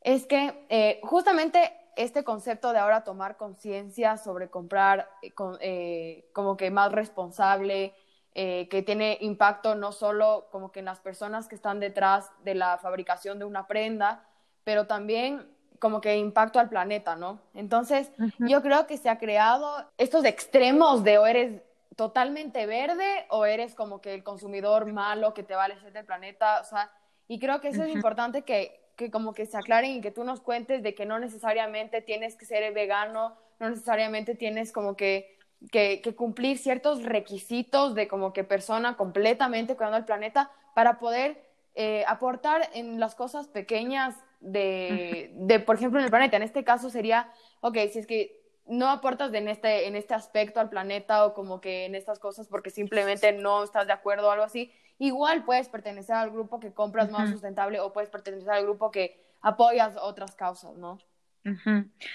es 0.01 0.27
que 0.27 0.65
eh, 0.69 1.01
justamente 1.03 1.73
este 1.97 2.25
concepto 2.25 2.73
de 2.73 2.79
ahora 2.79 3.05
tomar 3.05 3.37
conciencia 3.37 4.17
sobre 4.17 4.49
comprar 4.51 5.09
eh, 5.61 6.29
como 6.33 6.57
que 6.57 6.71
más 6.71 6.93
responsable, 6.93 7.95
eh, 8.35 8.69
que 8.71 8.83
tiene 8.83 9.19
impacto 9.21 9.75
no 9.75 9.93
solo 9.93 10.49
como 10.51 10.73
que 10.73 10.81
en 10.81 10.87
las 10.87 11.01
personas 11.01 11.49
que 11.49 11.55
están 11.55 11.81
detrás 11.81 12.31
de 12.45 12.55
la 12.55 12.79
fabricación 12.79 13.39
de 13.39 13.45
una 13.45 13.67
prenda, 13.67 14.25
pero 14.65 14.87
también 14.87 15.47
como 15.79 16.01
que 16.01 16.17
impacto 16.17 16.61
al 16.61 16.69
planeta, 16.69 17.17
¿no? 17.17 17.41
Entonces, 17.55 18.13
yo 18.39 18.63
creo 18.63 18.87
que 18.87 18.97
se 18.97 19.11
ha 19.11 19.19
creado 19.19 19.85
estos 19.99 20.25
extremos 20.25 21.03
de 21.03 21.19
o 21.19 21.27
eres 21.27 21.61
totalmente 21.97 22.67
verde 22.67 23.27
o 23.29 23.45
eres 23.45 23.75
como 23.75 24.01
que 24.01 24.15
el 24.15 24.23
consumidor 24.23 24.87
malo 24.87 25.35
que 25.35 25.43
te 25.43 25.55
va 25.55 25.65
a 25.65 25.69
del 25.69 26.05
planeta, 26.05 26.61
o 26.61 26.65
sea, 26.65 26.91
y 27.29 27.39
creo 27.39 27.61
que 27.61 27.69
eso 27.69 27.83
es 27.83 27.93
importante 27.93 28.43
que, 28.43 28.82
que 29.03 29.11
como 29.11 29.35
que 29.35 29.47
se 29.47 29.57
aclaren 29.57 29.93
y 29.93 30.01
que 30.01 30.11
tú 30.11 30.25
nos 30.25 30.41
cuentes 30.41 30.83
de 30.83 30.95
que 30.95 31.07
no 31.07 31.19
necesariamente 31.19 32.01
tienes 32.01 32.37
que 32.37 32.47
ser 32.47 32.73
vegano, 32.73 33.37
no 33.61 33.71
necesariamente 33.71 34.35
tienes 34.35 34.73
como 34.73 34.97
que 34.97 35.37
que, 35.71 36.15
cumplir 36.17 36.59
ciertos 36.59 37.03
requisitos 37.03 37.95
de 37.95 38.09
como 38.09 38.33
que 38.33 38.45
persona 38.45 38.97
completamente 38.97 39.77
cuidando 39.77 39.97
al 39.97 40.05
planeta 40.05 40.51
para 40.75 40.99
poder 40.99 41.43
eh, 41.75 42.05
aportar 42.07 42.69
en 42.75 42.99
las 42.99 43.15
cosas 43.15 43.49
pequeñas 43.49 44.17
de, 44.41 45.31
de, 45.35 45.61
por 45.61 45.77
ejemplo, 45.77 46.01
en 46.01 46.05
el 46.05 46.11
planeta. 46.11 46.37
En 46.37 46.43
este 46.43 46.65
caso 46.65 46.91
sería, 46.91 47.33
ok, 47.61 47.77
si 47.93 48.01
es 48.01 48.07
que 48.07 48.41
no 48.67 48.89
aportas 48.89 49.33
en 49.35 49.49
este, 49.49 49.87
en 49.87 49.97
este 49.97 50.15
aspecto 50.15 50.61
al 50.61 50.69
planeta 50.69 51.27
o 51.27 51.35
como 51.35 51.61
que 51.61 51.85
en 51.85 51.95
estas 51.95 52.19
cosas 52.19 52.49
porque 52.49 52.71
simplemente 52.71 53.33
no 53.33 53.65
estás 53.65 53.87
de 53.87 53.93
acuerdo 53.93 54.29
o 54.29 54.31
algo 54.31 54.45
así, 54.45 54.73
igual 55.03 55.45
puedes 55.45 55.69
pertenecer 55.69 56.15
al 56.15 56.31
grupo 56.31 56.61
que 56.61 56.73
compras 56.73 57.11
más 57.11 57.29
sustentable 57.29 57.81
o 57.81 57.93
puedes 57.93 58.09
pertenecer 58.09 58.51
al 58.51 58.63
grupo 58.63 58.93
que 58.93 59.21
apoyas 59.41 59.97
otras 59.97 60.37
causas, 60.37 60.77
¿no? 60.77 60.99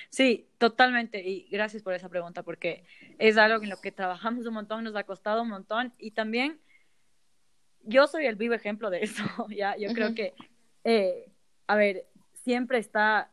Sí, 0.10 0.50
totalmente. 0.58 1.22
Y 1.22 1.50
gracias 1.52 1.84
por 1.84 1.94
esa 1.94 2.08
pregunta, 2.08 2.44
porque 2.44 2.86
es 3.20 3.38
algo 3.38 3.62
en 3.62 3.70
lo 3.70 3.82
que 3.82 3.92
trabajamos 3.92 4.46
un 4.46 4.54
montón, 4.54 4.86
nos 4.86 4.96
ha 4.96 5.04
costado 5.04 5.42
un 5.42 5.50
montón. 5.50 5.94
Y 5.98 6.12
también 6.12 6.62
yo 7.84 8.08
soy 8.08 8.26
el 8.26 8.38
vivo 8.38 8.54
ejemplo 8.54 8.90
de 8.90 9.04
eso. 9.04 9.24
ya, 9.50 9.76
yo 9.76 9.94
creo 9.94 10.16
que, 10.16 10.34
eh, 10.86 11.30
a 11.68 11.76
ver, 11.76 12.08
siempre 12.32 12.78
está 12.78 13.32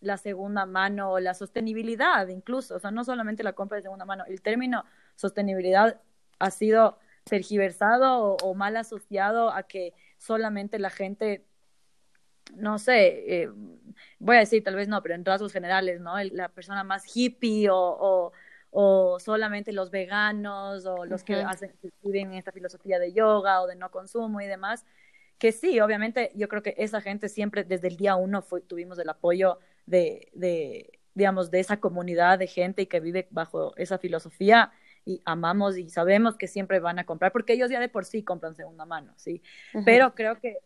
la 0.00 0.18
segunda 0.18 0.66
mano 0.66 1.10
o 1.10 1.18
la 1.18 1.34
sostenibilidad, 1.34 2.28
incluso, 2.28 2.76
o 2.76 2.78
sea, 2.78 2.92
no 2.92 3.02
solamente 3.02 3.42
la 3.42 3.54
compra 3.54 3.76
de 3.76 3.82
segunda 3.82 4.04
mano. 4.04 4.24
El 4.28 4.40
término 4.40 4.84
sostenibilidad 5.16 6.00
ha 6.38 6.50
sido 6.52 6.98
tergiversado 7.24 8.36
o 8.36 8.54
mal 8.54 8.76
asociado 8.76 9.50
a 9.50 9.64
que 9.64 9.94
solamente 10.18 10.78
la 10.78 10.90
gente 10.90 11.44
no 12.56 12.78
sé, 12.78 13.42
eh, 13.42 13.50
voy 14.18 14.36
a 14.36 14.40
decir 14.40 14.62
tal 14.62 14.74
vez 14.74 14.88
no, 14.88 15.02
pero 15.02 15.14
en 15.14 15.24
rasgos 15.24 15.52
generales, 15.52 16.00
¿no? 16.00 16.22
la 16.22 16.48
persona 16.48 16.84
más 16.84 17.04
hippie 17.14 17.68
o, 17.70 18.32
o, 18.70 19.18
solamente 19.18 19.72
los 19.72 19.90
veganos 19.90 20.84
o 20.86 21.04
los 21.04 21.24
que 21.24 21.36
hacen, 21.36 21.72
viven 22.02 22.34
esta 22.34 22.52
filosofía 22.52 22.98
de 22.98 23.12
yoga 23.12 23.62
o 23.62 23.66
de 23.66 23.76
no 23.76 23.90
consumo 23.90 24.40
y 24.40 24.46
demás, 24.46 24.84
que 25.38 25.52
sí, 25.52 25.80
obviamente 25.80 26.30
yo 26.34 26.48
creo 26.48 26.62
que 26.62 26.74
esa 26.78 27.00
gente 27.00 27.28
siempre 27.28 27.64
desde 27.64 27.88
el 27.88 27.96
día 27.96 28.16
uno 28.16 28.42
fue, 28.42 28.60
tuvimos 28.60 28.98
el 28.98 29.08
apoyo 29.08 29.58
de, 29.86 30.30
de, 30.34 31.00
digamos, 31.14 31.50
de 31.50 31.60
esa 31.60 31.78
comunidad 31.78 32.38
de 32.38 32.46
gente 32.46 32.88
que 32.88 33.00
vive 33.00 33.26
bajo 33.30 33.74
esa 33.76 33.98
filosofía 33.98 34.72
y 35.04 35.20
amamos 35.24 35.76
y 35.76 35.90
sabemos 35.90 36.36
que 36.36 36.46
siempre 36.46 36.80
van 36.80 36.98
a 36.98 37.04
comprar, 37.04 37.32
porque 37.32 37.52
ellos 37.52 37.70
ya 37.70 37.80
de 37.80 37.88
por 37.88 38.04
sí 38.04 38.22
compran 38.22 38.54
segunda 38.54 38.84
mano, 38.84 39.12
¿sí? 39.16 39.42
Pero 39.84 40.14
creo 40.14 40.40
que 40.40 40.58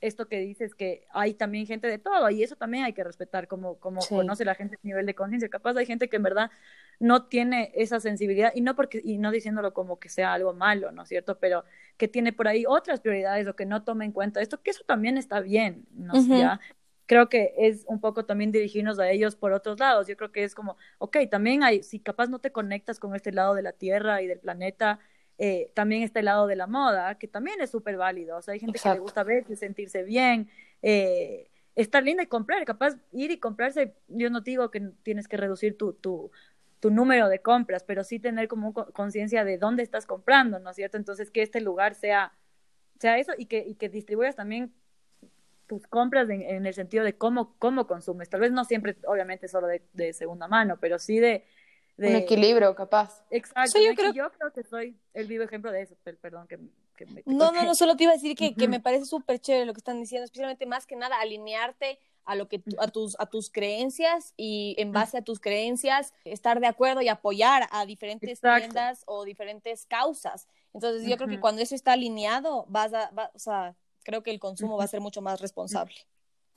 esto 0.00 0.28
que 0.28 0.40
dices 0.40 0.74
que 0.74 1.06
hay 1.10 1.34
también 1.34 1.66
gente 1.66 1.86
de 1.86 1.98
todo 1.98 2.28
y 2.30 2.42
eso 2.42 2.56
también 2.56 2.84
hay 2.84 2.92
que 2.92 3.02
respetar 3.02 3.48
como, 3.48 3.78
como 3.78 4.00
conoce 4.06 4.44
la 4.44 4.54
gente 4.54 4.76
a 4.76 4.86
nivel 4.86 5.06
de 5.06 5.14
conciencia. 5.14 5.48
Capaz 5.48 5.76
hay 5.76 5.86
gente 5.86 6.08
que 6.08 6.16
en 6.16 6.22
verdad 6.22 6.50
no 6.98 7.24
tiene 7.24 7.72
esa 7.74 8.00
sensibilidad 8.00 8.52
y 8.54 8.60
no 8.60 8.76
porque 8.76 9.00
y 9.02 9.18
no 9.18 9.30
diciéndolo 9.30 9.72
como 9.72 9.98
que 9.98 10.08
sea 10.08 10.34
algo 10.34 10.52
malo, 10.52 10.92
¿no 10.92 11.02
es 11.02 11.08
cierto? 11.08 11.38
Pero 11.38 11.64
que 11.96 12.08
tiene 12.08 12.32
por 12.32 12.48
ahí 12.48 12.64
otras 12.66 13.00
prioridades 13.00 13.46
o 13.48 13.56
que 13.56 13.66
no 13.66 13.84
tome 13.84 14.04
en 14.04 14.12
cuenta 14.12 14.40
esto, 14.40 14.62
que 14.62 14.70
eso 14.70 14.84
también 14.86 15.16
está 15.16 15.40
bien, 15.40 15.86
¿no? 15.92 16.14
¿Ya? 16.26 16.60
Creo 17.06 17.28
que 17.28 17.54
es 17.56 17.84
un 17.86 18.00
poco 18.00 18.24
también 18.24 18.52
dirigirnos 18.52 18.98
a 18.98 19.08
ellos 19.10 19.36
por 19.36 19.52
otros 19.52 19.78
lados. 19.78 20.08
Yo 20.08 20.16
creo 20.16 20.32
que 20.32 20.44
es 20.44 20.54
como, 20.54 20.76
ok, 20.98 21.18
también 21.30 21.62
hay, 21.62 21.82
si 21.82 22.00
capaz 22.00 22.28
no 22.28 22.40
te 22.40 22.50
conectas 22.50 22.98
con 22.98 23.14
este 23.14 23.32
lado 23.32 23.54
de 23.54 23.62
la 23.62 23.72
Tierra 23.72 24.22
y 24.22 24.26
del 24.26 24.40
planeta, 24.40 24.98
eh, 25.38 25.70
también 25.74 26.02
está 26.02 26.20
el 26.20 26.24
lado 26.24 26.46
de 26.46 26.56
la 26.56 26.66
moda, 26.66 27.18
que 27.18 27.28
también 27.28 27.60
es 27.60 27.70
súper 27.70 27.96
válido. 27.96 28.36
O 28.36 28.42
sea, 28.42 28.54
hay 28.54 28.60
gente 28.60 28.78
que 28.78 28.88
le 28.88 28.98
gusta 28.98 29.22
verse, 29.22 29.54
sentirse 29.54 30.02
bien, 30.02 30.48
eh, 30.82 31.48
estar 31.74 32.02
linda 32.02 32.22
y 32.22 32.26
comprar. 32.26 32.64
Capaz 32.64 32.96
ir 33.12 33.30
y 33.30 33.38
comprarse, 33.38 33.94
yo 34.08 34.30
no 34.30 34.40
digo 34.40 34.70
que 34.70 34.80
tienes 35.02 35.28
que 35.28 35.36
reducir 35.36 35.76
tu, 35.76 35.92
tu, 35.92 36.30
tu 36.80 36.90
número 36.90 37.28
de 37.28 37.40
compras, 37.40 37.84
pero 37.84 38.02
sí 38.02 38.18
tener 38.18 38.48
como 38.48 38.72
conciencia 38.72 39.44
de 39.44 39.58
dónde 39.58 39.82
estás 39.82 40.06
comprando, 40.06 40.58
¿no 40.58 40.70
es 40.70 40.76
cierto? 40.76 40.96
Entonces, 40.96 41.30
que 41.30 41.42
este 41.42 41.60
lugar 41.60 41.94
sea, 41.94 42.32
sea 42.98 43.18
eso 43.18 43.32
y 43.36 43.46
que, 43.46 43.58
y 43.58 43.74
que 43.74 43.88
distribuyas 43.88 44.36
también 44.36 44.72
tus 45.66 45.86
compras 45.86 46.28
en, 46.30 46.42
en 46.42 46.66
el 46.66 46.74
sentido 46.74 47.04
de 47.04 47.16
cómo, 47.16 47.54
cómo 47.58 47.86
consumes. 47.86 48.28
Tal 48.28 48.40
vez 48.40 48.52
no 48.52 48.64
siempre, 48.64 48.96
obviamente, 49.06 49.48
solo 49.48 49.66
de, 49.66 49.82
de 49.92 50.12
segunda 50.12 50.48
mano, 50.48 50.78
pero 50.80 50.98
sí 50.98 51.18
de 51.18 51.44
un 51.98 52.14
equilibrio, 52.14 52.74
capaz. 52.74 53.22
Exacto. 53.30 53.80
yo, 53.80 53.94
creo... 53.94 54.12
yo 54.12 54.30
creo 54.32 54.52
que 54.52 54.62
soy 54.62 54.96
el 55.14 55.26
vivo 55.26 55.44
ejemplo 55.44 55.72
de 55.72 55.82
eso. 55.82 55.96
Perdón 56.20 56.46
que, 56.46 56.58
me... 56.58 57.22
No, 57.24 57.52
no, 57.52 57.64
no, 57.64 57.74
solo 57.74 57.96
te 57.96 58.04
iba 58.04 58.12
a 58.12 58.16
decir 58.16 58.36
que, 58.36 58.54
que 58.54 58.68
me 58.68 58.80
parece 58.80 59.06
súper 59.06 59.38
chévere 59.38 59.66
lo 59.66 59.72
que 59.72 59.80
están 59.80 60.00
diciendo, 60.00 60.24
especialmente 60.24 60.66
más 60.66 60.86
que 60.86 60.96
nada 60.96 61.18
alinearte 61.20 61.98
a 62.24 62.34
lo 62.34 62.48
que 62.48 62.62
a 62.78 62.88
tus 62.88 63.18
a 63.20 63.26
tus 63.26 63.50
creencias 63.50 64.34
y 64.36 64.74
en 64.78 64.90
base 64.92 65.16
a 65.16 65.22
tus 65.22 65.38
creencias 65.38 66.12
estar 66.24 66.58
de 66.58 66.66
acuerdo 66.66 67.00
y 67.00 67.08
apoyar 67.08 67.68
a 67.70 67.86
diferentes 67.86 68.40
tiendas 68.40 69.04
o 69.06 69.24
diferentes 69.24 69.86
causas. 69.86 70.48
Entonces, 70.74 71.08
yo 71.08 71.16
creo 71.16 71.28
que 71.28 71.40
cuando 71.40 71.62
eso 71.62 71.74
está 71.74 71.92
alineado, 71.92 72.66
vas 72.68 72.92
a 72.92 73.10
o 73.32 73.38
sea, 73.38 73.76
creo 74.06 74.22
que 74.22 74.30
el 74.30 74.40
consumo 74.40 74.76
va 74.76 74.84
a 74.84 74.88
ser 74.88 75.00
mucho 75.00 75.20
más 75.22 75.40
responsable. 75.40 75.96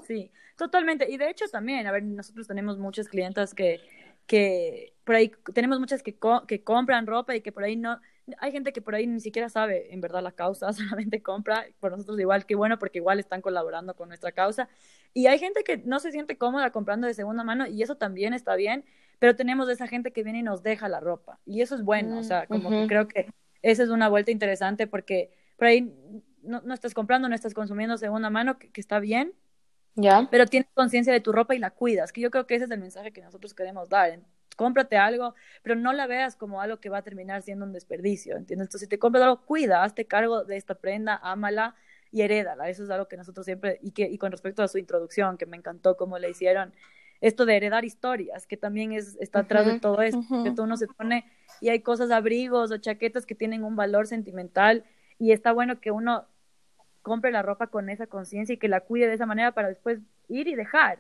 Sí, 0.08 0.32
totalmente. 0.58 1.10
Y 1.12 1.18
de 1.18 1.30
hecho 1.30 1.46
también, 1.52 1.86
a 1.88 1.92
ver, 1.92 2.04
nosotros 2.04 2.48
tenemos 2.48 2.78
muchas 2.78 3.08
clientas 3.10 3.54
que 3.54 3.82
que 4.28 4.94
por 5.06 5.16
ahí 5.16 5.32
tenemos 5.56 5.80
muchas 5.80 6.04
que, 6.04 6.16
que 6.48 6.64
compran 6.64 7.08
ropa 7.08 7.36
y 7.36 7.42
que 7.42 7.52
por 7.52 7.64
ahí 7.64 7.76
no, 7.76 8.00
hay 8.38 8.52
gente 8.52 8.72
que 8.72 8.80
por 8.82 8.94
ahí 8.94 9.08
ni 9.08 9.20
siquiera 9.22 9.50
sabe 9.50 9.92
en 9.92 10.02
verdad 10.02 10.22
la 10.22 10.34
causa, 10.34 10.72
solamente 10.74 11.24
compra, 11.24 11.66
por 11.80 11.92
nosotros 11.92 12.20
igual, 12.20 12.46
que 12.46 12.54
bueno, 12.54 12.78
porque 12.78 13.00
igual 13.00 13.20
están 13.20 13.42
colaborando 13.42 13.96
con 13.96 14.10
nuestra 14.10 14.32
causa. 14.32 14.70
Y 15.16 15.26
hay 15.26 15.40
gente 15.40 15.64
que 15.64 15.78
no 15.78 16.00
se 16.00 16.12
siente 16.12 16.38
cómoda 16.38 16.72
comprando 16.72 17.08
de 17.08 17.16
segunda 17.16 17.44
mano 17.44 17.66
y 17.66 17.82
eso 17.82 17.98
también 17.98 18.34
está 18.36 18.56
bien, 18.56 18.86
pero 19.18 19.36
tenemos 19.36 19.68
esa 19.70 19.88
gente 19.88 20.12
que 20.14 20.22
viene 20.24 20.40
y 20.40 20.44
nos 20.44 20.62
deja 20.62 20.88
la 20.90 21.00
ropa. 21.00 21.40
Y 21.46 21.62
eso 21.62 21.74
es 21.76 21.84
bueno, 21.84 22.20
o 22.20 22.22
Mm, 22.22 22.24
sea, 22.24 22.46
como 22.48 22.70
que 22.76 22.78
ujú. 22.78 22.88
creo 22.88 23.08
que 23.08 23.30
esa 23.64 23.82
es 23.84 23.90
una 23.90 24.10
vuelta 24.10 24.30
interesante 24.32 24.86
porque 24.86 25.32
por 25.58 25.68
ahí 25.68 25.92
no, 26.50 26.62
no 26.62 26.74
estás 26.74 26.94
comprando, 26.94 27.30
no 27.30 27.36
estás 27.36 27.54
consumiendo 27.54 27.98
segunda 27.98 28.30
mano, 28.30 28.58
que, 28.58 28.70
que 28.72 28.82
está 28.82 29.00
bien, 29.00 29.34
¿Ya? 29.96 30.28
pero 30.32 30.46
tienes 30.46 30.70
conciencia 30.74 31.14
de 31.14 31.20
tu 31.20 31.32
ropa 31.32 31.56
y 31.56 31.60
la 31.60 31.72
cuidas, 31.72 32.12
que 32.12 32.22
yo 32.22 32.32
creo 32.32 32.48
que 32.48 32.56
ese 32.56 32.66
es 32.66 32.72
el 32.72 32.80
mensaje 32.80 33.12
que 33.12 33.22
nosotros 33.22 33.54
queremos 33.54 33.90
dar. 33.90 34.20
Cómprate 34.56 34.98
algo, 34.98 35.36
pero 35.64 35.76
no 35.76 35.94
la 35.94 36.06
veas 36.06 36.36
como 36.36 36.62
algo 36.62 36.82
que 36.82 36.90
va 36.90 36.98
a 36.98 37.02
terminar 37.02 37.44
siendo 37.44 37.66
un 37.66 37.72
desperdicio, 37.72 38.36
¿entiendes? 38.36 38.66
Entonces, 38.66 38.82
si 38.82 38.88
te 38.88 39.00
compras 39.00 39.24
algo, 39.24 39.46
cuida, 39.46 39.84
hazte 39.84 40.06
cargo 40.06 40.44
de 40.44 40.58
esta 40.58 40.76
prenda, 40.76 41.18
ámala 41.24 41.76
y 42.12 42.24
herédala. 42.24 42.68
Eso 42.70 42.84
es 42.84 42.90
algo 42.90 43.08
que 43.08 43.16
nosotros 43.16 43.46
siempre, 43.46 43.80
y, 43.82 43.92
que, 43.92 44.10
y 44.10 44.18
con 44.18 44.32
respecto 44.32 44.62
a 44.62 44.68
su 44.68 44.78
introducción, 44.78 45.38
que 45.38 45.46
me 45.46 45.56
encantó 45.56 45.96
cómo 45.96 46.20
le 46.20 46.30
hicieron, 46.30 46.74
esto 47.22 47.46
de 47.46 47.58
heredar 47.58 47.86
historias, 47.86 48.48
que 48.48 48.58
también 48.58 48.94
es, 48.94 49.18
está 49.20 49.40
atrás 49.40 49.66
de 49.66 49.80
todo 49.80 50.02
esto, 50.02 50.20
ujú. 50.20 50.44
que 50.44 50.62
uno 50.62 50.78
se 50.78 50.88
pone 50.88 51.26
y 51.62 51.70
hay 51.70 51.82
cosas, 51.82 52.12
abrigos 52.12 52.72
o 52.72 52.78
chaquetas 52.78 53.26
que 53.26 53.36
tienen 53.36 53.64
un 53.64 53.76
valor 53.76 54.08
sentimental 54.08 54.86
y 55.18 55.32
está 55.32 55.52
bueno 55.52 55.82
que 55.82 55.92
uno 55.92 56.26
compre 57.02 57.32
la 57.32 57.42
ropa 57.42 57.68
con 57.68 57.90
esa 57.90 58.08
conciencia 58.08 58.54
y 58.54 58.58
que 58.58 58.68
la 58.68 58.82
cuide 58.82 59.08
de 59.08 59.14
esa 59.14 59.26
manera 59.26 59.52
para 59.52 59.70
después 59.70 60.00
ir 60.28 60.48
y 60.48 60.56
dejar 60.56 61.00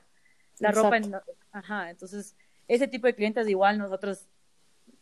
la 0.60 0.72
ropa 0.72 0.98
en... 0.98 1.16
Ajá, 1.52 1.90
entonces 1.90 2.36
ese 2.68 2.88
tipo 2.88 3.08
de 3.08 3.16
clientes 3.16 3.48
igual 3.48 3.78
nosotros 3.78 4.28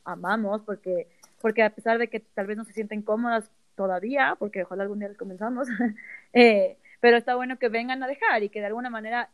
amamos 0.04 0.62
porque, 0.62 1.08
porque 1.42 1.64
a 1.64 1.70
pesar 1.70 1.98
de 1.98 2.08
que 2.08 2.20
tal 2.20 2.48
vez 2.48 2.58
no 2.58 2.64
se 2.64 2.74
sienten 2.74 3.02
cómodas 3.02 3.50
todavía, 3.76 4.36
porque 4.40 4.64
ojalá 4.64 4.84
algún 4.84 5.00
día 5.00 5.10
les 5.10 5.18
comenzamos, 5.18 5.68
eh, 6.34 6.78
pero 7.00 7.18
está 7.18 7.36
bueno 7.36 7.60
que 7.60 7.70
vengan 7.70 8.02
a 8.02 8.08
dejar 8.08 8.44
y 8.44 8.50
que 8.50 8.60
de 8.60 8.68
alguna 8.68 8.90
manera 8.90 9.30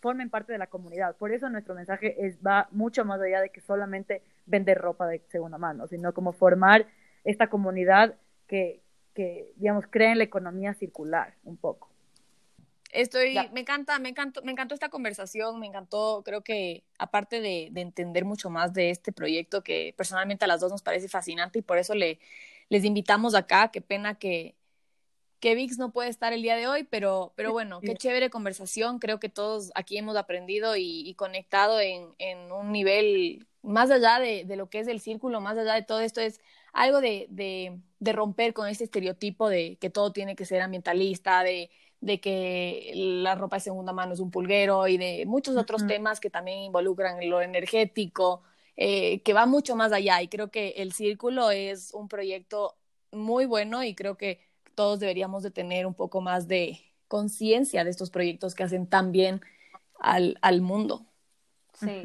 formen 0.00 0.30
parte 0.30 0.52
de 0.52 0.58
la 0.58 0.66
comunidad. 0.66 1.14
Por 1.16 1.32
eso 1.32 1.50
nuestro 1.50 1.74
mensaje 1.74 2.26
es, 2.26 2.38
va 2.38 2.68
mucho 2.70 3.04
más 3.04 3.20
allá 3.20 3.40
de 3.40 3.50
que 3.50 3.60
solamente 3.60 4.22
vender 4.46 4.78
ropa 4.78 5.06
de 5.06 5.20
segunda 5.28 5.58
mano, 5.58 5.86
sino 5.86 6.14
como 6.14 6.32
formar 6.32 6.86
esta 7.24 7.48
comunidad 7.48 8.14
que, 8.46 8.80
que 9.20 9.52
digamos, 9.56 9.84
cree 9.90 10.12
en 10.12 10.18
la 10.18 10.24
economía 10.24 10.72
circular 10.72 11.34
un 11.44 11.58
poco. 11.58 11.90
Estoy, 12.92 13.34
Ya. 13.34 13.48
me 13.52 13.60
encanta, 13.60 13.98
me 13.98 14.08
encantó, 14.08 14.42
me 14.42 14.50
encantó 14.50 14.74
esta 14.74 14.88
conversación, 14.88 15.60
me 15.60 15.66
encantó, 15.66 16.22
creo 16.24 16.42
que 16.42 16.82
aparte 16.98 17.40
de, 17.40 17.68
de 17.70 17.82
entender 17.82 18.24
mucho 18.24 18.50
más 18.50 18.72
de 18.72 18.90
este 18.90 19.12
proyecto 19.12 19.62
que 19.62 19.94
personalmente 19.96 20.44
a 20.44 20.48
las 20.48 20.60
dos 20.60 20.72
nos 20.72 20.82
parece 20.82 21.08
fascinante 21.08 21.60
y 21.60 21.62
por 21.62 21.78
eso 21.78 21.94
le, 21.94 22.18
les 22.68 22.84
invitamos 22.84 23.34
acá, 23.34 23.70
qué 23.70 23.80
pena 23.80 24.14
que, 24.18 24.56
que 25.40 25.54
VIX 25.54 25.78
no 25.78 25.92
puede 25.92 26.10
estar 26.10 26.32
el 26.32 26.42
día 26.42 26.56
de 26.56 26.66
hoy, 26.66 26.84
pero, 26.84 27.32
pero 27.36 27.52
bueno, 27.52 27.82
qué 27.82 27.96
chévere 27.96 28.30
conversación, 28.30 28.98
creo 28.98 29.18
que 29.20 29.28
todos 29.28 29.72
aquí 29.74 29.98
hemos 29.98 30.16
aprendido 30.16 30.76
y, 30.76 31.08
y 31.08 31.14
conectado 31.14 31.80
en, 31.80 32.08
en 32.18 32.52
un 32.52 32.72
nivel 32.72 33.46
más 33.62 33.90
allá 33.90 34.18
de, 34.20 34.44
de 34.44 34.56
lo 34.56 34.70
que 34.70 34.80
es 34.80 34.88
el 34.88 35.00
círculo, 35.00 35.40
más 35.40 35.58
allá 35.58 35.74
de 35.74 35.82
todo 35.82 36.00
esto, 36.00 36.20
es 36.20 36.40
algo 36.72 37.00
de, 37.00 37.26
de, 37.30 37.80
de 37.98 38.12
romper 38.12 38.54
con 38.54 38.68
este 38.68 38.84
estereotipo 38.84 39.48
de 39.48 39.76
que 39.80 39.90
todo 39.90 40.12
tiene 40.12 40.36
que 40.36 40.44
ser 40.44 40.62
ambientalista, 40.62 41.42
de 41.42 42.20
que 42.20 42.92
la 42.94 43.34
ropa 43.34 43.56
de 43.56 43.60
segunda 43.60 43.92
mano 43.92 44.14
es 44.14 44.20
un 44.20 44.30
pulguero 44.30 44.88
y 44.88 44.96
de 44.98 45.26
muchos 45.26 45.56
otros 45.56 45.86
temas 45.86 46.20
que 46.20 46.30
también 46.30 46.60
involucran 46.60 47.28
lo 47.28 47.42
energético, 47.42 48.42
eh, 48.76 49.20
que 49.22 49.34
va 49.34 49.46
mucho 49.46 49.76
más 49.76 49.92
allá. 49.92 50.22
Y 50.22 50.28
creo 50.28 50.50
que 50.50 50.70
el 50.78 50.92
Círculo 50.92 51.50
es 51.50 51.92
un 51.92 52.08
proyecto 52.08 52.78
muy 53.12 53.44
bueno 53.46 53.82
y 53.84 53.94
creo 53.94 54.16
que 54.16 54.40
todos 54.80 54.98
deberíamos 54.98 55.42
de 55.42 55.50
tener 55.50 55.84
un 55.84 55.92
poco 55.92 56.22
más 56.22 56.48
de 56.48 56.80
conciencia 57.06 57.84
de 57.84 57.90
estos 57.90 58.08
proyectos 58.08 58.54
que 58.54 58.62
hacen 58.62 58.86
tan 58.86 59.12
bien 59.12 59.42
al, 59.98 60.38
al 60.40 60.62
mundo. 60.62 61.04
Sí. 61.74 62.00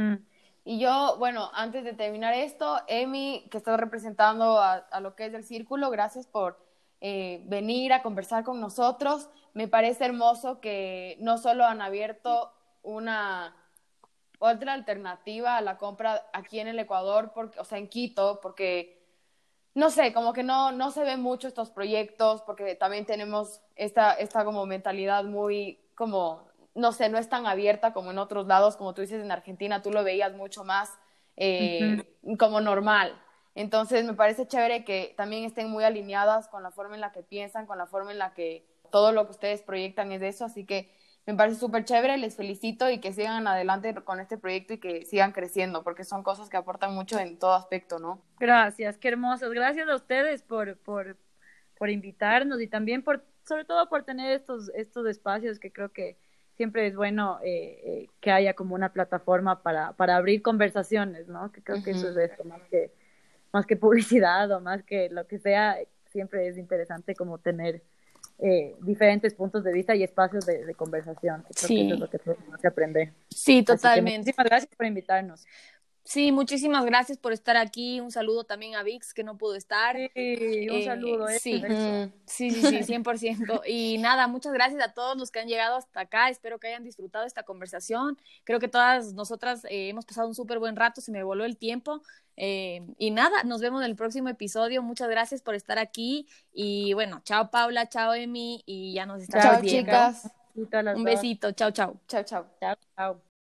Y 0.66 0.78
yo, 0.78 1.16
bueno, 1.18 1.50
antes 1.54 1.86
de 1.86 1.94
terminar 1.94 2.34
esto, 2.34 2.82
Emi, 2.90 3.48
que 3.50 3.60
está 3.60 3.78
representando 3.78 4.60
a, 4.60 4.74
a 4.74 5.00
lo 5.00 5.16
que 5.16 5.28
es 5.28 5.34
el 5.34 5.46
círculo, 5.46 5.90
gracias 5.90 6.28
por 6.28 6.60
eh, 7.00 7.44
venir 7.46 7.94
a 7.94 8.04
conversar 8.04 8.44
con 8.44 8.60
nosotros. 8.60 9.30
Me 9.54 9.70
parece 9.70 10.04
hermoso 10.04 10.60
que 10.60 11.16
no 11.22 11.38
solo 11.38 11.64
han 11.64 11.82
abierto 11.82 12.52
una 12.84 13.56
otra 14.40 14.74
alternativa 14.74 15.56
a 15.56 15.62
la 15.62 15.78
compra 15.78 16.28
aquí 16.34 16.60
en 16.60 16.68
el 16.68 16.80
Ecuador, 16.80 17.32
porque, 17.34 17.58
o 17.58 17.64
sea, 17.64 17.78
en 17.78 17.88
Quito, 17.88 18.42
porque 18.42 19.05
no 19.76 19.90
sé, 19.92 20.14
como 20.14 20.34
que 20.34 20.42
no, 20.42 20.72
no 20.72 20.90
se 20.90 21.04
ven 21.04 21.22
mucho 21.22 21.48
estos 21.48 21.70
proyectos, 21.70 22.42
porque 22.42 22.76
también 22.76 23.06
tenemos 23.06 23.62
esta, 23.76 24.14
esta 24.14 24.44
como 24.44 24.66
mentalidad 24.66 25.24
muy 25.26 25.80
como 25.96 26.48
no 26.76 26.92
sé, 26.92 27.10
no 27.10 27.18
es 27.18 27.30
tan 27.30 27.48
abierta 27.48 27.94
como 27.94 28.12
en 28.12 28.18
otros 28.18 28.48
lados, 28.48 28.76
como 28.76 28.94
tú 28.94 29.02
dices 29.02 29.24
en 29.24 29.32
Argentina, 29.32 29.82
tú 29.82 29.92
lo 29.92 30.04
veías 30.04 30.34
mucho 30.34 30.66
más 30.66 30.94
eh, 31.38 32.04
como 32.38 32.60
normal. 32.60 33.20
Entonces 33.56 34.04
me 34.04 34.14
parece 34.14 34.46
chévere 34.46 34.84
que 34.84 35.14
también 35.16 35.46
estén 35.46 35.70
muy 35.70 35.86
alineadas 35.86 36.50
con 36.50 36.62
la 36.62 36.72
forma 36.72 36.96
en 36.96 37.02
la 37.02 37.14
que 37.14 37.24
piensan, 37.24 37.66
con 37.66 37.78
la 37.78 37.88
forma 37.88 38.12
en 38.12 38.20
la 38.20 38.34
que 38.34 38.68
todo 38.92 39.14
lo 39.14 39.26
que 39.26 39.32
ustedes 39.32 39.62
proyectan 39.62 40.12
es 40.12 40.22
eso, 40.22 40.44
así 40.44 40.66
que 40.66 40.94
me 41.26 41.34
parece 41.34 41.60
súper 41.60 41.86
chévere, 41.86 42.18
les 42.18 42.36
felicito 42.36 42.90
y 42.90 43.00
que 43.00 43.12
sigan 43.12 43.48
adelante 43.48 43.94
con 44.04 44.20
este 44.20 44.38
proyecto 44.38 44.74
y 44.74 44.78
que 44.80 45.06
sigan 45.06 45.32
creciendo, 45.32 45.84
porque 45.84 46.04
son 46.04 46.22
cosas 46.22 46.50
que 46.50 46.58
aportan 46.58 46.94
mucho 46.94 47.18
en 47.18 47.40
todo 47.40 47.54
aspecto, 47.54 47.98
¿no? 47.98 48.22
Gracias, 48.40 48.98
qué 48.98 49.08
hermosos. 49.08 49.52
Gracias 49.52 49.90
a 49.90 49.96
ustedes 49.96 50.44
por, 50.44 50.78
por, 50.78 51.18
por 51.80 51.90
invitarnos 51.90 52.62
y 52.62 52.68
también 52.68 53.02
por, 53.04 53.26
sobre 53.44 53.66
todo 53.66 53.90
por 53.90 54.04
tener 54.04 54.34
estos, 54.34 54.70
estos 54.76 55.08
espacios 55.08 55.60
que 55.60 55.72
creo 55.72 55.92
que 55.92 56.18
siempre 56.56 56.88
es 56.88 56.96
bueno 56.96 57.40
eh, 57.44 57.82
eh, 57.84 58.10
que 58.22 58.32
haya 58.32 58.54
como 58.54 58.76
una 58.76 58.94
plataforma 58.94 59.64
para, 59.64 59.94
para 59.94 60.18
abrir 60.18 60.44
conversaciones, 60.44 61.28
¿no? 61.28 61.52
Que 61.52 61.64
creo 61.64 61.84
que 61.84 61.92
eso 61.92 62.10
es 62.10 62.18
esto, 62.18 62.44
más 62.44 62.62
que, 62.70 62.92
más 63.52 63.66
que 63.66 63.76
publicidad 63.76 64.52
o 64.52 64.60
más 64.62 64.84
que 64.84 65.10
lo 65.10 65.26
que 65.26 65.40
sea, 65.40 65.78
siempre 66.06 66.48
es 66.48 66.58
interesante 66.58 67.16
como 67.16 67.40
tener 67.40 67.82
eh, 68.40 68.76
diferentes 68.82 69.34
puntos 69.34 69.64
de 69.64 69.72
vista 69.72 69.96
y 69.96 70.04
espacios 70.04 70.46
de, 70.46 70.66
de 70.66 70.74
conversación. 70.76 71.44
Creo 71.44 71.68
Sí. 71.68 71.76
que 71.76 71.86
eso 71.86 71.94
es 71.94 72.00
lo 72.00 72.10
que 72.10 72.20
tenemos 72.20 72.60
que 72.62 72.68
aprender. 72.68 73.14
Sí, 73.30 73.64
totalmente. 73.64 74.20
muchísimas 74.20 74.46
gracias 74.46 74.76
por 74.76 74.86
invitarnos. 74.86 75.46
Sí, 76.08 76.32
muchísimas 76.32 76.86
gracias 76.86 77.18
por 77.18 77.34
estar 77.34 77.58
aquí. 77.58 78.00
Un 78.00 78.12
saludo 78.12 78.44
también 78.44 78.76
a 78.76 78.84
Vix, 78.84 79.14
que 79.14 79.24
no 79.24 79.38
pudo 79.40 79.56
estar. 79.56 79.96
Sí, 79.98 80.70
un 80.70 80.78
Eh, 80.78 80.86
saludo. 80.86 81.28
eh, 81.28 81.40
sí. 81.40 81.62
Sí, 82.28 82.52
sí, 82.52 82.62
sí, 82.62 82.84
100%. 82.84 83.62
Y 83.66 83.98
nada, 83.98 84.28
muchas 84.28 84.54
gracias 84.54 84.84
a 84.84 84.94
todos 84.94 85.18
los 85.18 85.32
que 85.32 85.40
han 85.40 85.48
llegado 85.48 85.76
hasta 85.78 86.02
acá. 86.02 86.30
Espero 86.30 86.60
que 86.60 86.68
hayan 86.68 86.84
disfrutado 86.84 87.26
esta 87.26 87.42
conversación. 87.44 88.18
Creo 88.44 88.60
que 88.60 88.68
todas 88.68 89.14
nosotras 89.14 89.66
eh, 89.66 89.90
hemos 89.90 90.06
pasado 90.06 90.28
un 90.28 90.36
súper 90.36 90.60
buen 90.60 90.76
rato, 90.76 91.02
se 91.02 91.12
me 91.12 91.24
voló 91.24 91.44
el 91.44 91.58
tiempo. 91.58 92.02
Eh, 92.38 92.86
y 93.00 93.10
nada, 93.12 93.44
nos 93.44 93.62
vemos 93.62 93.82
en 93.84 93.90
el 93.90 93.96
próximo 93.96 94.30
episodio. 94.30 94.84
Muchas 94.84 95.10
gracias 95.10 95.42
por 95.42 95.56
estar 95.56 95.80
aquí. 95.80 96.28
Y 96.54 96.94
bueno, 96.94 97.22
chao 97.24 97.50
Paula, 97.50 97.90
chao 97.90 98.14
Emi, 98.14 98.62
y 98.68 98.94
ya 98.94 99.08
nos 99.08 99.24
estamos 99.24 99.44
Chao, 99.46 99.62
viendo. 99.62 99.80
chicas. 99.92 100.26
A 100.72 100.84
las 100.84 100.98
Un 100.98 101.04
besito, 101.04 101.52
chao, 101.54 101.72
chao. 101.72 102.00
Chao, 102.08 102.24
chao. 102.24 102.46
Chao, 102.62 102.76
chao. 102.96 103.35